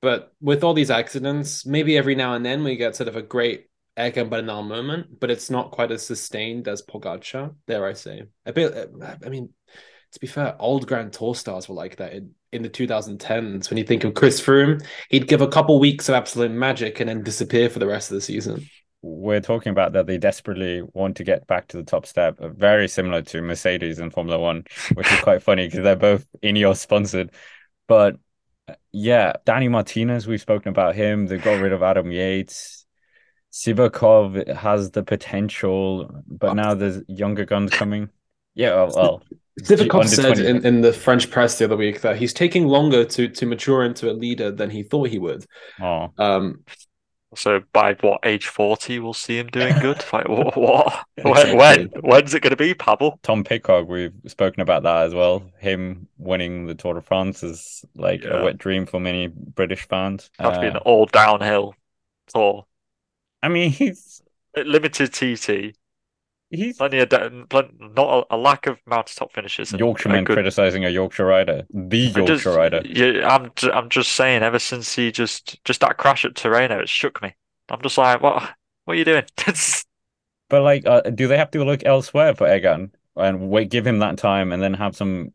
But 0.00 0.32
with 0.40 0.64
all 0.64 0.74
these 0.74 0.90
accidents, 0.90 1.64
maybe 1.64 1.96
every 1.96 2.16
now 2.16 2.34
and 2.34 2.44
then 2.44 2.64
we 2.64 2.76
get 2.76 2.96
sort 2.96 3.08
of 3.08 3.16
a 3.16 3.22
great 3.22 3.68
Egan 3.98 4.28
Bernal 4.28 4.62
moment, 4.62 5.18
but 5.20 5.30
it's 5.30 5.50
not 5.50 5.70
quite 5.70 5.90
as 5.90 6.06
sustained 6.06 6.68
as 6.68 6.82
Pogacar, 6.82 7.54
There, 7.66 7.86
I 7.86 7.94
say. 7.94 8.24
A 8.46 8.52
bit, 8.52 8.90
I 9.24 9.28
mean, 9.28 9.50
to 10.12 10.20
be 10.20 10.26
fair, 10.26 10.56
old 10.58 10.86
Grand 10.86 11.12
Tour 11.12 11.34
stars 11.34 11.68
were 11.68 11.74
like 11.74 11.96
that 11.96 12.12
in, 12.12 12.30
in 12.52 12.62
the 12.62 12.70
2010s. 12.70 13.68
When 13.68 13.76
you 13.76 13.84
think 13.84 14.04
of 14.04 14.14
Chris 14.14 14.40
Froome, 14.40 14.84
he'd 15.10 15.28
give 15.28 15.40
a 15.40 15.48
couple 15.48 15.78
weeks 15.78 16.08
of 16.08 16.14
absolute 16.14 16.50
magic 16.50 17.00
and 17.00 17.08
then 17.08 17.22
disappear 17.22 17.68
for 17.68 17.78
the 17.78 17.86
rest 17.86 18.10
of 18.10 18.14
the 18.14 18.20
season. 18.20 18.68
We're 19.02 19.40
talking 19.40 19.70
about 19.70 19.92
that 19.92 20.06
they 20.06 20.18
desperately 20.18 20.82
want 20.92 21.16
to 21.18 21.24
get 21.24 21.46
back 21.46 21.68
to 21.68 21.76
the 21.76 21.84
top 21.84 22.04
step, 22.04 22.36
very 22.40 22.88
similar 22.88 23.22
to 23.22 23.42
Mercedes 23.42 24.00
in 24.00 24.10
Formula 24.10 24.40
One, 24.40 24.64
which 24.94 25.12
is 25.12 25.20
quite 25.20 25.42
funny 25.42 25.66
because 25.66 25.84
they're 25.84 25.94
both 25.94 26.26
Ineos 26.42 26.78
sponsored. 26.78 27.30
But 27.86 28.16
yeah, 28.92 29.34
Danny 29.44 29.68
Martinez, 29.68 30.26
we've 30.26 30.40
spoken 30.40 30.70
about 30.70 30.96
him. 30.96 31.26
They 31.26 31.38
got 31.38 31.60
rid 31.60 31.72
of 31.72 31.82
Adam 31.82 32.10
Yates 32.10 32.77
Sivakov 33.52 34.54
has 34.54 34.90
the 34.90 35.02
potential, 35.02 36.22
but 36.26 36.54
now 36.54 36.74
there's 36.74 37.02
younger 37.08 37.44
guns 37.44 37.70
coming. 37.70 38.10
Yeah, 38.54 38.74
well, 38.74 38.92
well 38.94 39.22
Sivakov 39.62 40.08
said 40.08 40.38
in, 40.38 40.64
in 40.64 40.80
the 40.80 40.92
French 40.92 41.30
press 41.30 41.58
the 41.58 41.64
other 41.64 41.76
week 41.76 42.00
that 42.02 42.16
he's 42.16 42.32
taking 42.32 42.66
longer 42.66 43.04
to 43.04 43.28
to 43.28 43.46
mature 43.46 43.84
into 43.84 44.10
a 44.10 44.12
leader 44.12 44.50
than 44.50 44.70
he 44.70 44.82
thought 44.82 45.08
he 45.08 45.18
would. 45.18 45.44
Oh. 45.80 46.12
Um, 46.18 46.64
so 47.34 47.60
by 47.72 47.94
what 48.00 48.20
age 48.24 48.46
forty 48.46 48.98
we'll 48.98 49.14
see 49.14 49.38
him 49.38 49.48
doing 49.48 49.78
good? 49.80 50.04
like 50.12 50.28
what? 50.28 50.56
what? 50.56 51.04
When, 51.22 51.56
when? 51.56 51.86
When's 52.00 52.34
it 52.34 52.40
going 52.40 52.50
to 52.50 52.56
be, 52.56 52.74
Pavel? 52.74 53.18
Tom 53.22 53.44
Pidcock, 53.44 53.88
we've 53.88 54.14
spoken 54.26 54.60
about 54.60 54.84
that 54.84 55.06
as 55.06 55.14
well. 55.14 55.42
Him 55.58 56.08
winning 56.18 56.66
the 56.66 56.74
Tour 56.74 56.94
de 56.94 57.00
France 57.00 57.42
is 57.42 57.84
like 57.94 58.24
yeah. 58.24 58.40
a 58.40 58.44
wet 58.44 58.58
dream 58.58 58.86
for 58.86 59.00
many 59.00 59.26
British 59.26 59.86
fans. 59.88 60.30
Have 60.38 60.52
uh, 60.52 60.54
to 60.54 60.60
be 60.60 60.66
an 60.68 60.76
all 60.78 61.06
downhill 61.06 61.74
tour. 62.28 62.64
I 63.42 63.48
mean, 63.48 63.70
he's 63.70 64.22
limited 64.56 65.12
TT. 65.12 65.76
He's 66.50 66.78
plenty 66.78 66.98
of 67.00 67.10
plenty, 67.10 67.74
not 67.78 68.26
a, 68.30 68.34
a, 68.34 68.38
lack 68.38 68.66
of 68.66 68.78
mountaintop 68.86 69.34
finishes. 69.34 69.72
Yorkshireman 69.72 70.24
good... 70.24 70.34
criticizing 70.34 70.84
a 70.86 70.88
Yorkshire 70.88 71.26
rider, 71.26 71.64
the 71.68 71.98
Yorkshire 71.98 72.26
just, 72.26 72.46
rider. 72.46 72.80
Yeah, 72.86 73.28
I'm 73.28 73.52
I'm 73.70 73.90
just 73.90 74.12
saying. 74.12 74.42
Ever 74.42 74.58
since 74.58 74.94
he 74.94 75.12
just 75.12 75.62
just 75.64 75.80
that 75.80 75.98
crash 75.98 76.24
at 76.24 76.34
Tirreno, 76.34 76.80
it 76.80 76.88
shook 76.88 77.20
me. 77.20 77.34
I'm 77.68 77.82
just 77.82 77.98
like, 77.98 78.22
what? 78.22 78.50
What 78.86 78.94
are 78.94 78.96
you 78.96 79.04
doing? 79.04 79.24
but 80.48 80.62
like, 80.62 80.86
uh, 80.86 81.02
do 81.02 81.28
they 81.28 81.36
have 81.36 81.50
to 81.50 81.64
look 81.64 81.84
elsewhere 81.84 82.34
for 82.34 82.50
Egan? 82.50 82.92
and 83.18 83.50
wait, 83.50 83.70
give 83.70 83.86
him 83.86 83.98
that 83.98 84.16
time, 84.18 84.52
and 84.52 84.62
then 84.62 84.74
have 84.74 84.96
some 84.96 85.32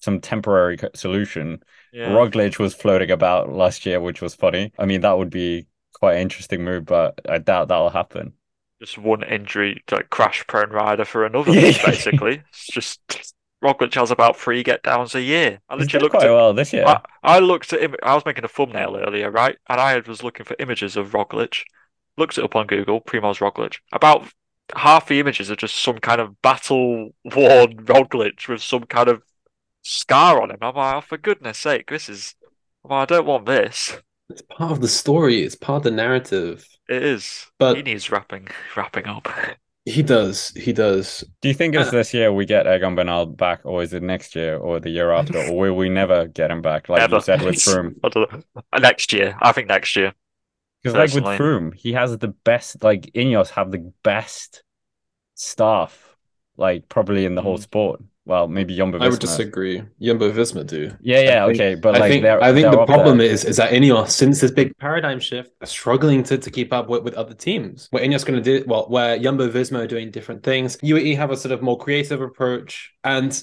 some 0.00 0.20
temporary 0.20 0.78
solution. 0.94 1.62
Yeah. 1.92 2.10
Roglic 2.10 2.58
was 2.58 2.74
floating 2.74 3.10
about 3.10 3.52
last 3.52 3.84
year, 3.84 4.00
which 4.00 4.22
was 4.22 4.34
funny. 4.34 4.72
I 4.78 4.86
mean, 4.86 5.00
that 5.02 5.18
would 5.18 5.30
be 5.30 5.66
quite 5.98 6.14
an 6.14 6.22
interesting 6.22 6.64
move, 6.64 6.86
but 6.86 7.20
I 7.28 7.38
doubt 7.38 7.68
that'll 7.68 7.90
happen. 7.90 8.32
Just 8.80 8.98
one 8.98 9.22
injury, 9.24 9.82
like 9.90 10.10
crash 10.10 10.46
prone 10.46 10.70
rider 10.70 11.04
for 11.04 11.26
another, 11.26 11.52
basically. 11.52 12.42
It's 12.50 12.66
just 12.68 13.34
Roglic 13.62 13.94
has 13.94 14.10
about 14.10 14.36
three 14.36 14.62
get 14.62 14.82
downs 14.82 15.14
a 15.14 15.22
year. 15.22 15.60
I 15.68 15.74
literally 15.74 16.04
looked 16.04 16.14
quite 16.14 16.26
at, 16.26 16.32
well 16.32 16.54
this 16.54 16.72
year. 16.72 16.84
I, 16.86 17.00
I 17.22 17.38
looked 17.40 17.72
at 17.72 17.82
him. 17.82 17.96
I 18.02 18.14
was 18.14 18.24
making 18.24 18.44
a 18.44 18.48
thumbnail 18.48 18.96
earlier, 18.96 19.30
right? 19.30 19.56
And 19.68 19.80
I 19.80 19.98
was 19.98 20.22
looking 20.22 20.44
for 20.44 20.56
images 20.58 20.96
of 20.96 21.10
Roglic. 21.10 21.64
Looked 22.16 22.38
it 22.38 22.44
up 22.44 22.56
on 22.56 22.66
Google, 22.66 23.00
Primoz 23.00 23.38
Roglic. 23.38 23.78
About 23.92 24.28
half 24.76 25.08
the 25.08 25.18
images 25.18 25.50
are 25.50 25.56
just 25.56 25.76
some 25.76 25.98
kind 25.98 26.20
of 26.20 26.40
battle 26.42 27.14
worn 27.24 27.76
Roglic 27.84 28.48
with 28.48 28.62
some 28.62 28.84
kind 28.84 29.08
of 29.08 29.22
scar 29.82 30.40
on 30.40 30.50
him. 30.50 30.58
I'm 30.62 30.74
like, 30.74 30.94
oh, 30.96 31.00
for 31.00 31.18
goodness 31.18 31.58
sake, 31.58 31.90
this 31.90 32.08
is. 32.08 32.34
Well, 32.84 33.00
I 33.00 33.04
don't 33.06 33.26
want 33.26 33.46
this. 33.46 34.00
It's 34.30 34.42
part 34.42 34.72
of 34.72 34.80
the 34.80 34.88
story. 34.88 35.42
It's 35.42 35.54
part 35.54 35.78
of 35.78 35.82
the 35.84 35.90
narrative. 35.90 36.66
It 36.88 37.02
is, 37.02 37.46
but 37.58 37.76
he 37.76 37.82
needs 37.82 38.10
wrapping, 38.10 38.48
wrapping 38.76 39.06
up. 39.06 39.28
He 39.84 40.02
does. 40.02 40.50
He 40.50 40.74
does. 40.74 41.24
Do 41.40 41.48
you 41.48 41.54
think 41.54 41.74
it's 41.74 41.88
uh, 41.88 41.92
this 41.92 42.12
year 42.12 42.30
we 42.32 42.44
get 42.44 42.66
Egan 42.66 42.94
Bernal 42.94 43.24
back, 43.26 43.60
or 43.64 43.82
is 43.82 43.94
it 43.94 44.02
next 44.02 44.36
year, 44.36 44.56
or 44.58 44.80
the 44.80 44.90
year 44.90 45.12
after, 45.12 45.38
or 45.38 45.56
will 45.56 45.76
we 45.76 45.88
never 45.88 46.26
get 46.26 46.50
him 46.50 46.60
back? 46.60 46.90
Like 46.90 47.10
you 47.10 47.20
said 47.20 47.42
with 47.42 47.54
Froome. 47.56 48.44
Next 48.78 49.12
year, 49.14 49.36
I 49.40 49.52
think 49.52 49.68
next 49.68 49.96
year. 49.96 50.12
Because 50.82 50.94
like 50.94 51.14
with 51.14 51.40
Froome, 51.40 51.74
he 51.74 51.94
has 51.94 52.16
the 52.18 52.28
best. 52.28 52.84
Like 52.84 53.10
Ineos 53.14 53.48
have 53.50 53.70
the 53.70 53.92
best 54.02 54.62
staff, 55.34 56.16
like 56.58 56.88
probably 56.88 57.24
in 57.24 57.34
the 57.34 57.40
mm. 57.40 57.44
whole 57.44 57.58
sport. 57.58 58.02
Well, 58.28 58.46
maybe 58.46 58.76
Jumbo. 58.76 58.98
Visma. 58.98 59.04
I 59.04 59.08
would 59.08 59.20
disagree. 59.20 59.82
Jumbo 60.02 60.30
Visma 60.30 60.66
do. 60.66 60.92
Yeah, 61.00 61.20
yeah, 61.20 61.46
think, 61.46 61.56
okay, 61.56 61.74
but 61.76 61.96
I 61.96 61.98
like, 62.00 62.12
think 62.12 62.26
I 62.26 62.52
think 62.52 62.70
the 62.70 62.84
problem 62.84 63.18
there. 63.18 63.26
is 63.26 63.42
is 63.46 63.56
that 63.56 63.72
Ineos, 63.72 64.10
since 64.10 64.42
this 64.42 64.50
big 64.50 64.76
paradigm 64.76 65.18
shift, 65.18 65.50
are 65.62 65.66
struggling 65.66 66.22
to, 66.24 66.36
to 66.36 66.50
keep 66.50 66.70
up 66.70 66.90
with, 66.90 67.04
with 67.04 67.14
other 67.14 67.32
teams. 67.32 67.88
Where 67.90 68.04
Ineos 68.04 68.26
going 68.26 68.42
to 68.42 68.60
do 68.60 68.66
well, 68.68 68.86
where 68.90 69.18
Jumbo 69.18 69.48
Visma 69.48 69.84
are 69.84 69.86
doing 69.86 70.10
different 70.10 70.42
things. 70.42 70.76
UAE 70.76 71.16
have 71.16 71.30
a 71.30 71.38
sort 71.38 71.52
of 71.52 71.62
more 71.62 71.78
creative 71.78 72.20
approach, 72.20 72.92
and 73.02 73.42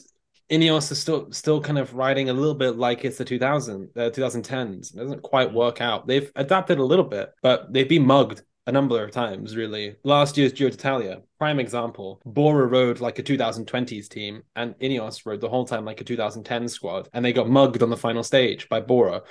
Ineos 0.51 0.91
is 0.91 0.99
still 0.99 1.31
still 1.31 1.59
kind 1.59 1.79
of 1.79 1.95
riding 1.95 2.29
a 2.29 2.33
little 2.33 2.53
bit 2.53 2.77
like 2.77 3.03
it's 3.03 3.17
the 3.17 3.25
2000 3.25 3.89
uh, 3.95 3.99
2010s. 4.11 4.93
It 4.93 4.97
doesn't 4.97 5.23
quite 5.23 5.51
work 5.51 5.81
out. 5.81 6.05
They've 6.05 6.31
adapted 6.36 6.77
a 6.77 6.86
little 6.86 7.05
bit, 7.05 7.31
but 7.41 7.73
they've 7.73 7.89
been 7.89 8.05
mugged 8.05 8.43
a 8.68 8.72
number 8.72 9.03
of 9.03 9.11
times, 9.11 9.55
really. 9.55 9.95
Last 10.03 10.38
year's 10.38 10.53
Giro 10.53 10.72
d'Italia, 10.72 11.22
prime 11.38 11.59
example. 11.59 12.22
Bora 12.26 12.66
rode 12.66 12.99
like 12.99 13.20
a 13.20 13.24
2020s 13.24 14.09
team, 14.09 14.43
and 14.55 14.74
Ineos 14.80 15.26
rode 15.26 15.41
the 15.41 15.49
whole 15.49 15.66
time 15.66 15.86
like 15.86 16.01
a 16.01 16.03
2010 16.03 16.68
squad, 16.68 17.09
and 17.13 17.24
they 17.24 17.34
got 17.34 17.49
mugged 17.49 17.84
on 17.84 17.89
the 17.89 17.97
final 17.97 18.24
stage 18.24 18.68
by 18.70 18.80
Bora. 18.80 19.22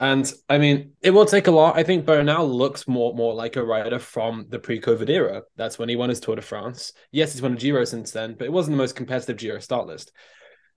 And 0.00 0.30
I 0.48 0.58
mean, 0.58 0.92
it 1.00 1.10
will 1.10 1.26
take 1.26 1.46
a 1.46 1.52
lot. 1.52 1.76
I 1.76 1.84
think 1.84 2.06
Bernal 2.06 2.48
looks 2.48 2.88
more 2.88 3.14
more 3.14 3.34
like 3.34 3.54
a 3.54 3.64
rider 3.64 4.00
from 4.00 4.46
the 4.48 4.58
pre-COVID 4.58 5.08
era. 5.08 5.42
That's 5.56 5.78
when 5.78 5.88
he 5.88 5.94
won 5.94 6.08
his 6.08 6.18
Tour 6.18 6.36
de 6.36 6.42
France. 6.42 6.92
Yes, 7.12 7.32
he's 7.32 7.42
won 7.42 7.52
a 7.52 7.56
Giro 7.56 7.84
since 7.84 8.10
then, 8.10 8.34
but 8.34 8.46
it 8.46 8.52
wasn't 8.52 8.76
the 8.76 8.82
most 8.82 8.96
competitive 8.96 9.36
Giro 9.36 9.60
start 9.60 9.86
list. 9.86 10.10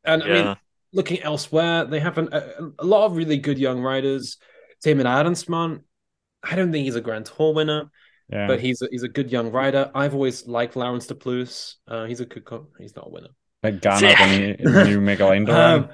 And 0.03 0.21
yeah. 0.21 0.27
I 0.27 0.43
mean, 0.43 0.55
looking 0.93 1.23
elsewhere, 1.23 1.85
they 1.85 1.99
have 1.99 2.19
an, 2.19 2.29
a, 2.31 2.43
a, 2.77 2.85
lot 2.85 3.05
of 3.05 3.15
really 3.15 3.37
good 3.37 3.57
young 3.57 3.81
riders. 3.81 4.37
Thymen 4.83 5.05
Arensman, 5.05 5.81
I 6.49 6.55
don't 6.55 6.71
think 6.71 6.85
he's 6.85 6.95
a 6.95 7.01
Grand 7.01 7.25
Tour 7.25 7.53
winner, 7.53 7.89
yeah. 8.29 8.47
but 8.47 8.59
he's 8.59 8.81
a, 8.81 8.87
he's 8.91 9.03
a 9.03 9.07
good 9.07 9.31
young 9.31 9.51
rider. 9.51 9.91
I've 9.93 10.13
always 10.13 10.47
liked 10.47 10.75
Laurens 10.75 11.07
De 11.07 11.15
Plus. 11.15 11.77
Uh, 11.87 12.05
he's 12.05 12.19
a 12.19 12.25
good. 12.25 12.45
Co- 12.45 12.67
he's 12.79 12.95
not 12.95 13.07
a 13.07 13.09
winner. 13.09 13.29
Like 13.63 13.81
Ganna, 13.81 14.57
the 14.61 14.83
new 14.85 15.01
Miguel 15.01 15.29
Indurain. 15.29 15.83
Um, 15.83 15.89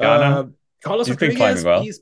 Ganna. 0.00 0.32
Uh, 0.32 0.44
Carlos 0.82 1.06
he's 1.06 1.14
Rodriguez, 1.14 1.34
been 1.34 1.38
climbing 1.38 1.64
well. 1.64 1.82
He's 1.82 2.00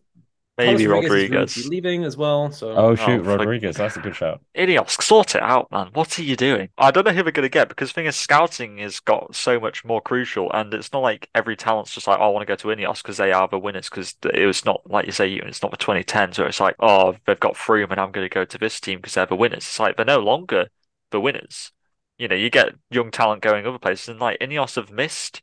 Maybe 0.67 0.87
Rodriguez. 0.87 1.31
Rodriguez. 1.31 1.69
leaving 1.69 2.05
as 2.05 2.17
well. 2.17 2.51
So 2.53 2.71
oh, 2.71 2.89
oh 2.89 2.95
shoot, 2.95 3.21
oh, 3.21 3.37
Rodriguez, 3.37 3.77
that's 3.77 3.97
a 3.97 4.01
good 4.01 4.17
shout. 4.17 4.41
Ineos, 4.57 5.01
sort 5.03 5.35
it 5.35 5.43
out, 5.43 5.71
man. 5.71 5.91
What 5.93 6.19
are 6.19 6.23
you 6.23 6.37
doing? 6.37 6.69
I 6.79 6.91
don't 6.91 7.05
know 7.05 7.13
who 7.13 7.25
we're 7.25 7.31
gonna 7.31 7.49
get 7.49 7.69
because 7.69 7.91
the 7.91 7.95
thing 7.95 8.07
is, 8.07 8.17
scouting 8.17 8.79
has 8.79 9.01
got 9.01 9.35
so 9.35 9.61
much 9.61 9.85
more 9.85 10.01
crucial, 10.01 10.51
and 10.53 10.73
it's 10.75 10.93
not 10.93 11.01
like 11.01 11.29
every 11.35 11.57
talent's 11.57 11.93
just 11.93 12.07
like, 12.07 12.19
oh, 12.21 12.25
I 12.25 12.29
want 12.29 12.47
to 12.47 12.51
go 12.51 12.57
to 12.57 12.69
Ineos 12.69 13.03
because 13.03 13.17
they 13.17 13.33
are 13.33 13.49
the 13.49 13.59
winners. 13.59 13.89
Because 13.89 14.15
it 14.33 14.47
was 14.47 14.65
not 14.65 14.89
like 14.89 15.07
you 15.07 15.13
say, 15.13 15.33
it's 15.33 15.63
not 15.63 15.71
the 15.71 15.77
2010s 15.77 16.39
where 16.39 16.49
it's 16.49 16.61
like, 16.61 16.77
oh, 16.81 17.17
they've 17.27 17.41
got 17.41 17.55
Froome, 17.55 17.91
and 17.91 18.01
I'm 18.01 18.13
going 18.13 18.29
to 18.29 18.35
go 18.35 18.45
to 18.45 18.59
this 18.59 18.81
team 18.81 18.99
because 18.99 19.15
they're 19.15 19.27
the 19.27 19.37
winners. 19.37 19.59
It's 19.59 19.81
like 19.81 19.97
they're 19.97 20.05
no 20.05 20.21
longer 20.21 20.69
the 21.11 21.21
winners. 21.21 21.73
You 22.19 22.29
know, 22.29 22.37
you 22.37 22.51
get 22.51 22.75
young 22.91 23.11
talent 23.11 23.43
going 23.43 23.67
other 23.67 23.79
places, 23.79 24.09
and 24.09 24.21
like 24.21 24.39
Ineos 24.41 24.77
have 24.77 24.91
missed 24.91 25.43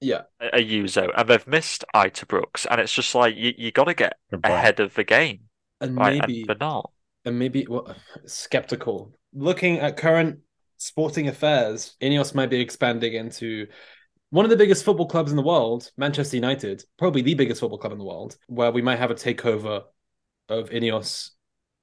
yeah 0.00 0.22
a 0.40 0.58
Ayuso, 0.58 1.10
and 1.16 1.28
they've 1.28 1.46
missed 1.46 1.84
Ita 1.94 2.26
Brooks, 2.26 2.66
and 2.66 2.80
it's 2.80 2.92
just 2.92 3.14
like 3.14 3.36
you 3.36 3.52
you 3.56 3.72
got 3.72 3.84
to 3.84 3.94
get 3.94 4.18
ahead 4.42 4.80
of 4.80 4.94
the 4.94 5.04
game, 5.04 5.40
and 5.80 5.96
right? 5.96 6.20
maybe 6.20 6.40
and 6.40 6.48
they're 6.48 6.56
not, 6.68 6.90
and 7.24 7.38
maybe 7.38 7.66
well, 7.68 7.94
skeptical. 8.26 9.16
Looking 9.32 9.78
at 9.78 9.96
current 9.96 10.40
sporting 10.78 11.28
affairs, 11.28 11.96
Ineos 12.00 12.34
might 12.34 12.50
be 12.50 12.60
expanding 12.60 13.14
into 13.14 13.66
one 14.30 14.44
of 14.44 14.50
the 14.50 14.56
biggest 14.56 14.84
football 14.84 15.06
clubs 15.06 15.30
in 15.30 15.36
the 15.36 15.42
world, 15.42 15.90
Manchester 15.96 16.36
United, 16.36 16.84
probably 16.98 17.22
the 17.22 17.34
biggest 17.34 17.60
football 17.60 17.78
club 17.78 17.92
in 17.92 17.98
the 17.98 18.04
world, 18.04 18.36
where 18.48 18.72
we 18.72 18.82
might 18.82 18.98
have 18.98 19.10
a 19.10 19.14
takeover 19.14 19.84
of 20.48 20.70
Ineos 20.70 21.30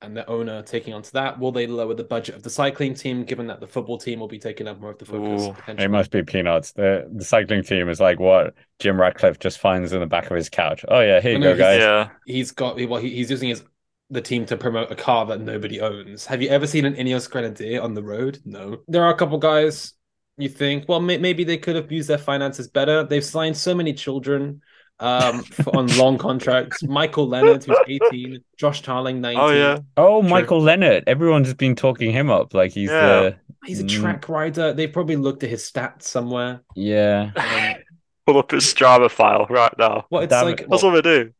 and 0.01 0.15
the 0.17 0.27
owner 0.27 0.61
taking 0.63 0.93
onto 0.93 1.11
that? 1.11 1.39
Will 1.39 1.51
they 1.51 1.67
lower 1.67 1.93
the 1.93 2.03
budget 2.03 2.35
of 2.35 2.43
the 2.43 2.49
cycling 2.49 2.93
team, 2.93 3.23
given 3.23 3.47
that 3.47 3.59
the 3.59 3.67
football 3.67 3.97
team 3.97 4.19
will 4.19 4.27
be 4.27 4.39
taking 4.39 4.67
up 4.67 4.79
more 4.79 4.91
of 4.91 4.97
the 4.97 5.05
focus? 5.05 5.57
it 5.67 5.91
must 5.91 6.11
be 6.11 6.23
peanuts. 6.23 6.71
The 6.71 7.09
the 7.13 7.23
cycling 7.23 7.63
team 7.63 7.89
is 7.89 7.99
like 7.99 8.19
what 8.19 8.55
Jim 8.79 8.99
Ratcliffe 8.99 9.39
just 9.39 9.59
finds 9.59 9.93
in 9.93 9.99
the 9.99 10.05
back 10.05 10.29
of 10.29 10.35
his 10.35 10.49
couch. 10.49 10.83
Oh 10.87 11.01
yeah, 11.01 11.21
here 11.21 11.33
you 11.33 11.43
go, 11.43 11.55
guys. 11.55 11.79
Yeah, 11.79 12.09
he's 12.25 12.51
got 12.51 12.75
well, 12.87 13.01
he, 13.01 13.15
he's 13.15 13.29
using 13.29 13.49
his 13.49 13.63
the 14.09 14.21
team 14.21 14.45
to 14.45 14.57
promote 14.57 14.91
a 14.91 14.95
car 14.95 15.25
that 15.27 15.39
nobody 15.39 15.79
owns. 15.79 16.25
Have 16.25 16.41
you 16.41 16.49
ever 16.49 16.67
seen 16.67 16.85
an 16.85 16.95
Ineos 16.95 17.29
Grenadier 17.29 17.81
on 17.81 17.93
the 17.93 18.03
road? 18.03 18.39
No. 18.43 18.81
There 18.87 19.03
are 19.03 19.13
a 19.13 19.17
couple 19.17 19.37
guys 19.37 19.93
you 20.37 20.49
think, 20.49 20.87
well, 20.89 20.99
may- 20.99 21.17
maybe 21.17 21.45
they 21.45 21.57
could 21.57 21.77
have 21.77 21.91
used 21.91 22.09
their 22.09 22.17
finances 22.17 22.67
better. 22.67 23.03
They've 23.03 23.23
signed 23.23 23.55
so 23.55 23.73
many 23.73 23.93
children 23.93 24.61
um, 25.01 25.43
on 25.73 25.87
long 25.97 26.17
contracts. 26.17 26.83
Michael 26.83 27.27
Leonard, 27.27 27.63
who's 27.63 27.77
18, 27.87 28.41
Josh 28.57 28.81
Tarling, 28.81 29.19
19. 29.19 29.39
Oh, 29.39 29.49
yeah. 29.49 29.79
Oh, 29.97 30.21
Michael 30.21 30.61
Leonard. 30.61 31.03
Everyone's 31.07 31.53
been 31.53 31.75
talking 31.75 32.11
him 32.11 32.29
up 32.29 32.53
like 32.53 32.71
he's 32.71 32.89
yeah. 32.89 33.21
the. 33.21 33.35
He's 33.65 33.79
a 33.79 33.85
track 33.85 34.27
rider. 34.29 34.73
They've 34.73 34.91
probably 34.91 35.17
looked 35.17 35.43
at 35.43 35.49
his 35.49 35.69
stats 35.69 36.03
somewhere. 36.03 36.61
Yeah. 36.75 37.31
Um, 37.35 37.83
Pull 38.25 38.37
up 38.37 38.51
his 38.51 38.63
Strava 38.63 39.09
file 39.09 39.45
right 39.49 39.73
now. 39.77 40.05
What 40.09 40.23
it's 40.23 40.31
Damn 40.31 40.45
like. 40.45 40.61
It. 40.61 40.69
That's 40.69 40.83
what 40.83 40.91
they 40.91 41.01
do. 41.01 41.33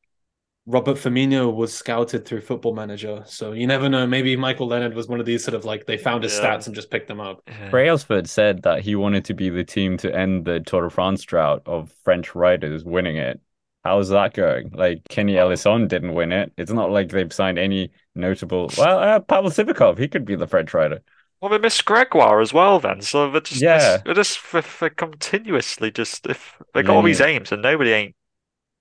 Robert 0.67 0.97
Firmino 0.97 1.53
was 1.53 1.73
scouted 1.73 2.25
through 2.25 2.41
Football 2.41 2.75
Manager, 2.75 3.23
so 3.25 3.51
you 3.51 3.65
never 3.65 3.89
know. 3.89 4.05
Maybe 4.05 4.35
Michael 4.35 4.67
Leonard 4.67 4.93
was 4.93 5.07
one 5.07 5.19
of 5.19 5.25
these 5.25 5.43
sort 5.43 5.55
of 5.55 5.65
like 5.65 5.87
they 5.87 5.97
found 5.97 6.23
his 6.23 6.37
yeah. 6.37 6.45
stats 6.55 6.67
and 6.67 6.75
just 6.75 6.91
picked 6.91 7.07
them 7.07 7.19
up. 7.19 7.41
Yeah. 7.47 7.69
Brailsford 7.71 8.29
said 8.29 8.61
that 8.61 8.81
he 8.81 8.95
wanted 8.95 9.25
to 9.25 9.33
be 9.33 9.49
the 9.49 9.63
team 9.63 9.97
to 9.97 10.15
end 10.15 10.45
the 10.45 10.59
Tour 10.59 10.83
de 10.83 10.89
France 10.91 11.23
drought 11.23 11.63
of 11.65 11.91
French 12.03 12.35
riders 12.35 12.85
winning 12.85 13.17
it, 13.17 13.41
How's 13.83 14.09
that 14.09 14.33
going? 14.33 14.71
Like 14.73 15.03
Kenny 15.09 15.33
Elissonde 15.33 15.87
didn't 15.87 16.13
win 16.13 16.31
it. 16.31 16.53
It's 16.57 16.71
not 16.71 16.91
like 16.91 17.09
they've 17.09 17.33
signed 17.33 17.57
any 17.57 17.91
notable. 18.15 18.69
Well, 18.77 18.99
uh, 18.99 19.19
Pavel 19.19 19.49
Sivakov, 19.49 19.97
he 19.97 20.07
could 20.07 20.25
be 20.25 20.35
the 20.35 20.47
French 20.47 20.73
rider. 20.73 21.01
Well, 21.41 21.49
they 21.49 21.57
missed 21.57 21.85
Gregoire 21.85 22.39
as 22.39 22.53
well, 22.53 22.79
then. 22.79 23.01
So 23.01 23.31
they're 23.31 23.41
just, 23.41 23.61
yeah, 23.61 23.97
they're 24.05 24.13
just 24.13 24.39
they're, 24.51 24.63
they're 24.79 24.89
continuously 24.91 25.89
just 25.89 26.27
if 26.27 26.61
they 26.73 26.83
got 26.83 26.91
yeah. 26.91 26.97
all 26.97 27.03
these 27.03 27.21
aims 27.21 27.51
and 27.51 27.63
nobody 27.63 27.91
ain't 27.91 28.15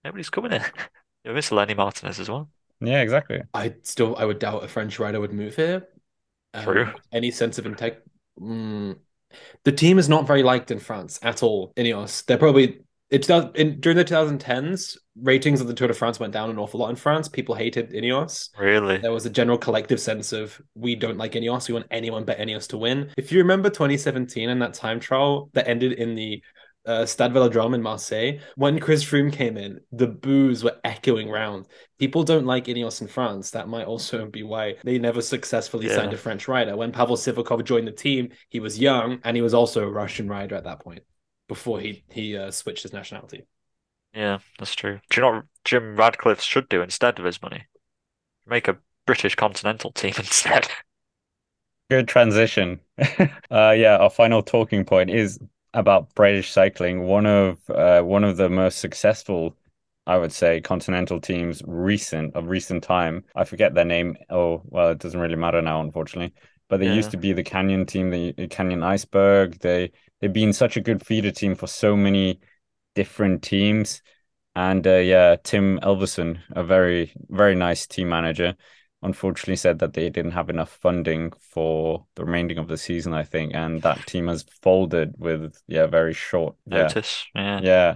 nobody's 0.05 0.29
coming 0.29 0.53
in. 0.53 0.63
you 1.25 1.33
miss 1.33 1.51
Lenny 1.51 1.75
Martinez 1.75 2.21
as 2.21 2.29
well. 2.29 2.51
Yeah, 2.83 3.01
exactly. 3.01 3.41
I 3.55 3.75
still 3.83 4.17
I 4.17 4.27
would 4.27 4.39
doubt 4.39 4.65
a 4.65 4.69
French 4.69 4.99
rider 4.99 5.21
would 5.21 5.33
move 5.33 5.57
here. 5.57 5.89
Um, 6.53 6.65
True. 6.65 6.93
Any 7.13 7.31
sense 7.31 7.59
of 7.59 7.65
integ- 7.65 8.03
mm, 8.39 8.97
the 9.65 9.73
team 9.73 9.99
is 9.99 10.09
not 10.09 10.27
very 10.27 10.43
liked 10.43 10.71
in 10.71 10.79
France 10.79 11.19
at 11.23 11.43
all. 11.43 11.73
Ineos, 11.77 12.25
they're 12.27 12.39
probably 12.39 12.81
it 13.11 13.29
in, 13.57 13.81
during 13.81 13.97
the 13.97 14.05
2010s, 14.05 14.97
ratings 15.21 15.61
of 15.61 15.67
the 15.67 15.75
Tour 15.75 15.89
de 15.89 15.95
France 15.95 16.21
went 16.21 16.33
down 16.33 16.49
an 16.49 16.59
awful 16.59 16.81
lot 16.81 16.91
in 16.91 16.97
France. 16.97 17.29
People 17.29 17.55
hated 17.55 17.91
Ineos. 17.91 18.51
Really? 18.59 18.99
There 18.99 19.13
was 19.13 19.27
a 19.27 19.31
general 19.31 19.59
collective 19.59 20.01
sense 20.01 20.33
of 20.33 20.61
we 20.75 20.95
don't 20.95 21.19
like 21.19 21.33
Ineos. 21.33 21.69
We 21.69 21.75
want 21.75 21.87
anyone 21.91 22.25
but 22.25 22.39
Ineos 22.39 22.69
to 22.69 22.79
win. 22.79 23.11
If 23.17 23.33
you 23.33 23.39
remember 23.39 23.69
2017 23.69 24.49
and 24.49 24.63
that 24.63 24.75
time 24.75 25.01
trial 25.01 25.51
that 25.55 25.67
ended 25.67 25.93
in 25.95 26.15
the 26.15 26.43
uh, 26.87 27.05
Stade 27.05 27.33
Velodrome 27.33 27.75
in 27.75 27.83
Marseille, 27.83 28.39
when 28.55 28.79
Chris 28.79 29.05
Froome 29.05 29.33
came 29.33 29.57
in, 29.57 29.81
the 29.91 30.07
boos 30.07 30.63
were 30.63 30.79
echoing 30.85 31.29
round. 31.29 31.67
People 31.99 32.23
don't 32.23 32.47
like 32.47 32.67
Ineos 32.67 33.01
in 33.01 33.09
France. 33.09 33.51
That 33.51 33.69
might 33.69 33.87
also 33.87 34.27
be 34.31 34.45
why 34.45 34.77
they 34.85 34.99
never 34.99 35.21
successfully 35.21 35.89
yeah. 35.89 35.97
signed 35.97 36.13
a 36.13 36.17
French 36.17 36.47
rider. 36.47 36.77
When 36.77 36.93
Pavel 36.93 37.17
Sivakov 37.17 37.65
joined 37.65 37.89
the 37.89 37.93
team, 37.93 38.31
he 38.51 38.61
was 38.61 38.79
young 38.79 39.19
and 39.25 39.37
he 39.37 39.43
was 39.43 39.53
also 39.53 39.83
a 39.83 39.91
Russian 39.91 40.29
rider 40.29 40.55
at 40.55 40.65
that 40.65 40.81
point 40.81 41.03
before 41.51 41.81
he 41.81 42.05
he 42.11 42.37
uh, 42.39 42.51
switched 42.53 42.85
his 42.85 42.95
nationality. 42.95 43.45
Yeah, 44.15 44.39
that's 44.59 44.77
true. 44.77 45.01
Do 45.11 45.17
you 45.21 45.23
know 45.23 45.33
what 45.39 45.47
Jim 45.65 45.97
Ratcliffe 45.97 46.41
should 46.41 46.69
do 46.69 46.81
instead 46.81 47.19
of 47.19 47.25
his 47.25 47.43
money? 47.43 47.67
Make 48.47 48.69
a 48.69 48.79
British 49.07 49.37
continental 49.37 49.93
team 49.93 50.15
instead. 50.19 50.69
Good 51.91 52.07
transition. 52.09 52.81
uh, 53.51 53.71
yeah, 53.77 53.97
our 53.99 54.11
final 54.11 54.43
talking 54.43 54.85
point 54.85 55.11
is 55.11 55.41
about 55.75 56.15
British 56.15 56.51
cycling. 56.51 57.03
One 57.07 57.27
of 57.27 57.59
uh, 57.69 58.03
one 58.03 58.23
of 58.25 58.37
the 58.37 58.49
most 58.49 58.79
successful, 58.79 59.57
I 60.07 60.17
would 60.17 60.33
say, 60.33 60.61
continental 60.61 61.21
teams 61.21 61.63
recent 61.67 62.35
of 62.37 62.47
recent 62.49 62.85
time. 62.85 63.25
I 63.35 63.45
forget 63.45 63.75
their 63.75 63.85
name. 63.85 64.17
Oh, 64.31 64.63
well, 64.67 64.91
it 64.91 64.99
doesn't 64.99 65.19
really 65.19 65.35
matter 65.37 65.61
now, 65.63 65.81
unfortunately. 65.81 66.33
But 66.69 66.79
they 66.79 66.87
Yeah. 66.87 66.91
used 66.91 67.11
to 67.11 67.17
be 67.17 67.33
the 67.33 67.43
Canyon 67.43 67.87
team, 67.87 68.11
the, 68.11 68.33
the 68.33 68.47
Canyon 68.47 68.81
Eisberg. 68.81 69.59
They 69.59 69.91
they've 70.21 70.33
been 70.33 70.53
such 70.53 70.77
a 70.77 70.81
good 70.81 71.05
feeder 71.05 71.31
team 71.31 71.55
for 71.55 71.67
so 71.67 71.97
many 71.97 72.41
different 72.95 73.43
teams. 73.43 74.03
And 74.55 74.87
uh, 74.87 74.97
yeah, 74.97 75.37
Tim 75.43 75.79
Elverson, 75.81 76.41
a 76.51 76.65
very 76.65 77.13
very 77.29 77.55
nice 77.55 77.87
team 77.87 78.09
manager 78.09 78.57
unfortunately 79.03 79.57
said 79.57 79.79
that 79.79 79.95
they 79.95 80.11
didn't 80.11 80.33
have 80.33 80.51
enough 80.51 80.71
funding 80.83 81.33
for 81.41 82.05
the 82.17 82.25
remaining 82.25 82.59
of 82.59 82.69
the 82.69 82.77
season, 82.77 83.15
I 83.15 83.23
think, 83.23 83.55
and 83.55 83.81
that 83.83 84.07
team 84.07 84.29
has 84.29 84.45
folded 84.63 85.15
with 85.19 85.61
yeah, 85.67 85.87
very 85.87 86.13
short. 86.13 86.57
Yeah. 86.67 86.83
Notice. 86.83 87.27
Yeah. 87.35 87.61
Yeah. 87.63 87.95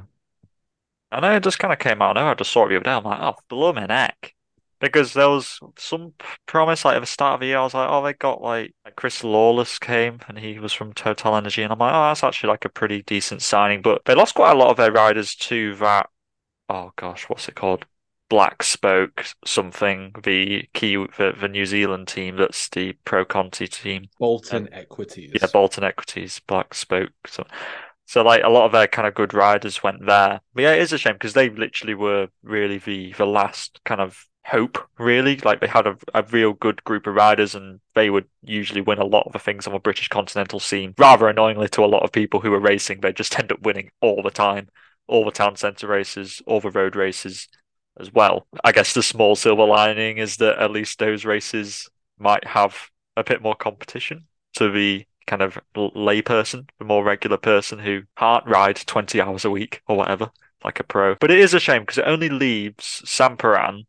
I 1.12 1.20
know 1.20 1.36
it 1.36 1.42
just 1.42 1.58
kind 1.58 1.72
of 1.72 1.78
came 1.78 2.02
out. 2.02 2.16
I 2.16 2.22
know 2.22 2.30
I 2.30 2.34
just 2.34 2.50
saw 2.50 2.66
it 2.66 2.70
the 2.70 2.76
other 2.76 2.84
day. 2.84 2.90
I'm 2.90 3.04
like, 3.04 3.20
oh, 3.20 3.36
blooming 3.48 3.88
heck. 3.90 4.34
Because 4.80 5.12
there 5.12 5.28
was 5.28 5.60
some 5.78 6.12
promise, 6.46 6.84
like 6.84 6.96
at 6.96 7.00
the 7.00 7.06
start 7.06 7.34
of 7.34 7.40
the 7.40 7.46
year, 7.46 7.58
I 7.58 7.62
was 7.62 7.74
like, 7.74 7.88
oh, 7.90 8.02
they 8.02 8.12
got 8.12 8.42
like, 8.42 8.74
like 8.84 8.96
Chris 8.96 9.24
Lawless 9.24 9.78
came 9.78 10.20
and 10.28 10.38
he 10.38 10.58
was 10.58 10.72
from 10.72 10.92
Total 10.92 11.36
Energy. 11.36 11.62
And 11.62 11.72
I'm 11.72 11.78
like, 11.78 11.94
oh, 11.94 12.08
that's 12.08 12.24
actually 12.24 12.48
like 12.48 12.64
a 12.64 12.70
pretty 12.70 13.02
decent 13.02 13.42
signing. 13.42 13.82
But 13.82 14.04
they 14.04 14.14
lost 14.14 14.34
quite 14.34 14.52
a 14.52 14.58
lot 14.58 14.70
of 14.70 14.76
their 14.76 14.92
riders 14.92 15.34
to 15.36 15.74
that, 15.76 16.10
oh 16.68 16.92
gosh, 16.96 17.28
what's 17.28 17.48
it 17.48 17.54
called? 17.54 17.86
Black 18.28 18.62
Spoke 18.62 19.26
something, 19.44 20.12
the 20.22 20.68
key, 20.72 20.96
the, 20.96 21.34
the 21.38 21.48
New 21.48 21.66
Zealand 21.66 22.08
team 22.08 22.36
that's 22.36 22.68
the 22.70 22.94
Pro 23.04 23.24
Conti 23.24 23.68
team. 23.68 24.08
Bolton 24.18 24.68
Equities. 24.72 25.32
Yeah, 25.40 25.46
Bolton 25.52 25.84
Equities, 25.84 26.40
Black 26.46 26.74
Spoke. 26.74 27.12
So, 27.26 27.44
so 28.06 28.22
like 28.22 28.42
a 28.42 28.48
lot 28.48 28.66
of 28.66 28.72
their 28.72 28.86
kind 28.86 29.06
of 29.06 29.14
good 29.14 29.34
riders 29.34 29.82
went 29.82 30.06
there. 30.06 30.40
But 30.54 30.62
yeah, 30.62 30.72
it 30.72 30.82
is 30.82 30.92
a 30.92 30.98
shame 30.98 31.14
because 31.14 31.34
they 31.34 31.50
literally 31.50 31.94
were 31.94 32.28
really 32.42 32.78
the 32.78 33.12
the 33.12 33.26
last 33.26 33.80
kind 33.84 34.00
of 34.00 34.26
hope, 34.44 34.78
really. 34.98 35.36
Like 35.38 35.60
they 35.60 35.66
had 35.66 35.86
a, 35.86 35.96
a 36.14 36.22
real 36.22 36.52
good 36.52 36.82
group 36.84 37.06
of 37.06 37.14
riders 37.14 37.54
and 37.54 37.80
they 37.94 38.10
would 38.10 38.26
usually 38.42 38.80
win 38.80 38.98
a 38.98 39.04
lot 39.04 39.26
of 39.26 39.32
the 39.32 39.38
things 39.38 39.66
on 39.66 39.72
the 39.72 39.78
British 39.78 40.08
continental 40.08 40.60
scene. 40.60 40.94
Rather 40.98 41.28
annoyingly 41.28 41.68
to 41.70 41.84
a 41.84 41.86
lot 41.86 42.02
of 42.02 42.12
people 42.12 42.40
who 42.40 42.50
were 42.50 42.60
racing, 42.60 43.00
they 43.00 43.12
just 43.12 43.38
end 43.38 43.52
up 43.52 43.62
winning 43.62 43.90
all 44.00 44.22
the 44.22 44.30
time. 44.30 44.68
All 45.06 45.24
the 45.24 45.30
town 45.30 45.56
centre 45.56 45.86
races, 45.86 46.40
all 46.46 46.60
the 46.60 46.70
road 46.70 46.96
races 46.96 47.48
as 48.00 48.12
well. 48.12 48.46
I 48.64 48.72
guess 48.72 48.94
the 48.94 49.02
small 49.02 49.36
silver 49.36 49.64
lining 49.64 50.18
is 50.18 50.36
that 50.38 50.58
at 50.58 50.70
least 50.70 50.98
those 50.98 51.24
races 51.24 51.88
might 52.18 52.44
have 52.46 52.90
a 53.16 53.24
bit 53.24 53.42
more 53.42 53.54
competition 53.54 54.26
to 54.54 54.70
the 54.70 55.04
kind 55.26 55.42
of 55.42 55.58
layperson, 55.76 56.68
the 56.78 56.84
more 56.84 57.04
regular 57.04 57.36
person 57.36 57.78
who 57.78 58.02
can't 58.16 58.46
ride 58.46 58.76
20 58.76 59.20
hours 59.20 59.44
a 59.44 59.50
week 59.50 59.82
or 59.88 59.96
whatever, 59.96 60.30
like 60.64 60.80
a 60.80 60.84
pro. 60.84 61.16
But 61.16 61.30
it 61.30 61.38
is 61.38 61.54
a 61.54 61.60
shame 61.60 61.82
because 61.82 61.98
it 61.98 62.06
only 62.06 62.28
leaves 62.28 63.02
Saint 63.04 63.38
Piran, 63.38 63.84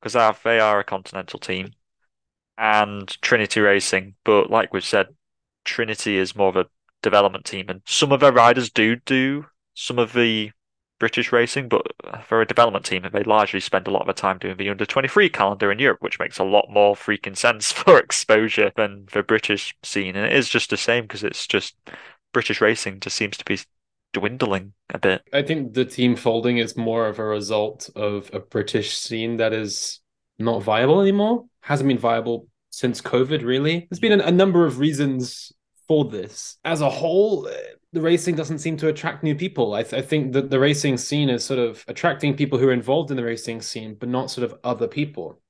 because 0.00 0.14
they 0.42 0.60
are 0.60 0.80
a 0.80 0.84
continental 0.84 1.38
team, 1.38 1.72
and 2.58 3.08
Trinity 3.22 3.60
Racing. 3.60 4.14
But 4.24 4.50
like 4.50 4.72
we've 4.72 4.84
said, 4.84 5.08
Trinity 5.64 6.18
is 6.18 6.36
more 6.36 6.48
of 6.48 6.56
a 6.56 6.66
development 7.02 7.44
team, 7.44 7.66
and 7.68 7.82
some 7.86 8.12
of 8.12 8.20
their 8.20 8.32
riders 8.32 8.70
do 8.70 8.96
do 8.96 9.46
some 9.74 9.98
of 9.98 10.12
the 10.12 10.52
British 10.98 11.30
racing, 11.32 11.68
but 11.68 11.86
for 12.26 12.40
a 12.40 12.46
development 12.46 12.84
team, 12.84 13.06
they 13.12 13.22
largely 13.22 13.60
spend 13.60 13.86
a 13.86 13.90
lot 13.90 14.00
of 14.00 14.06
their 14.06 14.14
time 14.14 14.38
doing 14.38 14.56
the 14.56 14.70
under 14.70 14.86
23 14.86 15.28
calendar 15.28 15.70
in 15.70 15.78
Europe, 15.78 16.00
which 16.00 16.18
makes 16.18 16.38
a 16.38 16.44
lot 16.44 16.70
more 16.70 16.94
freaking 16.94 17.36
sense 17.36 17.70
for 17.72 17.98
exposure 17.98 18.72
than 18.76 19.06
the 19.12 19.22
British 19.22 19.76
scene. 19.82 20.16
And 20.16 20.26
it 20.26 20.32
is 20.32 20.48
just 20.48 20.70
the 20.70 20.76
same 20.76 21.04
because 21.04 21.22
it's 21.22 21.46
just 21.46 21.76
British 22.32 22.60
racing 22.60 23.00
just 23.00 23.16
seems 23.16 23.36
to 23.36 23.44
be 23.44 23.58
dwindling 24.16 24.72
a 24.94 24.98
bit. 24.98 25.22
I 25.34 25.42
think 25.42 25.74
the 25.74 25.84
team 25.84 26.16
folding 26.16 26.56
is 26.56 26.74
more 26.74 27.06
of 27.06 27.18
a 27.18 27.24
result 27.24 27.90
of 27.94 28.30
a 28.32 28.40
British 28.40 28.96
scene 28.96 29.36
that 29.36 29.52
is 29.52 30.00
not 30.38 30.62
viable 30.62 31.02
anymore. 31.02 31.44
Hasn't 31.60 31.86
been 31.86 31.98
viable 31.98 32.48
since 32.70 33.02
COVID, 33.02 33.44
really. 33.44 33.86
There's 33.90 34.00
been 34.00 34.18
a, 34.18 34.24
a 34.24 34.32
number 34.32 34.64
of 34.64 34.78
reasons 34.78 35.52
for 35.86 36.06
this. 36.06 36.56
As 36.64 36.80
a 36.80 36.88
whole, 36.88 37.50
the 37.92 38.00
racing 38.00 38.36
doesn't 38.36 38.60
seem 38.60 38.78
to 38.78 38.88
attract 38.88 39.22
new 39.22 39.34
people. 39.34 39.74
I, 39.74 39.82
th- 39.82 40.02
I 40.02 40.06
think 40.06 40.32
that 40.32 40.48
the 40.48 40.60
racing 40.60 40.96
scene 40.96 41.28
is 41.28 41.44
sort 41.44 41.60
of 41.60 41.84
attracting 41.86 42.36
people 42.36 42.58
who 42.58 42.68
are 42.68 42.72
involved 42.72 43.10
in 43.10 43.18
the 43.18 43.24
racing 43.24 43.60
scene, 43.60 43.96
but 44.00 44.08
not 44.08 44.30
sort 44.30 44.50
of 44.50 44.58
other 44.64 44.88
people. 44.88 45.42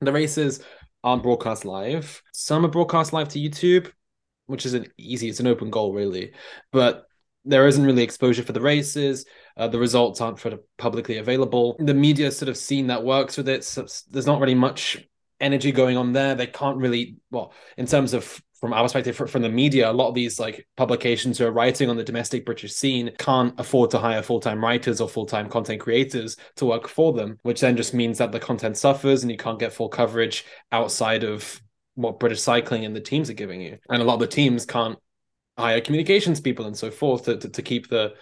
The 0.00 0.12
races 0.12 0.60
aren't 1.04 1.22
broadcast 1.22 1.64
live. 1.64 2.20
Some 2.32 2.64
are 2.64 2.68
broadcast 2.68 3.12
live 3.12 3.28
to 3.28 3.38
YouTube, 3.38 3.92
which 4.46 4.66
isn't 4.66 4.88
easy. 4.98 5.28
It's 5.28 5.40
an 5.40 5.46
open 5.46 5.70
goal, 5.70 5.92
really. 5.92 6.32
But 6.72 7.07
there 7.44 7.66
isn't 7.66 7.84
really 7.84 8.02
exposure 8.02 8.42
for 8.42 8.52
the 8.52 8.60
races. 8.60 9.24
Uh, 9.56 9.68
the 9.68 9.78
results 9.78 10.20
aren't 10.20 10.38
for 10.38 10.58
publicly 10.76 11.18
available. 11.18 11.76
The 11.78 11.94
media 11.94 12.30
sort 12.30 12.48
of 12.48 12.56
scene 12.56 12.88
that 12.88 13.04
works 13.04 13.36
with 13.36 13.48
it. 13.48 13.64
So 13.64 13.86
there's 14.10 14.26
not 14.26 14.40
really 14.40 14.54
much 14.54 14.98
energy 15.40 15.72
going 15.72 15.96
on 15.96 16.12
there. 16.12 16.34
They 16.34 16.46
can't 16.46 16.78
really, 16.78 17.16
well, 17.30 17.52
in 17.76 17.86
terms 17.86 18.12
of 18.12 18.40
from 18.60 18.72
our 18.72 18.82
perspective 18.82 19.16
from 19.16 19.42
the 19.42 19.48
media 19.48 19.90
a 19.90 19.92
lot 19.92 20.08
of 20.08 20.14
these 20.14 20.40
like 20.40 20.66
publications 20.76 21.38
who 21.38 21.46
are 21.46 21.52
writing 21.52 21.88
on 21.88 21.96
the 21.96 22.02
domestic 22.02 22.44
british 22.44 22.72
scene 22.72 23.10
can't 23.18 23.54
afford 23.58 23.90
to 23.90 23.98
hire 23.98 24.20
full-time 24.20 24.62
writers 24.62 25.00
or 25.00 25.08
full-time 25.08 25.48
content 25.48 25.80
creators 25.80 26.36
to 26.56 26.66
work 26.66 26.88
for 26.88 27.12
them 27.12 27.38
which 27.42 27.60
then 27.60 27.76
just 27.76 27.94
means 27.94 28.18
that 28.18 28.32
the 28.32 28.40
content 28.40 28.76
suffers 28.76 29.22
and 29.22 29.30
you 29.30 29.38
can't 29.38 29.60
get 29.60 29.72
full 29.72 29.88
coverage 29.88 30.44
outside 30.72 31.22
of 31.22 31.60
what 31.94 32.18
british 32.18 32.40
cycling 32.40 32.84
and 32.84 32.96
the 32.96 33.00
teams 33.00 33.30
are 33.30 33.34
giving 33.34 33.60
you 33.60 33.78
and 33.90 34.02
a 34.02 34.04
lot 34.04 34.14
of 34.14 34.20
the 34.20 34.26
teams 34.26 34.66
can't 34.66 34.98
hire 35.58 35.80
communications 35.80 36.40
people 36.40 36.66
and 36.66 36.76
so 36.76 36.90
forth 36.90 37.24
to, 37.24 37.36
to, 37.36 37.48
to 37.48 37.62
keep 37.62 37.88
the 37.88 38.12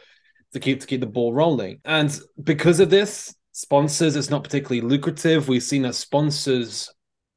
to 0.52 0.60
keep 0.60 0.80
to 0.80 0.86
keep 0.86 1.00
the 1.00 1.06
ball 1.06 1.32
rolling 1.32 1.80
and 1.84 2.18
because 2.42 2.80
of 2.80 2.90
this 2.90 3.34
sponsors 3.52 4.16
it's 4.16 4.30
not 4.30 4.44
particularly 4.44 4.80
lucrative 4.80 5.48
we've 5.48 5.62
seen 5.62 5.82
that 5.82 5.94
sponsors 5.94 6.90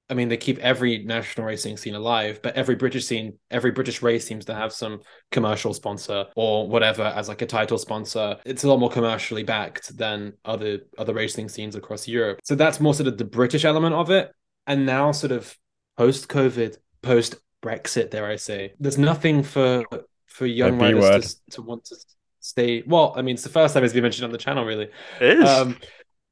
I 0.10 0.16
mean, 0.16 0.28
they 0.28 0.38
keep 0.38 0.58
every 0.60 1.04
national 1.04 1.46
racing 1.46 1.78
scene 1.78 1.94
alive, 1.94 2.40
but 2.42 2.56
every 2.56 2.76
British 2.76 3.06
scene, 3.06 3.38
every 3.52 3.70
British 3.70 4.02
race 4.02 4.26
seems 4.26 4.46
to 4.46 4.56
have 4.56 4.74
some 4.74 5.02
commercial 5.32 5.72
sponsor 5.72 6.26
or 6.36 6.68
whatever 6.68 7.04
as 7.04 7.30
like 7.30 7.44
a 7.44 7.46
title 7.46 7.78
sponsor. 7.78 8.38
It's 8.44 8.64
a 8.64 8.68
lot 8.68 8.80
more 8.80 8.90
commercially 8.90 9.44
backed 9.44 9.96
than 9.96 10.34
other 10.44 10.80
other 10.98 11.14
racing 11.14 11.50
scenes 11.50 11.76
across 11.76 12.08
Europe. 12.08 12.40
So 12.44 12.56
that's 12.56 12.80
more 12.80 12.96
sort 12.96 13.08
of 13.08 13.20
the 13.20 13.26
British 13.26 13.66
element 13.66 13.94
of 13.94 14.10
it. 14.10 14.32
And 14.66 14.86
now, 14.86 15.12
sort 15.12 15.32
of 15.32 15.56
post 15.96 16.28
COVID, 16.28 16.78
post 17.04 17.36
Brexit, 17.62 18.12
dare 18.12 18.26
I 18.26 18.38
say, 18.38 18.74
there's 18.80 18.98
nothing 18.98 19.44
for 19.44 19.84
for 20.28 20.46
young 20.46 20.80
riders 20.80 21.36
to, 21.36 21.58
to, 21.58 21.62
want 21.62 21.86
to 21.86 21.96
stay. 22.40 22.84
Well, 22.86 23.14
I 23.18 23.22
mean, 23.22 23.34
it's 23.34 23.44
the 23.44 23.50
first 23.50 23.74
time 23.74 23.84
it's 23.84 23.94
been 23.94 24.04
mentioned 24.04 24.26
on 24.26 24.32
the 24.32 24.38
channel, 24.38 24.64
really. 24.64 24.90
It 25.20 25.40
is. 25.40 25.50
Um, 25.50 25.78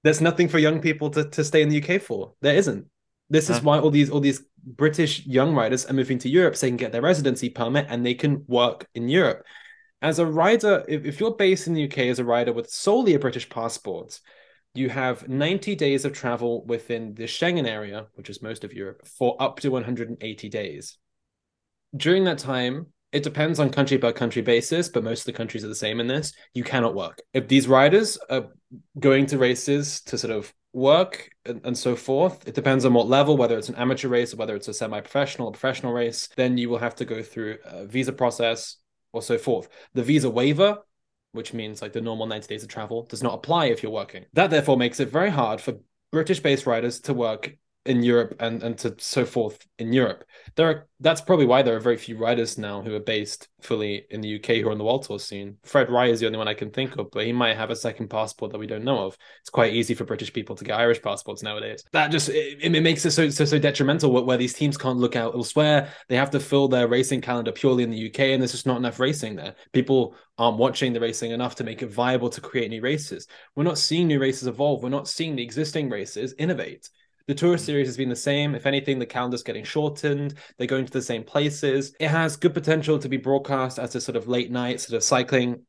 there's 0.03 0.21
nothing 0.21 0.47
for 0.47 0.59
young 0.59 0.79
people 0.79 1.09
to, 1.11 1.29
to 1.29 1.43
stay 1.43 1.61
in 1.61 1.69
the 1.69 1.83
UK 1.83 2.01
for. 2.01 2.33
There 2.41 2.55
isn't. 2.55 2.85
This 3.29 3.49
is 3.49 3.61
why 3.61 3.79
all 3.79 3.91
these 3.91 4.09
all 4.09 4.21
these 4.21 4.41
British 4.63 5.25
young 5.25 5.53
riders 5.53 5.85
are 5.85 5.93
moving 5.93 6.17
to 6.19 6.29
Europe 6.29 6.55
so 6.55 6.65
they 6.65 6.69
can 6.69 6.77
get 6.77 6.93
their 6.93 7.01
residency 7.01 7.49
permit 7.49 7.87
and 7.89 8.05
they 8.05 8.13
can 8.13 8.45
work 8.47 8.87
in 8.95 9.09
Europe. 9.09 9.43
As 10.01 10.19
a 10.19 10.25
rider, 10.25 10.85
if, 10.87 11.03
if 11.05 11.19
you're 11.19 11.35
based 11.35 11.67
in 11.67 11.73
the 11.73 11.85
UK 11.85 11.99
as 11.99 12.19
a 12.19 12.23
rider 12.23 12.53
with 12.53 12.69
solely 12.69 13.15
a 13.15 13.19
British 13.19 13.49
passport, 13.49 14.19
you 14.75 14.89
have 14.89 15.27
90 15.27 15.75
days 15.75 16.05
of 16.05 16.13
travel 16.13 16.63
within 16.65 17.15
the 17.15 17.23
Schengen 17.23 17.67
area, 17.67 18.07
which 18.13 18.29
is 18.29 18.41
most 18.41 18.63
of 18.63 18.73
Europe, 18.73 19.05
for 19.05 19.35
up 19.41 19.59
to 19.61 19.69
180 19.69 20.49
days. 20.49 20.97
During 21.95 22.25
that 22.25 22.39
time, 22.39 22.87
it 23.11 23.23
depends 23.23 23.59
on 23.59 23.69
country 23.69 23.97
by 23.97 24.11
country 24.11 24.41
basis, 24.41 24.89
but 24.89 25.03
most 25.03 25.21
of 25.21 25.25
the 25.25 25.33
countries 25.33 25.63
are 25.63 25.69
the 25.69 25.75
same 25.75 25.99
in 25.99 26.07
this. 26.07 26.33
You 26.53 26.63
cannot 26.63 26.95
work. 26.95 27.21
If 27.33 27.47
these 27.47 27.67
riders 27.67 28.17
are 28.29 28.47
going 28.99 29.27
to 29.27 29.37
races 29.37 30.01
to 30.01 30.17
sort 30.17 30.33
of 30.33 30.53
work 30.73 31.29
and, 31.45 31.61
and, 31.65 31.77
so 31.77 31.95
forth. 31.95 32.47
It 32.47 32.53
depends 32.53 32.85
on 32.85 32.93
what 32.93 33.07
level, 33.07 33.35
whether 33.35 33.57
it's 33.57 33.69
an 33.69 33.75
amateur 33.75 34.09
race 34.09 34.33
or 34.33 34.37
whether 34.37 34.55
it's 34.55 34.67
a 34.67 34.73
semi-professional 34.73 35.47
or 35.47 35.51
professional 35.51 35.91
race. 35.91 36.29
Then 36.35 36.57
you 36.57 36.69
will 36.69 36.77
have 36.77 36.95
to 36.95 37.05
go 37.05 37.23
through 37.23 37.57
a 37.65 37.85
visa 37.85 38.13
process 38.13 38.77
or 39.11 39.21
so 39.21 39.37
forth. 39.37 39.69
The 39.95 40.03
visa 40.03 40.29
waiver, 40.29 40.77
which 41.31 41.53
means 41.53 41.81
like 41.81 41.93
the 41.93 42.01
normal 42.01 42.27
90 42.27 42.47
days 42.47 42.63
of 42.63 42.69
travel, 42.69 43.03
does 43.03 43.23
not 43.23 43.33
apply 43.33 43.65
if 43.65 43.81
you're 43.81 43.91
working. 43.91 44.25
That 44.33 44.51
therefore 44.51 44.77
makes 44.77 44.99
it 44.99 45.09
very 45.09 45.31
hard 45.31 45.61
for 45.61 45.79
British-based 46.11 46.67
riders 46.67 46.99
to 47.01 47.13
work 47.13 47.57
in 47.87 48.03
Europe 48.03 48.35
and 48.39 48.61
and 48.61 48.77
to 48.79 48.95
so 48.99 49.25
forth 49.25 49.65
in 49.79 49.93
Europe. 49.93 50.23
There 50.55 50.67
are 50.69 50.87
that's 50.99 51.21
probably 51.21 51.45
why 51.45 51.61
there 51.61 51.75
are 51.75 51.79
very 51.79 51.97
few 51.97 52.17
riders 52.17 52.57
now 52.57 52.81
who 52.81 52.95
are 52.95 52.99
based 52.99 53.47
fully 53.61 54.05
in 54.09 54.21
the 54.21 54.35
UK 54.35 54.57
who 54.57 54.67
are 54.67 54.71
on 54.71 54.77
the 54.77 54.83
World 54.83 55.03
Tour 55.03 55.19
scene. 55.19 55.57
Fred 55.63 55.89
Wright 55.89 56.09
is 56.09 56.19
the 56.19 56.25
only 56.25 56.39
one 56.39 56.47
I 56.47 56.53
can 56.53 56.71
think 56.71 56.97
of, 56.97 57.11
but 57.11 57.25
he 57.25 57.31
might 57.31 57.55
have 57.55 57.69
a 57.69 57.75
second 57.75 58.09
passport 58.09 58.51
that 58.51 58.57
we 58.57 58.67
don't 58.67 58.83
know 58.83 59.05
of. 59.05 59.17
It's 59.41 59.49
quite 59.49 59.73
easy 59.73 59.93
for 59.93 60.05
British 60.05 60.33
people 60.33 60.55
to 60.55 60.63
get 60.63 60.79
Irish 60.79 61.01
passports 61.01 61.43
nowadays. 61.43 61.83
That 61.93 62.11
just 62.11 62.29
it, 62.29 62.59
it 62.61 62.81
makes 62.81 63.05
it 63.05 63.11
so 63.11 63.29
so 63.29 63.45
so 63.45 63.59
detrimental 63.59 64.11
where, 64.11 64.23
where 64.23 64.37
these 64.37 64.53
teams 64.53 64.77
can't 64.77 64.99
look 64.99 65.15
out 65.15 65.33
elsewhere. 65.35 65.89
They 66.09 66.15
have 66.15 66.31
to 66.31 66.39
fill 66.39 66.67
their 66.67 66.87
racing 66.87 67.21
calendar 67.21 67.51
purely 67.51 67.83
in 67.83 67.91
the 67.91 68.09
UK, 68.09 68.19
and 68.19 68.41
there's 68.41 68.51
just 68.51 68.67
not 68.67 68.77
enough 68.77 68.99
racing 68.99 69.35
there. 69.35 69.55
People 69.71 70.15
aren't 70.37 70.57
watching 70.57 70.93
the 70.93 70.99
racing 70.99 71.31
enough 71.31 71.55
to 71.55 71.63
make 71.63 71.81
it 71.81 71.87
viable 71.87 72.29
to 72.29 72.41
create 72.41 72.69
new 72.69 72.81
races. 72.81 73.27
We're 73.55 73.63
not 73.63 73.77
seeing 73.77 74.07
new 74.07 74.19
races 74.19 74.47
evolve. 74.47 74.83
We're 74.83 74.89
not 74.89 75.07
seeing 75.07 75.35
the 75.35 75.43
existing 75.43 75.89
races 75.89 76.35
innovate 76.37 76.89
The 77.27 77.35
tour 77.35 77.57
series 77.57 77.87
has 77.89 77.97
been 77.97 78.07
the 78.07 78.15
same. 78.15 78.55
If 78.55 78.65
anything, 78.65 78.99
the 78.99 79.05
calendar's 79.05 79.43
getting 79.43 79.65
shortened. 79.65 80.35
They're 80.57 80.65
going 80.65 80.85
to 80.85 80.93
the 80.93 81.01
same 81.01 81.25
places. 81.25 81.93
It 81.99 82.07
has 82.07 82.37
good 82.37 82.53
potential 82.53 82.97
to 82.99 83.09
be 83.09 83.17
broadcast 83.17 83.79
as 83.79 83.93
a 83.95 84.01
sort 84.01 84.15
of 84.15 84.29
late 84.29 84.49
night 84.49 84.79
sort 84.79 84.95
of 84.95 85.03
cycling 85.03 85.63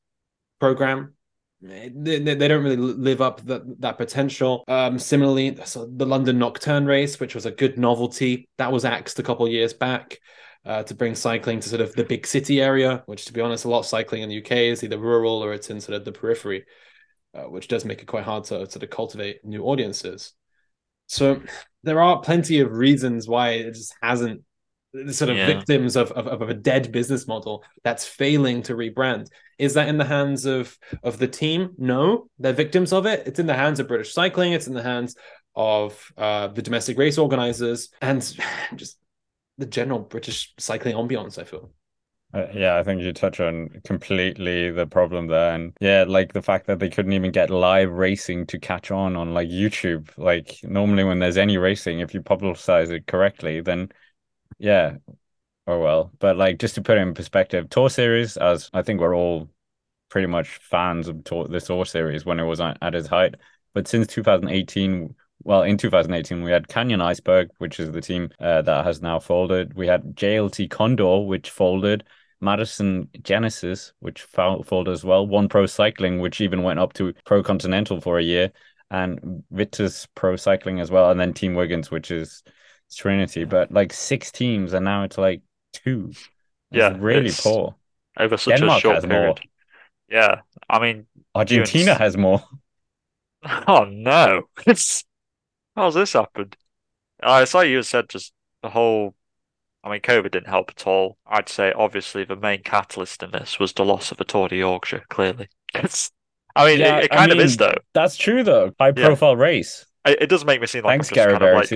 program. 0.61 1.15
They, 1.61 1.89
they, 1.91 2.37
don't 2.37 2.63
really 2.63 2.77
live 2.77 3.21
up 3.21 3.41
that 3.47 3.81
that 3.81 3.99
potential. 3.99 4.63
Um, 4.69 5.01
similarly, 5.01 5.59
so 5.65 5.91
the 5.93 6.07
London 6.07 6.39
Nocturne 6.39 6.87
race, 6.87 7.19
which 7.19 7.35
was 7.35 7.47
a 7.47 7.51
good 7.51 7.77
novelty, 7.77 8.49
that 8.59 8.71
was 8.71 8.85
axed 8.85 9.19
a 9.19 9.25
couple 9.25 9.49
years 9.49 9.73
back. 9.73 10.19
Uh, 10.65 10.83
to 10.83 10.95
bring 10.95 11.15
cycling 11.15 11.61
to 11.61 11.69
sort 11.69 11.81
of 11.81 11.95
the 11.95 12.05
big 12.05 12.27
city 12.27 12.61
area, 12.61 13.03
which, 13.07 13.25
to 13.25 13.33
be 13.33 13.41
honest, 13.41 13.65
a 13.65 13.69
lot 13.69 13.79
of 13.79 13.87
cycling 13.87 14.23
in 14.23 14.29
the 14.29 14.39
UK 14.39 14.53
is 14.53 14.85
either 14.85 14.99
rural 14.99 15.43
or 15.43 15.55
it's 15.55 15.71
in 15.71 15.81
sort 15.81 15.97
of 15.97 16.05
the 16.05 16.13
periphery, 16.13 16.67
uh, 17.33 17.45
which 17.45 17.69
does 17.69 17.85
make 17.85 18.03
it 18.03 18.07
quite 18.07 18.25
hard 18.25 18.45
to 18.45 18.69
sort 18.69 18.83
of 18.83 18.91
cultivate 18.91 19.43
new 19.45 19.63
audiences. 19.63 20.35
So 21.09 21.43
there 21.83 22.01
are 22.01 22.21
plenty 22.21 22.61
of 22.61 22.73
reasons 22.73 23.27
why 23.27 23.51
it 23.51 23.75
just 23.75 23.95
hasn't 24.03 24.43
sort 25.11 25.31
of 25.31 25.37
Yeah. 25.37 25.47
victims 25.47 25.97
of, 25.97 26.11
of, 26.13 26.27
of 26.43 26.49
a 26.49 26.55
dead 26.55 26.91
business 26.93 27.27
model 27.27 27.65
that's 27.85 28.07
failing 28.07 28.63
to 28.65 28.75
rebrand. 28.75 29.29
Is 29.59 29.75
that 29.75 29.89
in 29.89 29.99
the 29.99 30.05
hands 30.05 30.47
of 30.47 30.77
of 31.03 31.19
the 31.19 31.29
team? 31.29 31.75
No, 31.79 32.29
they're 32.39 32.53
victims 32.53 32.93
of 32.93 33.07
it. 33.07 33.27
It's 33.27 33.39
in 33.39 33.47
the 33.47 33.55
hands 33.55 33.81
of 33.81 33.89
British 33.89 34.13
cycling. 34.15 34.53
It's 34.53 34.67
in 34.67 34.75
the 34.75 34.83
hands 34.83 35.17
of 35.55 36.13
uh, 36.17 36.49
the 36.49 36.63
domestic 36.63 36.97
race 36.97 37.19
organizers 37.19 37.91
and 38.01 38.21
just 38.77 38.99
the 39.59 39.67
general 39.67 39.99
British 40.01 40.55
cycling 40.59 40.95
ambiance. 40.95 41.39
I 41.39 41.45
feel. 41.45 41.73
Uh, 42.35 42.47
yeah, 42.53 42.77
I 42.77 42.83
think 42.83 43.01
you 43.01 43.13
touch 43.15 43.41
on 43.41 43.71
completely 43.85 44.71
the 44.71 44.87
problem 44.87 45.29
there. 45.29 45.55
And 45.55 45.75
yeah, 45.81 46.05
like 46.07 46.35
the 46.35 46.43
fact 46.43 46.67
that 46.67 46.79
they 46.79 46.91
couldn't 46.91 47.15
even 47.15 47.33
get 47.33 47.49
live 47.49 47.91
racing 47.91 48.47
to 48.49 48.59
catch 48.59 48.91
on 48.91 49.17
on 49.17 49.33
like 49.33 49.49
YouTube. 49.49 50.11
Like 50.19 50.61
normally 50.63 51.05
when 51.05 51.21
there's 51.21 51.39
any 51.39 51.57
racing, 51.57 52.01
if 52.01 52.13
you 52.13 52.21
publicize 52.21 52.91
it 52.91 53.07
correctly, 53.07 53.61
then 53.63 53.91
yeah, 54.59 54.99
oh 55.67 55.81
well. 55.81 56.13
But 56.21 56.37
like 56.37 56.59
just 56.59 56.77
to 56.77 56.83
put 56.83 56.99
it 56.99 57.03
in 57.03 57.15
perspective, 57.15 57.71
Tour 57.71 57.91
Series, 57.91 58.37
as 58.39 58.71
I 58.75 58.83
think 58.83 59.01
we're 59.01 59.17
all 59.17 59.51
pretty 60.09 60.27
much 60.27 60.49
fans 60.59 61.09
of 61.09 61.25
tour, 61.25 61.47
the 61.49 61.61
Tour 61.61 61.85
Series 61.85 62.25
when 62.25 62.41
it 62.41 62.45
was 62.45 62.61
at 62.61 62.95
its 62.95 63.09
height. 63.09 63.35
But 63.75 63.89
since 63.89 64.07
2018, 64.07 65.15
well, 65.43 65.63
in 65.63 65.77
2018, 65.79 66.43
we 66.43 66.51
had 66.51 66.69
Canyon 66.69 67.01
Eisberg, 67.01 67.51
which 67.59 67.79
is 67.81 67.93
the 67.93 68.01
team 68.01 68.31
uh, 68.41 68.63
that 68.63 68.85
has 68.85 69.03
now 69.03 69.19
folded. 69.19 69.75
We 69.75 69.87
had 69.87 70.17
JLT 70.17 70.69
Condor, 70.69 71.21
which 71.21 71.51
folded. 71.51 72.05
Madison 72.41 73.09
Genesis, 73.23 73.93
which 74.01 74.23
fol- 74.23 74.63
folded 74.63 74.93
as 74.93 75.05
well. 75.05 75.27
One 75.27 75.49
Pro 75.49 75.67
Cycling, 75.67 76.21
which 76.21 76.41
even 76.41 76.63
went 76.63 76.79
up 76.81 76.93
to 76.95 77.15
Pro 77.25 77.43
Continental 77.43 78.01
for 78.01 78.19
a 78.19 78.23
year, 78.23 78.53
and 78.91 79.43
Vitus 79.51 80.07
Pro 80.15 80.37
Cycling 80.37 80.81
as 80.81 80.91
well. 80.91 81.11
And 81.11 81.21
then 81.21 81.35
Team 81.35 81.55
Wiggins, 81.55 81.91
which 81.91 82.11
is 82.11 82.43
Trinity. 82.95 83.45
But 83.45 83.73
like 83.73 83.93
six 83.93 84.31
teams, 84.33 84.73
and 84.73 84.85
now 84.85 85.05
it's 85.05 85.19
like 85.19 85.43
two. 85.73 86.17
It's 86.73 86.89
Yeah, 86.89 86.89
really 86.89 87.33
poor. 87.33 87.77
Oh, 88.17 88.25
over 88.25 88.37
such 88.37 88.61
Denmark 88.61 88.63
a 88.63 88.71
short 88.73 88.95
has 88.95 89.07
more. 89.07 89.37
period. 89.37 89.41
Yeah, 90.09 90.43
I 90.71 90.81
mean, 90.81 91.09
Argentina 91.35 91.95
has 91.95 92.19
more. 92.19 92.43
oh 93.69 93.85
no, 93.85 94.43
it's 94.67 95.05
how's 95.77 95.95
this 95.95 96.13
happened? 96.13 96.57
I 97.23 97.45
saw 97.47 97.63
you 97.63 97.83
said 97.85 98.09
just 98.11 98.35
the 98.63 98.71
whole. 98.71 99.15
I 99.89 99.93
mean, 99.93 100.01
COVID 100.01 100.31
didn't 100.31 100.49
help 100.49 100.71
at 100.71 100.87
all. 100.87 101.19
I'd 101.27 101.49
say 101.49 101.73
obviously 101.73 102.25
the 102.25 102.37
main 102.37 102.63
catalyst 102.63 103.23
in 103.23 103.31
this 103.31 103.59
was 103.59 103.73
the 103.73 103.85
loss 103.85 104.11
of 104.11 104.19
the 104.19 104.25
Tour 104.25 104.49
de 104.49 104.57
Yorkshire. 104.57 105.05
Clearly, 105.09 105.49
it's. 105.75 106.11
I 106.55 106.67
mean, 106.67 106.81
Yeah, 106.81 106.99
it, 106.99 107.05
it 107.05 107.13
I 107.13 107.17
kind 107.17 107.33
of 107.33 107.39
is 107.41 107.57
though. 107.57 107.77
That's 107.95 108.17
true 108.17 108.43
though. 108.43 108.73
High 108.79 108.89
Yeah. 108.89 109.07
profile 109.07 109.37
race. 109.37 109.87
It, 110.05 110.23
it 110.23 110.27
does 110.29 110.45
make 110.45 110.61
me 110.61 110.67
seem 110.67 110.85
like 110.85 110.93
Thanks, 110.93 111.09
I'm 111.09 111.15
just 111.17 111.27
Gary 111.27 111.33
kind 111.33 111.45
of 111.45 111.55
like 111.55 111.71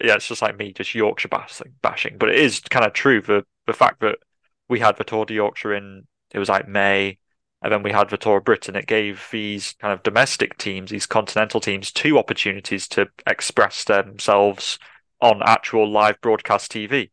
yeah, 0.00 0.14
it's 0.14 0.28
just 0.28 0.42
like 0.42 0.56
me, 0.56 0.72
just 0.72 0.94
Yorkshire 0.94 1.28
bashing, 1.28 1.74
bashing. 1.82 2.18
But 2.18 2.28
it 2.28 2.36
is 2.36 2.60
kind 2.60 2.86
of 2.86 2.92
true 2.92 3.20
for 3.20 3.42
the 3.66 3.72
fact 3.72 4.00
that 4.00 4.18
we 4.68 4.78
had 4.80 4.96
the 4.96 5.04
Tour 5.04 5.24
de 5.24 5.34
Yorkshire 5.34 5.74
in 5.74 6.06
it 6.32 6.38
was 6.38 6.48
like 6.48 6.68
May, 6.68 7.18
and 7.62 7.72
then 7.72 7.82
we 7.82 7.90
had 7.90 8.10
the 8.10 8.16
Tour 8.16 8.38
of 8.38 8.44
Britain. 8.44 8.76
It 8.76 8.86
gave 8.86 9.26
these 9.32 9.74
kind 9.80 9.92
of 9.92 10.02
domestic 10.02 10.56
teams, 10.58 10.90
these 10.90 11.06
continental 11.06 11.60
teams, 11.60 11.90
two 11.90 12.18
opportunities 12.18 12.86
to 12.88 13.08
express 13.26 13.84
themselves 13.84 14.78
on 15.20 15.42
actual 15.44 15.90
live 15.90 16.20
broadcast 16.20 16.70
TV. 16.70 17.10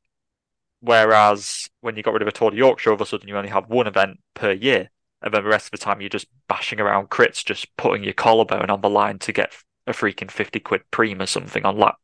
Whereas 0.86 1.68
when 1.82 1.96
you 1.96 2.04
got 2.04 2.14
rid 2.14 2.22
of 2.22 2.28
a 2.28 2.32
Tour 2.32 2.52
de 2.52 2.58
Yorkshire, 2.58 2.92
all 2.92 2.96
of 2.96 3.02
a 3.02 3.06
sudden 3.08 3.28
you 3.28 3.36
only 3.36 3.50
have 3.50 3.70
one 3.70 3.88
event 3.88 4.20
per 4.36 4.52
year, 4.52 4.92
and 5.22 5.34
then 5.34 5.44
the 5.44 5.50
rest 5.50 5.66
of 5.66 5.72
the 5.72 5.78
time 5.78 6.00
you're 6.00 6.10
just 6.10 6.28
bashing 6.48 6.80
around 6.80 7.10
crits, 7.10 7.44
just 7.44 7.76
putting 7.76 8.04
your 8.04 8.14
collarbone 8.14 8.70
on 8.70 8.82
the 8.82 8.90
line 8.90 9.18
to 9.20 9.34
get 9.34 9.52
a 9.88 9.94
freaking 9.94 10.30
50 10.30 10.60
quid 10.60 10.82
preem 10.92 11.22
or 11.22 11.26
something 11.26 11.66
on 11.66 11.78
lap 11.78 11.98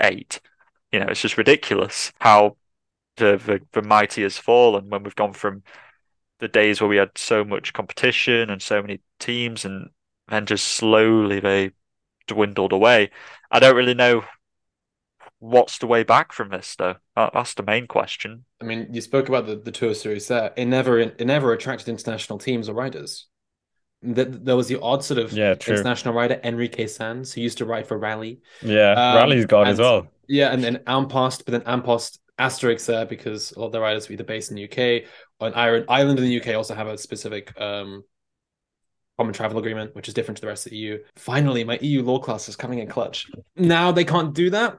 eight. 0.00 0.40
You 0.92 1.00
know, 1.00 1.06
it's 1.06 1.22
just 1.22 1.38
ridiculous 1.38 2.12
how 2.20 2.56
the, 3.16 3.38
the, 3.38 3.62
the 3.72 3.86
mighty 3.86 4.22
has 4.22 4.36
fallen 4.36 4.90
when 4.90 5.02
we've 5.02 5.16
gone 5.16 5.32
from 5.32 5.62
the 6.38 6.48
days 6.48 6.80
where 6.80 6.88
we 6.88 6.98
had 6.98 7.16
so 7.16 7.42
much 7.42 7.72
competition 7.72 8.50
and 8.50 8.60
so 8.60 8.82
many 8.82 9.00
teams 9.18 9.64
and 9.64 9.88
then 10.28 10.44
just 10.44 10.68
slowly 10.68 11.40
they 11.40 11.70
dwindled 12.26 12.72
away. 12.72 13.10
I 13.50 13.60
don't 13.60 13.76
really 13.76 13.94
know 13.94 14.24
what's 15.38 15.78
the 15.78 15.86
way 15.86 16.02
back 16.02 16.32
from 16.32 16.48
this 16.50 16.76
though. 16.76 16.96
That, 17.14 17.32
that's 17.34 17.54
the 17.54 17.62
main 17.62 17.86
question. 17.86 18.44
I 18.60 18.64
mean, 18.64 18.88
you 18.90 19.00
spoke 19.00 19.28
about 19.28 19.46
the, 19.46 19.56
the 19.56 19.72
tour 19.72 19.94
series 19.94 20.28
there. 20.28 20.52
It 20.56 20.66
never 20.66 20.98
it 20.98 21.26
never 21.26 21.52
attracted 21.52 21.88
international 21.88 22.38
teams 22.38 22.68
or 22.68 22.74
riders. 22.74 23.26
Th- 24.04 24.28
There 24.30 24.56
was 24.56 24.68
the 24.68 24.80
odd 24.80 25.04
sort 25.04 25.18
of 25.18 25.32
Yeah, 25.32 25.54
true. 25.54 25.74
international 25.76 26.14
rider 26.14 26.40
Enrique 26.42 26.86
Sanz, 26.86 27.32
who 27.32 27.40
used 27.40 27.58
to 27.58 27.64
ride 27.66 27.86
for 27.86 27.98
Rally. 27.98 28.40
Yeah, 28.62 28.92
Um, 28.92 29.16
Rally's 29.16 29.46
gone 29.46 29.68
as 29.68 29.78
well. 29.78 30.06
Yeah, 30.28 30.52
and 30.52 30.62
then 30.62 30.82
An 30.86 31.06
Post, 31.06 31.44
but 31.44 31.52
then 31.52 31.62
An 31.66 31.82
Post 31.82 32.20
asterisks 32.38 32.86
there 32.86 33.06
because 33.06 33.52
a 33.52 33.60
lot 33.60 33.66
of 33.66 33.72
the 33.72 33.80
riders 33.80 34.08
were 34.08 34.12
either 34.14 34.24
based 34.24 34.50
in 34.50 34.56
the 34.56 34.62
UK 34.62 35.04
or 35.40 35.48
in 35.48 35.54
Ireland. 35.54 35.86
Ireland 35.88 36.18
and 36.18 36.28
the 36.28 36.32
UK 36.32 36.54
also 36.54 36.74
have 36.74 36.86
a 36.86 36.98
specific 36.98 37.58
um, 37.60 38.04
common 39.18 39.32
travel 39.32 39.58
agreement, 39.58 39.94
which 39.94 40.08
is 40.08 40.14
different 40.14 40.36
to 40.36 40.40
the 40.42 40.46
rest 40.46 40.66
of 40.66 40.70
the 40.70 40.76
EU. 40.78 40.98
Finally, 41.16 41.64
my 41.64 41.78
EU 41.80 42.02
law 42.02 42.18
class 42.18 42.48
is 42.48 42.56
coming 42.56 42.78
in 42.80 42.88
clutch. 42.88 43.26
Now 43.56 43.92
they 43.92 44.04
can't 44.04 44.34
do 44.34 44.50
that. 44.50 44.78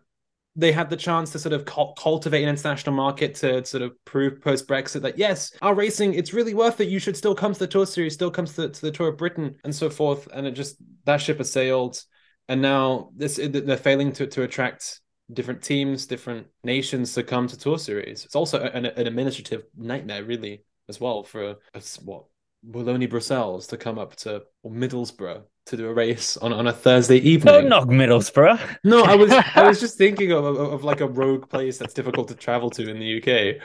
They 0.59 0.71
had 0.71 0.89
the 0.89 0.97
chance 0.97 1.31
to 1.31 1.39
sort 1.39 1.53
of 1.53 1.65
cul- 1.65 1.93
cultivate 1.93 2.43
an 2.43 2.49
international 2.49 2.95
market 2.95 3.35
to 3.35 3.63
sort 3.63 3.83
of 3.83 3.93
prove 4.05 4.41
post 4.41 4.67
Brexit 4.67 5.03
that 5.03 5.17
yes, 5.17 5.51
our 5.61 5.75
racing 5.75 6.15
it's 6.15 6.33
really 6.33 6.53
worth 6.53 6.81
it. 6.81 6.89
You 6.89 6.99
should 6.99 7.15
still 7.15 7.35
come 7.35 7.53
to 7.53 7.59
the 7.59 7.67
Tour 7.67 7.85
Series, 7.85 8.15
still 8.15 8.31
come 8.31 8.45
to 8.45 8.55
the, 8.55 8.69
to 8.69 8.81
the 8.81 8.91
Tour 8.91 9.09
of 9.09 9.17
Britain, 9.17 9.55
and 9.63 9.73
so 9.73 9.89
forth. 9.89 10.27
And 10.33 10.47
it 10.47 10.51
just 10.51 10.77
that 11.05 11.21
ship 11.21 11.37
has 11.37 11.51
sailed, 11.51 12.03
and 12.49 12.61
now 12.61 13.11
this 13.15 13.39
they're 13.41 13.77
failing 13.77 14.11
to 14.13 14.27
to 14.27 14.43
attract 14.43 14.99
different 15.31 15.61
teams, 15.61 16.05
different 16.05 16.47
nations 16.63 17.13
to 17.13 17.23
come 17.23 17.47
to 17.47 17.57
Tour 17.57 17.77
Series. 17.77 18.25
It's 18.25 18.35
also 18.35 18.61
an, 18.61 18.85
an 18.85 19.07
administrative 19.07 19.63
nightmare, 19.77 20.23
really, 20.23 20.63
as 20.89 20.99
well 20.99 21.23
for 21.23 21.55
a, 21.73 21.81
what 22.03 22.25
Wallonie 22.67 23.09
Brussels 23.09 23.67
to 23.67 23.77
come 23.77 23.99
up 23.99 24.15
to 24.17 24.43
or 24.63 24.71
Middlesbrough 24.71 25.43
to 25.67 25.77
do 25.77 25.87
a 25.87 25.93
race 25.93 26.37
on, 26.37 26.51
on 26.53 26.67
a 26.67 26.73
Thursday 26.73 27.17
evening. 27.17 27.53
Don't 27.53 27.69
knock 27.69 27.87
Middlesbrough. 27.87 28.77
No, 28.83 29.03
I 29.03 29.15
was 29.15 29.31
I 29.55 29.67
was 29.67 29.79
just 29.79 29.97
thinking 29.97 30.31
of, 30.31 30.43
of 30.45 30.57
of 30.57 30.83
like 30.83 31.01
a 31.01 31.07
rogue 31.07 31.49
place 31.49 31.77
that's 31.77 31.93
difficult 31.93 32.27
to 32.29 32.35
travel 32.35 32.69
to 32.71 32.89
in 32.89 32.99
the 32.99 33.21
UK. 33.21 33.61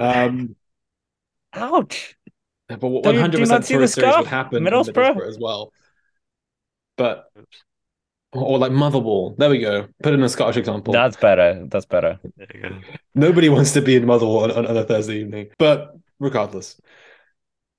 Um, 0.00 0.56
Ouch. 1.54 2.16
but 2.68 2.80
Do 2.80 2.86
one 2.88 3.14
you- 3.14 3.20
hundred 3.20 3.38
do 3.38 3.42
you 3.42 3.46
not 3.46 3.62
percent 3.62 3.64
see 3.66 3.74
Tour 3.74 3.80
the 3.82 3.88
Series 3.88 4.16
would 4.16 4.26
happen 4.26 4.56
in 4.58 4.72
Middlesbrough? 4.72 5.14
Middlesbrough 5.16 5.28
as 5.28 5.38
well. 5.40 5.72
But 6.96 7.26
or, 8.32 8.42
or 8.44 8.58
like 8.58 8.72
Motherwell. 8.72 9.34
There 9.38 9.50
we 9.50 9.58
go. 9.58 9.88
Put 10.02 10.14
in 10.14 10.22
a 10.22 10.28
Scottish 10.28 10.56
example. 10.56 10.92
That's 10.92 11.16
better. 11.16 11.66
That's 11.68 11.86
better. 11.86 12.20
There 12.36 12.46
you 12.54 12.60
go. 12.62 12.76
Nobody 13.14 13.48
wants 13.48 13.72
to 13.72 13.82
be 13.82 13.96
in 13.96 14.06
Motherwell 14.06 14.44
on, 14.44 14.50
on, 14.52 14.66
on 14.66 14.76
a 14.76 14.84
Thursday 14.84 15.20
evening. 15.20 15.48
But 15.58 15.96
regardless, 16.20 16.80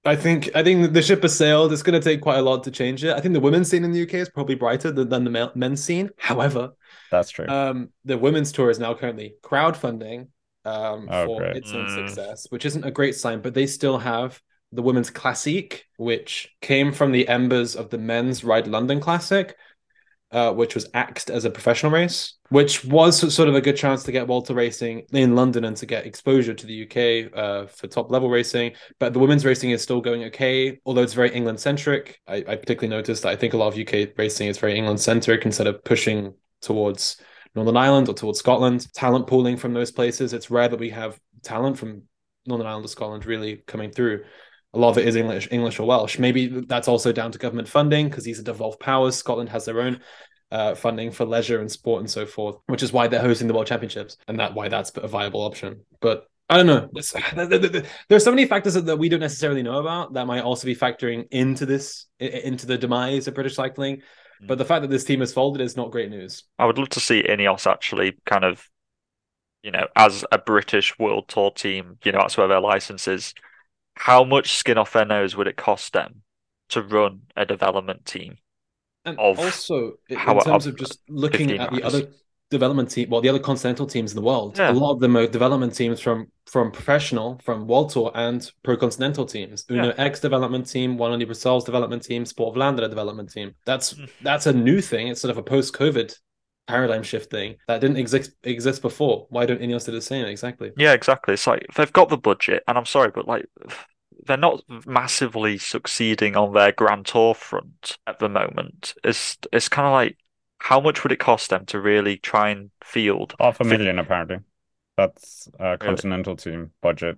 I 0.04 0.16
think 0.16 0.50
I 0.56 0.64
think 0.64 0.94
the 0.94 1.02
ship 1.02 1.22
has 1.22 1.36
sailed. 1.38 1.72
It's 1.72 1.84
going 1.84 2.00
to 2.00 2.04
take 2.04 2.22
quite 2.22 2.40
a 2.40 2.42
lot 2.42 2.64
to 2.64 2.72
change 2.72 3.04
it. 3.04 3.16
I 3.16 3.20
think 3.20 3.34
the 3.34 3.40
women's 3.40 3.70
scene 3.70 3.84
in 3.84 3.92
the 3.92 4.00
UK 4.00 4.16
is 4.16 4.30
probably 4.30 4.56
brighter 4.56 4.92
than, 4.92 5.10
than 5.10 5.24
the 5.24 5.52
men's 5.56 5.84
scene. 5.84 6.10
However, 6.18 6.72
That's 7.12 7.30
true. 7.30 7.48
um, 7.48 7.90
the 8.06 8.18
women's 8.18 8.52
tour 8.52 8.70
is 8.72 8.80
now 8.80 8.94
currently 8.96 9.36
crowdfunding 9.44 10.30
um, 10.66 11.08
Oh, 11.10 11.26
for 11.28 11.40
great. 11.42 11.58
its 11.58 11.72
own 11.74 11.86
Mm. 11.86 12.10
success, 12.10 12.48
which 12.50 12.66
isn't 12.66 12.84
a 12.86 12.92
great 12.92 13.14
sign. 13.16 13.42
But 13.42 13.54
they 13.54 13.68
still 13.68 14.00
have 14.00 14.42
the 14.72 14.82
women's 14.82 15.10
classique, 15.12 15.86
which 15.98 16.50
came 16.62 16.94
from 16.94 17.12
the 17.12 17.28
embers 17.28 17.76
of 17.76 17.90
the 17.92 17.98
men's 18.00 18.44
Ride 18.44 18.68
London 18.68 19.00
Classic, 19.02 19.56
uh, 20.32 20.54
which 20.54 20.76
was 20.76 20.88
axed 20.94 21.30
as 21.30 21.46
a 21.46 21.50
professional 21.50 21.92
race, 21.92 22.36
which 22.50 22.86
was 22.86 23.34
sort 23.34 23.50
of 23.50 23.56
a 23.56 23.62
good 23.62 23.76
chance 23.76 24.04
to 24.04 24.12
get 24.12 24.28
Walter 24.28 24.54
racing 24.54 25.04
in 25.12 25.36
London 25.36 25.66
and 25.66 25.76
to 25.78 25.86
get 25.86 26.06
exposure 26.06 26.54
to 26.54 26.66
the 26.66 26.84
UK 26.84 27.38
uh, 27.38 27.68
for 27.68 27.88
top 27.88 28.10
level 28.12 28.30
racing. 28.30 28.74
But 29.00 29.14
the 29.14 29.20
women's 29.20 29.46
racing 29.46 29.72
is 29.72 29.82
still 29.82 30.02
going 30.02 30.24
okay, 30.26 30.80
although 30.86 31.04
it's 31.04 31.14
very 31.14 31.34
England 31.34 31.60
centric. 31.60 32.20
I, 32.28 32.38
I 32.38 32.56
particularly 32.56 32.96
noticed 32.96 33.24
that 33.24 33.30
I 33.30 33.36
think 33.36 33.54
a 33.54 33.58
lot 33.58 33.74
of 33.74 33.80
UK 33.80 34.10
racing 34.18 34.48
is 34.48 34.58
very 34.58 34.78
England 34.78 35.02
centric 35.02 35.46
instead 35.46 35.68
of 35.68 35.84
pushing 35.84 36.34
towards 36.62 37.18
Northern 37.54 37.78
Ireland 37.78 38.08
or 38.08 38.14
towards 38.14 38.40
Scotland. 38.40 38.88
Talent 38.94 39.28
pooling 39.28 39.58
from 39.58 39.74
those 39.74 39.92
places. 39.92 40.34
It's 40.34 40.50
rare 40.50 40.70
that 40.70 40.80
we 40.80 40.92
have 40.92 41.20
talent 41.44 41.78
from 41.78 42.04
Northern 42.46 42.68
Ireland 42.68 42.86
or 42.86 42.90
Scotland 42.90 43.26
really 43.26 43.58
coming 43.68 43.92
through. 43.92 44.24
A 44.74 44.80
lot 44.80 44.90
of 44.90 44.98
it 44.98 45.08
is 45.08 45.16
English, 45.16 45.50
English 45.52 45.80
or 45.80 45.88
Welsh. 45.88 46.18
Maybe 46.18 46.48
that's 46.48 46.88
also 46.88 47.12
down 47.12 47.32
to 47.32 47.40
government 47.40 47.68
funding 47.68 48.10
because 48.10 48.24
these 48.24 48.40
are 48.40 48.44
devolved 48.44 48.80
powers. 48.80 49.16
Scotland 49.16 49.50
has 49.50 49.66
their 49.66 49.82
own 49.82 50.00
uh, 50.52 50.76
funding 50.76 51.12
for 51.12 51.26
leisure 51.26 51.60
and 51.60 51.72
sport 51.72 52.02
and 52.02 52.10
so 52.10 52.26
forth, 52.26 52.58
which 52.68 52.84
is 52.84 52.94
why 52.94 53.08
they're 53.08 53.22
hosting 53.22 53.48
the 53.48 53.54
World 53.54 53.68
Championships 53.68 54.18
and 54.28 54.40
that 54.40 54.54
why 54.54 54.70
that's 54.70 54.92
a 54.96 55.08
viable 55.08 55.42
option. 55.42 55.82
But 56.00 56.28
I 56.50 56.58
don't 56.58 56.68
know. 56.68 56.90
There's 58.10 58.24
so 58.24 58.32
many 58.32 58.46
factors 58.46 58.74
that 58.74 58.98
we 58.98 59.10
don't 59.10 59.22
necessarily 59.22 59.64
know 59.64 59.80
about 59.80 60.14
that 60.14 60.28
might 60.28 60.42
also 60.42 60.66
be 60.66 60.76
factoring 60.76 61.28
into 61.32 61.66
this, 61.66 62.08
into 62.20 62.66
the 62.66 62.78
demise 62.78 63.28
of 63.28 63.36
British 63.36 63.56
cycling. 63.56 64.02
But 64.48 64.58
the 64.58 64.66
fact 64.66 64.82
that 64.82 64.90
this 64.90 65.04
team 65.04 65.20
has 65.20 65.32
folded 65.32 65.62
is 65.62 65.78
not 65.78 65.92
great 65.92 66.10
news. 66.10 66.44
I 66.58 66.66
would 66.66 66.78
love 66.78 66.90
to 66.90 67.00
see 67.00 67.24
Ineos 67.24 67.70
actually 67.70 68.18
kind 68.26 68.44
of, 68.44 68.68
you 69.62 69.72
know, 69.72 69.88
as 69.96 70.26
a 70.32 70.40
British 70.40 70.98
World 70.98 71.28
Tour 71.28 71.52
team, 71.52 72.00
you 72.04 72.12
know, 72.12 72.20
that's 72.20 72.38
where 72.38 72.48
their 72.48 72.60
license 72.60 73.08
is. 73.08 73.34
How 73.96 74.24
much 74.24 74.54
skin 74.54 74.78
off 74.78 74.94
their 74.94 75.06
nose 75.06 75.36
would 75.36 75.48
it 75.48 75.58
cost 75.58 75.94
them 75.94 76.24
to 76.70 76.82
run 76.82 77.22
a 77.36 77.46
development 77.46 78.06
team? 78.06 78.38
And 79.06 79.18
also, 79.18 79.94
in 80.10 80.18
terms 80.18 80.68
of 80.68 80.78
just 80.78 81.00
looking 81.10 81.52
at 81.60 81.72
the 81.72 81.84
other 81.84 82.08
development 82.52 82.92
team, 82.92 83.10
well, 83.10 83.22
the 83.22 83.30
other 83.30 83.40
continental 83.40 83.88
teams 83.88 84.12
in 84.12 84.16
the 84.16 84.22
world, 84.22 84.60
yeah. 84.60 84.72
a 84.72 84.74
lot 84.74 84.92
of 84.92 85.00
them 85.00 85.18
are 85.18 85.26
development 85.26 85.74
teams 85.74 86.00
from 86.00 86.28
from 86.46 86.72
professional, 86.72 87.40
from 87.44 87.66
World 87.66 87.90
Tour 87.90 88.12
and 88.14 88.52
pro 88.64 88.78
continental 88.78 89.26
teams. 89.26 89.66
Uno 89.72 89.88
yeah. 89.88 89.94
X 89.98 90.20
development 90.20 90.70
team, 90.70 90.98
Juan 90.98 91.18
Brussels 91.26 91.64
development 91.64 92.04
team, 92.04 92.26
Sport 92.26 92.56
Vlaanderen 92.56 92.90
development 92.90 93.32
team. 93.32 93.56
That's 93.66 93.94
mm. 93.94 94.10
that's 94.22 94.46
a 94.46 94.54
new 94.54 94.82
thing. 94.82 95.08
It's 95.08 95.22
sort 95.22 95.32
of 95.32 95.38
a 95.38 95.44
post 95.44 95.74
COVID 95.74 96.16
paradigm 96.72 97.04
shift 97.04 97.30
thing 97.30 97.56
that 97.68 97.82
didn't 97.82 97.98
exist 97.98 98.32
exist 98.44 98.82
before. 98.82 99.28
Why 99.30 99.46
don't 99.46 99.62
Ineos 99.62 99.86
do 99.86 99.92
the 99.92 100.02
same? 100.02 100.26
Exactly. 100.26 100.72
Yeah, 100.78 100.94
exactly. 100.94 101.34
It's 101.34 101.48
like 101.48 101.66
they've 101.76 101.92
got 101.92 102.10
the 102.10 102.18
budget, 102.18 102.64
and 102.68 102.78
I'm 102.78 102.86
sorry, 102.86 103.12
but 103.14 103.28
like 103.28 103.46
they're 104.26 104.38
not 104.38 104.62
massively 104.86 105.58
succeeding 105.58 106.36
on 106.36 106.54
their 106.54 106.72
Grand 106.72 107.06
Tour 107.06 107.34
front 107.34 107.98
at 108.08 108.20
the 108.20 108.30
moment. 108.30 108.94
It's 109.04 109.38
it's 109.52 109.70
kind 109.70 109.86
of 109.86 109.92
like 109.92 110.18
how 110.60 110.80
much 110.80 111.04
would 111.04 111.12
it 111.12 111.20
cost 111.20 111.50
them 111.50 111.66
to 111.66 111.80
really 111.80 112.18
try 112.18 112.50
and 112.50 112.70
field 112.84 113.34
half 113.40 113.60
a 113.60 113.64
million 113.64 114.00
apparently. 114.00 114.38
That's 114.98 115.50
a 115.60 115.78
continental 115.78 116.36
really? 116.36 116.58
team 116.58 116.72
budget, 116.82 117.18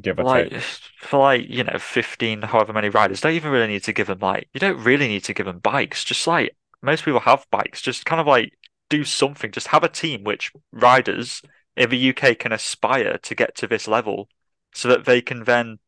give 0.00 0.18
or 0.18 0.24
like, 0.24 0.50
take. 0.50 0.62
For 1.00 1.18
like 1.18 1.48
you 1.48 1.64
know 1.64 1.78
fifteen, 1.78 2.42
however 2.42 2.72
many 2.72 2.88
riders, 2.88 3.20
don't 3.20 3.34
even 3.34 3.52
really 3.52 3.68
need 3.68 3.84
to 3.84 3.92
give 3.92 4.08
them 4.08 4.18
like 4.20 4.48
you 4.52 4.60
don't 4.60 4.82
really 4.82 5.06
need 5.06 5.24
to 5.24 5.34
give 5.34 5.46
them 5.46 5.60
bikes. 5.60 6.02
Just 6.02 6.26
like 6.26 6.56
most 6.82 7.04
people 7.04 7.20
have 7.20 7.46
bikes, 7.50 7.80
just 7.80 8.04
kind 8.04 8.20
of 8.20 8.26
like 8.26 8.57
do 8.88 9.04
something. 9.04 9.50
Just 9.50 9.68
have 9.68 9.84
a 9.84 9.88
team 9.88 10.24
which 10.24 10.52
riders 10.72 11.42
in 11.76 11.90
the 11.90 12.10
UK 12.10 12.38
can 12.38 12.52
aspire 12.52 13.18
to 13.18 13.34
get 13.34 13.54
to 13.56 13.66
this 13.66 13.86
level, 13.86 14.28
so 14.74 14.88
that 14.88 15.04
they 15.04 15.20
can 15.20 15.44
then 15.44 15.78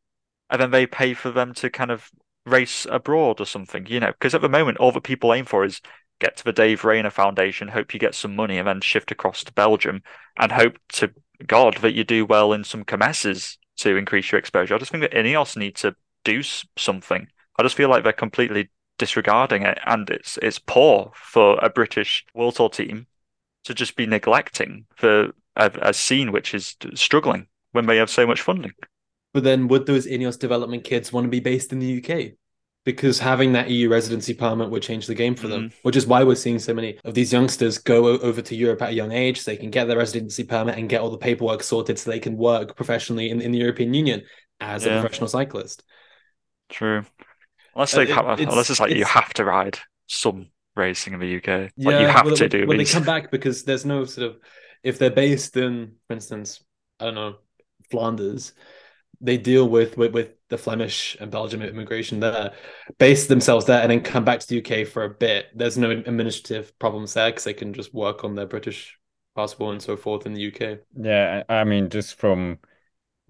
and 0.48 0.60
then 0.60 0.70
they 0.70 0.86
pay 0.86 1.14
for 1.14 1.30
them 1.30 1.54
to 1.54 1.70
kind 1.70 1.90
of 1.90 2.10
race 2.46 2.86
abroad 2.90 3.40
or 3.40 3.46
something, 3.46 3.86
you 3.86 4.00
know, 4.00 4.12
because 4.12 4.34
at 4.34 4.42
the 4.42 4.48
moment, 4.48 4.78
all 4.78 4.92
that 4.92 5.02
people 5.02 5.32
aim 5.32 5.44
for 5.44 5.64
is 5.64 5.80
get 6.18 6.36
to 6.36 6.44
the 6.44 6.52
Dave 6.52 6.84
Rayner 6.84 7.10
Foundation, 7.10 7.68
hope 7.68 7.94
you 7.94 8.00
get 8.00 8.14
some 8.14 8.34
money, 8.34 8.58
and 8.58 8.66
then 8.66 8.80
shift 8.80 9.10
across 9.10 9.44
to 9.44 9.52
Belgium 9.52 10.02
and 10.38 10.52
hope 10.52 10.78
to 10.94 11.10
God 11.46 11.78
that 11.78 11.94
you 11.94 12.04
do 12.04 12.26
well 12.26 12.52
in 12.52 12.64
some 12.64 12.84
kermesses 12.84 13.58
to 13.78 13.96
increase 13.96 14.30
your 14.30 14.38
exposure. 14.38 14.74
I 14.74 14.78
just 14.78 14.90
think 14.90 15.02
that 15.02 15.12
Ineos 15.12 15.56
need 15.56 15.76
to 15.76 15.94
do 16.24 16.42
something. 16.76 17.26
I 17.58 17.62
just 17.62 17.76
feel 17.76 17.88
like 17.88 18.04
they're 18.04 18.12
completely 18.12 18.70
disregarding 19.00 19.62
it, 19.62 19.78
and 19.86 20.08
it's 20.10 20.38
it's 20.42 20.58
poor 20.58 21.10
for 21.14 21.58
a 21.60 21.70
British 21.70 22.24
World 22.34 22.54
Tour 22.56 22.68
team 22.68 23.06
to 23.64 23.74
just 23.74 23.96
be 23.96 24.06
neglecting 24.06 24.84
the 25.00 25.32
a, 25.56 25.72
a 25.80 25.94
scene 25.94 26.30
which 26.30 26.54
is 26.54 26.76
struggling 26.94 27.46
when 27.72 27.86
they 27.86 27.96
have 27.96 28.10
so 28.10 28.26
much 28.26 28.42
funding. 28.42 28.72
But 29.32 29.44
then 29.44 29.68
would 29.68 29.86
those 29.86 30.06
Ineos 30.06 30.38
development 30.38 30.84
kids 30.84 31.12
want 31.12 31.24
to 31.24 31.30
be 31.30 31.40
based 31.40 31.72
in 31.72 31.78
the 31.78 32.04
UK? 32.04 32.32
Because 32.84 33.18
having 33.18 33.52
that 33.52 33.70
EU 33.70 33.88
residency 33.88 34.34
permit 34.34 34.70
would 34.70 34.82
change 34.82 35.06
the 35.06 35.14
game 35.14 35.34
for 35.34 35.48
them, 35.48 35.68
mm. 35.68 35.72
which 35.82 35.96
is 35.96 36.06
why 36.06 36.24
we're 36.24 36.34
seeing 36.34 36.58
so 36.58 36.74
many 36.74 36.98
of 37.04 37.14
these 37.14 37.32
youngsters 37.32 37.78
go 37.78 38.06
over 38.06 38.42
to 38.42 38.56
Europe 38.56 38.82
at 38.82 38.90
a 38.90 38.94
young 38.94 39.12
age 39.12 39.40
so 39.40 39.50
they 39.50 39.56
can 39.56 39.70
get 39.70 39.86
their 39.86 39.98
residency 39.98 40.44
permit 40.44 40.78
and 40.78 40.88
get 40.88 41.00
all 41.00 41.10
the 41.10 41.18
paperwork 41.18 41.62
sorted 41.62 41.98
so 41.98 42.10
they 42.10 42.18
can 42.18 42.36
work 42.36 42.76
professionally 42.76 43.30
in, 43.30 43.40
in 43.40 43.52
the 43.52 43.58
European 43.58 43.94
Union 43.94 44.22
as 44.60 44.84
yeah. 44.84 44.92
a 44.92 45.00
professional 45.00 45.28
cyclist. 45.28 45.84
True. 46.70 47.04
Unless 47.74 47.92
they 47.92 48.10
uh, 48.10 48.14
have, 48.14 48.40
unless 48.40 48.70
it's 48.70 48.80
like 48.80 48.90
it's, 48.90 48.98
you 48.98 49.04
have 49.04 49.32
to 49.34 49.44
ride 49.44 49.78
some 50.06 50.48
racing 50.76 51.14
in 51.14 51.20
the 51.20 51.36
UK. 51.36 51.70
Yeah, 51.76 51.90
like 51.90 52.00
you 52.00 52.06
have 52.06 52.26
well, 52.26 52.36
to 52.36 52.48
do. 52.48 52.66
When 52.66 52.78
they 52.78 52.84
come 52.84 53.04
back 53.04 53.30
because 53.30 53.64
there's 53.64 53.84
no 53.84 54.04
sort 54.04 54.28
of 54.28 54.36
if 54.82 54.98
they're 54.98 55.10
based 55.10 55.56
in, 55.56 55.96
for 56.06 56.14
instance, 56.14 56.64
I 56.98 57.06
don't 57.06 57.14
know, 57.14 57.36
Flanders, 57.90 58.52
they 59.20 59.36
deal 59.36 59.68
with, 59.68 59.96
with 59.96 60.12
with 60.12 60.32
the 60.48 60.58
Flemish 60.58 61.16
and 61.20 61.30
Belgian 61.30 61.62
immigration 61.62 62.20
there, 62.20 62.52
base 62.98 63.26
themselves 63.26 63.66
there, 63.66 63.82
and 63.82 63.90
then 63.90 64.00
come 64.00 64.24
back 64.24 64.40
to 64.40 64.46
the 64.48 64.58
UK 64.58 64.86
for 64.86 65.04
a 65.04 65.10
bit. 65.10 65.46
There's 65.54 65.78
no 65.78 65.90
administrative 65.90 66.76
problems 66.78 67.14
there 67.14 67.30
because 67.30 67.44
they 67.44 67.54
can 67.54 67.72
just 67.72 67.94
work 67.94 68.24
on 68.24 68.34
their 68.34 68.46
British 68.46 68.98
passport 69.36 69.74
and 69.74 69.82
so 69.82 69.96
forth 69.96 70.26
in 70.26 70.34
the 70.34 70.52
UK. 70.52 70.78
Yeah, 70.96 71.44
I 71.48 71.64
mean, 71.64 71.88
just 71.88 72.16
from 72.16 72.58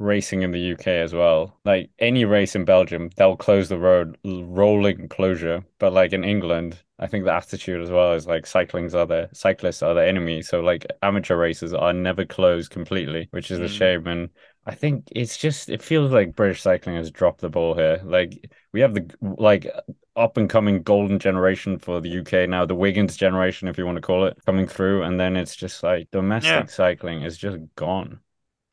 racing 0.01 0.43
in 0.43 0.51
the 0.51 0.73
UK 0.73 0.89
as 0.89 1.13
well. 1.13 1.57
Like 1.65 1.91
any 1.99 2.25
race 2.25 2.57
in 2.57 2.65
Belgium, 2.65 3.11
they'll 3.17 3.37
close 3.37 3.69
the 3.69 3.79
road, 3.79 4.17
rolling 4.25 5.09
closure. 5.09 5.63
But 5.79 5.93
like 5.93 6.13
in 6.13 6.25
England, 6.25 6.83
I 6.99 7.07
think 7.07 7.25
the 7.25 7.35
attitude 7.35 7.83
as 7.83 7.91
well 7.91 8.15
is 8.15 8.27
like 8.27 8.47
cycling's 8.47 8.95
are 8.95 9.07
the 9.07 9.29
cyclists 9.33 9.83
are 9.83 9.95
the 9.95 10.07
enemy. 10.07 10.43
So 10.43 10.61
like 10.61 10.87
amateur 11.03 11.37
races 11.37 11.75
are 11.75 11.93
never 11.93 12.25
closed 12.25 12.71
completely, 12.71 13.29
which 13.31 13.51
is 13.51 13.61
mm. 13.61 13.65
a 13.65 13.69
shame. 13.69 14.07
And 14.07 14.31
I 14.67 14.75
think 14.75 15.05
it's 15.13 15.37
just 15.37 15.69
it 15.69 15.83
feels 15.83 16.13
like 16.13 16.35
British 16.35 16.63
cycling 16.63 16.97
has 16.97 17.11
dropped 17.11 17.43
the 17.43 17.51
ball 17.51 17.75
here. 17.75 18.01
Like 18.03 18.51
we 18.73 18.81
have 18.81 18.95
the 18.95 19.07
like 19.21 19.71
up 20.17 20.39
and 20.39 20.49
coming 20.49 20.83
golden 20.83 21.19
generation 21.19 21.79
for 21.79 22.01
the 22.01 22.19
UK 22.21 22.49
now, 22.49 22.65
the 22.65 22.75
Wiggins 22.75 23.17
generation, 23.17 23.69
if 23.69 23.77
you 23.77 23.85
want 23.85 23.97
to 23.97 24.03
call 24.03 24.25
it, 24.25 24.39
coming 24.47 24.67
through, 24.67 25.03
and 25.03 25.21
then 25.21 25.37
it's 25.37 25.57
just 25.57 25.83
like 25.83 26.11
domestic 26.11 26.51
yeah. 26.51 26.67
cycling 26.67 27.23
is 27.23 27.37
just 27.37 27.59
gone. 27.77 28.21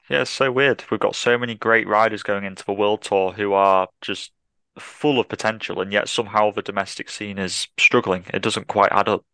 Yeah, 0.09 0.21
it's 0.21 0.31
so 0.31 0.51
weird. 0.51 0.83
We've 0.89 0.99
got 0.99 1.15
so 1.15 1.37
many 1.37 1.55
great 1.55 1.87
riders 1.87 2.23
going 2.23 2.45
into 2.45 2.65
the 2.65 2.73
World 2.73 3.01
Tour 3.01 3.33
who 3.33 3.53
are 3.53 3.87
just 4.01 4.31
full 4.79 5.19
of 5.19 5.27
potential, 5.27 5.81
and 5.81 5.91
yet 5.91 6.07
somehow 6.07 6.51
the 6.51 6.61
domestic 6.61 7.09
scene 7.09 7.37
is 7.37 7.67
struggling. 7.77 8.25
It 8.33 8.41
doesn't 8.41 8.67
quite 8.67 8.91
add 8.91 9.09
up. 9.09 9.25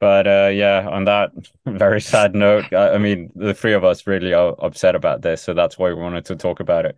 But 0.00 0.26
uh, 0.26 0.50
yeah, 0.52 0.88
on 0.88 1.04
that 1.04 1.30
very 1.66 2.00
sad 2.00 2.34
note, 2.34 2.72
I, 2.72 2.90
I, 2.90 2.98
mean, 2.98 3.32
the 3.34 3.54
three 3.54 3.72
of 3.72 3.84
us 3.84 4.06
really 4.06 4.32
are 4.32 4.54
upset 4.58 4.94
about 4.94 5.22
this, 5.22 5.42
so 5.42 5.54
that's 5.54 5.78
why 5.78 5.88
we 5.88 5.94
wanted 5.94 6.26
to 6.26 6.36
talk 6.36 6.60
about 6.60 6.84
it. 6.84 6.96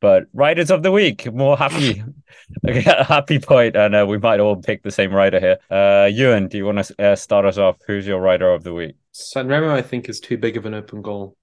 But 0.00 0.24
riders 0.34 0.70
of 0.70 0.82
the 0.82 0.92
week, 0.92 1.32
more 1.32 1.56
happy, 1.56 2.02
Okay, 2.68 2.82
happy 2.82 3.38
point, 3.38 3.76
and 3.76 3.94
uh, 3.94 4.06
we 4.08 4.18
might 4.18 4.40
all 4.40 4.56
pick 4.56 4.82
the 4.82 4.90
same 4.90 5.12
rider 5.12 5.40
here. 5.40 5.58
Uh, 5.70 6.06
Ewan, 6.06 6.48
do 6.48 6.56
you 6.58 6.66
want 6.66 6.84
to 6.84 7.02
uh, 7.02 7.16
start 7.16 7.44
us 7.44 7.58
off? 7.58 7.76
Who's 7.86 8.06
your 8.06 8.20
rider 8.20 8.52
of 8.52 8.64
the 8.64 8.74
week? 8.74 8.96
Sanremo, 9.14 9.70
I 9.70 9.82
think, 9.82 10.08
is 10.08 10.20
too 10.20 10.36
big 10.36 10.56
of 10.56 10.66
an 10.66 10.74
open 10.74 11.02
goal. 11.02 11.36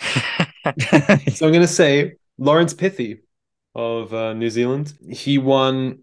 so 0.00 1.46
I'm 1.46 1.52
going 1.52 1.60
to 1.60 1.66
say 1.66 2.14
Laurence 2.38 2.74
Pithie 2.74 3.20
of 3.74 4.12
uh, 4.14 4.32
New 4.34 4.50
Zealand. 4.50 4.94
He 5.08 5.38
won 5.38 6.00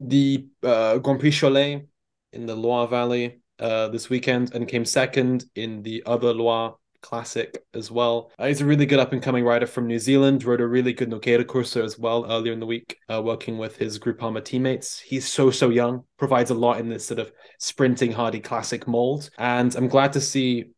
the 0.00 0.46
uh, 0.62 0.98
Grand 0.98 1.20
Prix 1.20 1.30
Cholet 1.30 1.86
in 2.32 2.46
the 2.46 2.54
Loire 2.54 2.88
Valley 2.88 3.40
uh, 3.58 3.88
this 3.88 4.10
weekend 4.10 4.54
and 4.54 4.68
came 4.68 4.84
second 4.84 5.44
in 5.54 5.82
the 5.82 6.02
other 6.06 6.32
Loire 6.32 6.74
Classic 7.00 7.62
as 7.74 7.90
well. 7.90 8.32
Uh, 8.38 8.46
he's 8.46 8.62
a 8.62 8.64
really 8.64 8.86
good 8.86 8.98
up 8.98 9.12
and 9.12 9.22
coming 9.22 9.44
rider 9.44 9.66
from 9.66 9.86
New 9.86 9.98
Zealand. 9.98 10.42
Rode 10.42 10.62
a 10.62 10.66
really 10.66 10.94
good 10.94 11.10
Nokere 11.10 11.44
Koerse 11.44 11.84
as 11.84 11.98
well 11.98 12.24
earlier 12.30 12.52
in 12.52 12.60
the 12.60 12.66
week, 12.66 12.96
uh, 13.12 13.20
working 13.22 13.58
with 13.58 13.76
his 13.76 13.98
Groupama 13.98 14.42
teammates. 14.42 15.00
He's 15.00 15.30
so 15.30 15.50
so 15.50 15.68
young, 15.68 16.04
provides 16.16 16.50
a 16.50 16.54
lot 16.54 16.80
in 16.80 16.88
this 16.88 17.06
sort 17.06 17.20
of 17.20 17.30
sprinting 17.58 18.10
hardy 18.10 18.40
classic 18.40 18.88
mold, 18.88 19.28
and 19.36 19.74
I'm 19.76 19.88
glad 19.88 20.14
to 20.14 20.20
see 20.20 20.70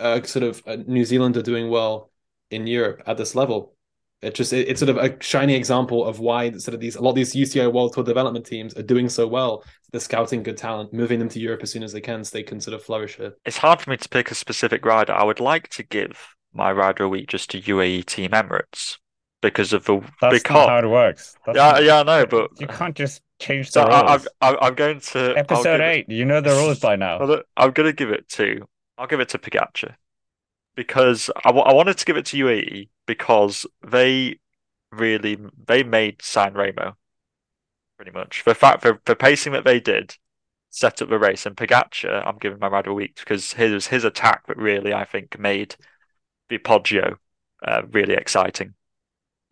uh, 0.00 0.22
sort 0.22 0.42
of 0.42 0.62
a 0.66 0.76
New 0.76 1.04
are 1.22 1.42
doing 1.42 1.70
well 1.70 2.10
in 2.50 2.66
Europe 2.66 3.02
at 3.06 3.16
this 3.16 3.34
level. 3.34 3.74
It 4.22 4.34
just 4.34 4.52
it, 4.52 4.68
it's 4.68 4.80
sort 4.80 4.90
of 4.90 4.96
a 4.96 5.22
shiny 5.22 5.54
example 5.54 6.04
of 6.04 6.18
why 6.18 6.50
sort 6.52 6.74
of 6.74 6.80
these 6.80 6.96
a 6.96 7.02
lot 7.02 7.10
of 7.10 7.16
these 7.16 7.34
UCI 7.34 7.70
World 7.72 7.92
Tour 7.92 8.04
development 8.04 8.46
teams 8.46 8.74
are 8.76 8.82
doing 8.82 9.08
so 9.08 9.26
well. 9.26 9.64
They're 9.92 10.00
scouting 10.00 10.42
good 10.42 10.56
talent, 10.56 10.92
moving 10.92 11.18
them 11.18 11.28
to 11.30 11.40
Europe 11.40 11.62
as 11.62 11.70
soon 11.70 11.82
as 11.82 11.92
they 11.92 12.00
can, 12.00 12.24
so 12.24 12.36
they 12.36 12.42
can 12.42 12.60
sort 12.60 12.74
of 12.74 12.82
flourish 12.82 13.16
here. 13.16 13.34
It's 13.44 13.58
hard 13.58 13.80
for 13.80 13.90
me 13.90 13.96
to 13.98 14.08
pick 14.08 14.30
a 14.30 14.34
specific 14.34 14.84
rider. 14.84 15.12
I 15.12 15.24
would 15.24 15.40
like 15.40 15.68
to 15.70 15.82
give 15.82 16.34
my 16.54 16.72
rider 16.72 17.04
a 17.04 17.08
week 17.08 17.28
just 17.28 17.50
to 17.50 17.60
UAE 17.60 18.06
Team 18.06 18.30
Emirates 18.30 18.98
because 19.42 19.74
of 19.74 19.84
the 19.84 20.00
that's 20.22 20.42
because, 20.42 20.54
not 20.54 20.68
how 20.70 20.78
it 20.78 20.90
works. 20.90 21.36
That's 21.44 21.56
yeah, 21.56 21.72
not, 21.72 21.84
yeah, 21.84 22.00
I 22.00 22.02
know, 22.02 22.26
but 22.26 22.50
you 22.58 22.66
can't 22.66 22.96
just 22.96 23.20
change 23.38 23.70
the 23.72 23.82
so 23.82 24.08
rules. 24.08 24.26
I, 24.40 24.66
am 24.68 24.74
going 24.74 25.00
to 25.00 25.36
episode 25.36 25.80
eight. 25.82 26.06
It, 26.08 26.14
you 26.14 26.24
know 26.24 26.40
the 26.40 26.50
rules 26.50 26.80
by 26.80 26.96
now. 26.96 27.42
I'm 27.56 27.72
going 27.72 27.86
to 27.88 27.92
give 27.92 28.10
it 28.10 28.28
to. 28.30 28.66
I'll 28.98 29.06
give 29.06 29.20
it 29.20 29.28
to 29.30 29.38
Pogacar 29.38 29.96
because 30.74 31.30
I, 31.44 31.50
I 31.50 31.72
wanted 31.72 31.98
to 31.98 32.04
give 32.04 32.16
it 32.16 32.26
to 32.26 32.36
UAE 32.36 32.88
because 33.06 33.66
they 33.86 34.38
really 34.92 35.38
they 35.66 35.82
made 35.82 36.22
San 36.22 36.54
Remo 36.54 36.96
pretty 37.96 38.12
much 38.12 38.42
the 38.44 38.54
fact 38.54 38.82
for 38.82 39.00
the 39.04 39.16
pacing 39.16 39.52
that 39.52 39.64
they 39.64 39.80
did 39.80 40.16
set 40.70 41.00
up 41.02 41.08
the 41.08 41.18
race 41.18 41.46
and 41.46 41.56
Pogacar 41.56 42.26
I'm 42.26 42.38
giving 42.38 42.58
my 42.58 42.68
rider 42.68 42.90
a 42.90 42.94
week 42.94 43.16
because 43.16 43.52
his 43.52 43.86
his 43.88 44.04
attack 44.04 44.46
that 44.46 44.56
really 44.56 44.92
I 44.94 45.04
think 45.04 45.38
made 45.38 45.76
the 46.48 46.58
Poggio 46.58 47.16
uh, 47.66 47.82
really 47.90 48.14
exciting. 48.14 48.74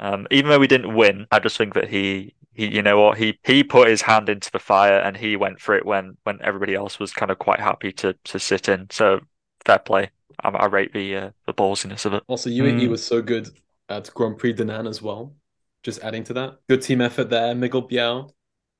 Um, 0.00 0.26
even 0.30 0.50
though 0.50 0.58
we 0.58 0.66
didn't 0.66 0.94
win, 0.94 1.26
I 1.30 1.38
just 1.38 1.56
think 1.56 1.74
that 1.74 1.88
he 1.88 2.34
he, 2.54 2.66
you 2.74 2.82
know 2.82 3.00
what, 3.00 3.18
he 3.18 3.38
he 3.44 3.64
put 3.64 3.88
his 3.88 4.02
hand 4.02 4.28
into 4.28 4.50
the 4.50 4.58
fire 4.58 4.98
and 4.98 5.16
he 5.16 5.36
went 5.36 5.60
for 5.60 5.74
it 5.74 5.86
when 5.86 6.16
when 6.24 6.38
everybody 6.42 6.74
else 6.74 6.98
was 6.98 7.12
kind 7.12 7.30
of 7.30 7.38
quite 7.38 7.60
happy 7.60 7.92
to 7.92 8.14
to 8.24 8.38
sit 8.38 8.68
in. 8.68 8.88
So 8.90 9.20
fair 9.64 9.78
play. 9.78 10.10
I, 10.42 10.48
I 10.48 10.66
rate 10.66 10.92
the 10.92 11.16
uh, 11.16 11.30
the 11.46 11.54
ballsiness 11.54 12.04
of 12.06 12.14
it. 12.14 12.22
Also, 12.26 12.50
UAE 12.50 12.82
mm. 12.82 12.88
was 12.88 13.04
so 13.04 13.22
good 13.22 13.48
at 13.88 14.12
Grand 14.14 14.38
Prix 14.38 14.54
de 14.54 14.64
Nan 14.64 14.86
as 14.86 15.02
well. 15.02 15.34
Just 15.82 16.02
adding 16.02 16.24
to 16.24 16.32
that, 16.34 16.58
good 16.68 16.82
team 16.82 17.00
effort 17.00 17.30
there. 17.30 17.54
Miguel 17.54 17.82
Biel 17.82 18.34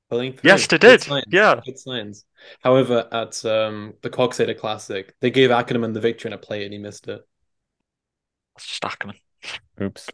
pulling 0.09 0.33
through. 0.33 0.49
Yes, 0.49 0.67
they 0.67 0.77
did. 0.77 1.05
Yeah, 1.27 1.59
good 1.65 1.79
signs. 1.79 2.25
However, 2.61 3.07
at 3.11 3.43
um, 3.45 3.93
the 4.01 4.09
Coxeter 4.09 4.53
Classic, 4.53 5.13
they 5.19 5.31
gave 5.31 5.49
Ackermann 5.49 5.93
the 5.93 5.99
victory 5.99 6.29
in 6.29 6.33
a 6.33 6.37
play 6.37 6.63
and 6.63 6.73
he 6.73 6.79
missed 6.79 7.07
it. 7.07 7.21
That's 8.55 8.67
just 8.67 8.83
Ackermann. 8.83 9.19
Oops. 9.81 10.09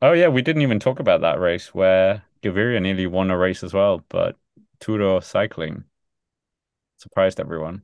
Oh 0.00 0.12
yeah, 0.12 0.28
we 0.28 0.42
didn't 0.42 0.62
even 0.62 0.80
talk 0.80 1.00
about 1.00 1.20
that 1.22 1.40
race 1.40 1.74
where 1.74 2.22
Gaviria 2.42 2.82
nearly 2.82 3.06
won 3.06 3.30
a 3.30 3.38
race 3.38 3.62
as 3.62 3.72
well, 3.72 4.04
but 4.08 4.36
Tudor 4.80 5.20
Cycling 5.20 5.84
surprised 6.98 7.40
everyone. 7.40 7.82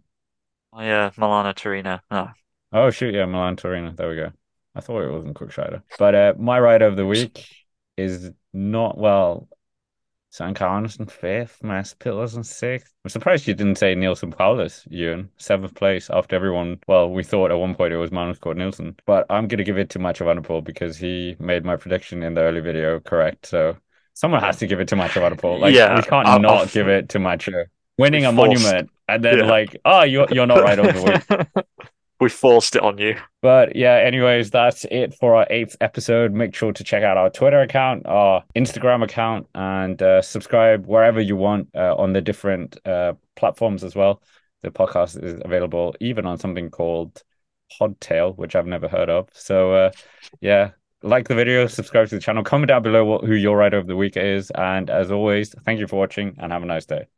Oh 0.78 0.82
yeah, 0.82 1.10
Milano 1.16 1.52
Torino. 1.54 1.98
Oh. 2.08 2.28
oh 2.72 2.90
shoot, 2.90 3.12
yeah, 3.12 3.26
Milan 3.26 3.56
Torino. 3.56 3.92
There 3.96 4.08
we 4.08 4.14
go. 4.14 4.30
I 4.76 4.80
thought 4.80 5.02
it 5.02 5.10
wasn't 5.10 5.34
Quickscheider. 5.34 5.82
But 5.98 6.14
uh, 6.14 6.34
my 6.38 6.60
ride 6.60 6.82
of 6.82 6.94
the 6.94 7.04
week 7.04 7.48
is 7.96 8.30
not 8.52 8.96
well. 8.96 9.48
Sanka 10.30 10.64
Anderson 10.64 11.06
fifth, 11.06 11.64
Mads 11.64 11.94
Pedersen 11.94 12.44
sixth. 12.44 12.94
I'm 13.04 13.08
surprised 13.08 13.48
you 13.48 13.54
didn't 13.54 13.78
say 13.78 13.96
Neilson 13.96 14.32
Powless, 14.32 14.86
Ewan. 14.88 15.30
Seventh 15.38 15.74
place 15.74 16.10
after 16.10 16.36
everyone. 16.36 16.78
Well, 16.86 17.10
we 17.10 17.24
thought 17.24 17.50
at 17.50 17.58
one 17.58 17.74
point 17.74 17.92
it 17.92 17.96
was 17.96 18.12
Magnus 18.12 18.38
Cort 18.38 18.56
Nielsen, 18.56 18.94
but 19.04 19.26
I'm 19.30 19.48
gonna 19.48 19.64
give 19.64 19.78
it 19.78 19.90
to 19.90 19.98
Mathieu 19.98 20.26
van 20.26 20.36
der 20.36 20.42
Poel 20.42 20.62
because 20.62 20.96
he 20.96 21.34
made 21.40 21.64
my 21.64 21.74
prediction 21.74 22.22
in 22.22 22.34
the 22.34 22.42
early 22.42 22.60
video 22.60 23.00
correct. 23.00 23.46
So 23.46 23.78
someone 24.14 24.42
has 24.42 24.58
to 24.58 24.68
give 24.68 24.78
it 24.78 24.86
to 24.88 24.96
Mathieu 24.96 25.22
van 25.22 25.32
der 25.32 25.38
Poel. 25.38 25.58
Like 25.58 25.74
yeah, 25.74 25.96
we 25.96 26.02
can't 26.02 26.28
I'll, 26.28 26.38
not 26.38 26.52
I'll... 26.52 26.66
give 26.66 26.86
it 26.86 27.08
to 27.08 27.18
Mathieu. 27.18 27.64
Winning 27.99 28.24
a 28.24 28.32
forced. 28.32 28.62
monument 28.62 28.90
and 29.09 29.24
then 29.24 29.38
yeah. 29.38 29.46
like, 29.46 29.76
oh, 29.84 30.03
you're 30.03 30.26
you're 30.30 30.46
not 30.46 30.62
right 30.62 30.78
over 30.78 30.92
the 30.92 31.46
week. 31.57 31.66
we 32.20 32.28
forced 32.28 32.76
it 32.76 32.82
on 32.82 32.99
you. 32.99 33.16
But 33.42 33.76
yeah, 33.76 33.96
anyways, 33.96 34.51
that's 34.51 34.84
it 34.90 35.14
for 35.14 35.34
our 35.34 35.46
eighth 35.51 35.76
episode. 35.80 36.32
Make 36.32 36.55
sure 36.55 36.72
to 36.72 36.84
check 36.84 37.03
out 37.03 37.16
our 37.16 37.30
Twitter 37.30 37.61
account, 37.61 38.07
our 38.07 38.44
Instagram 38.57 39.03
account, 39.03 39.46
and 39.55 40.01
uh, 40.03 40.22
subscribe 40.22 40.86
wherever 40.86 41.20
you 41.20 41.36
want 41.36 41.68
uh, 41.74 41.94
on 41.96 42.12
the 42.12 42.20
different 42.20 42.78
uh, 42.86 43.14
platforms 43.36 43.84
as 43.84 43.94
well. 43.94 44.22
The 44.62 44.70
podcast 44.70 45.22
is 45.22 45.40
available 45.44 45.94
even 46.01 46.26
on 46.26 46.38
something 46.38 46.70
called 46.70 47.22
Podtail, 47.80 48.36
which 48.36 48.57
I've 48.57 48.66
never 48.66 48.88
heard 48.88 49.09
of. 49.09 49.28
So 49.32 49.72
uh, 49.72 49.90
yeah, 50.40 50.72
like 51.03 51.28
the 51.28 51.34
video, 51.34 51.66
subscribe 51.68 52.09
to 52.09 52.16
the 52.16 52.20
channel, 52.20 52.42
comment 52.42 52.68
down 52.68 52.82
below 52.82 53.05
what, 53.05 53.24
who 53.24 53.34
your 53.34 53.57
rider 53.57 53.78
of 53.78 53.86
the 53.86 53.96
week 53.96 54.16
is, 54.16 54.51
and 54.51 54.90
as 54.90 55.12
always, 55.12 55.55
thank 55.64 55.78
you 55.78 55.86
for 55.86 55.96
watching 55.96 56.34
and 56.38 56.53
have 56.53 56.62
a 56.64 56.66
nice 56.66 56.86
day. 56.86 57.07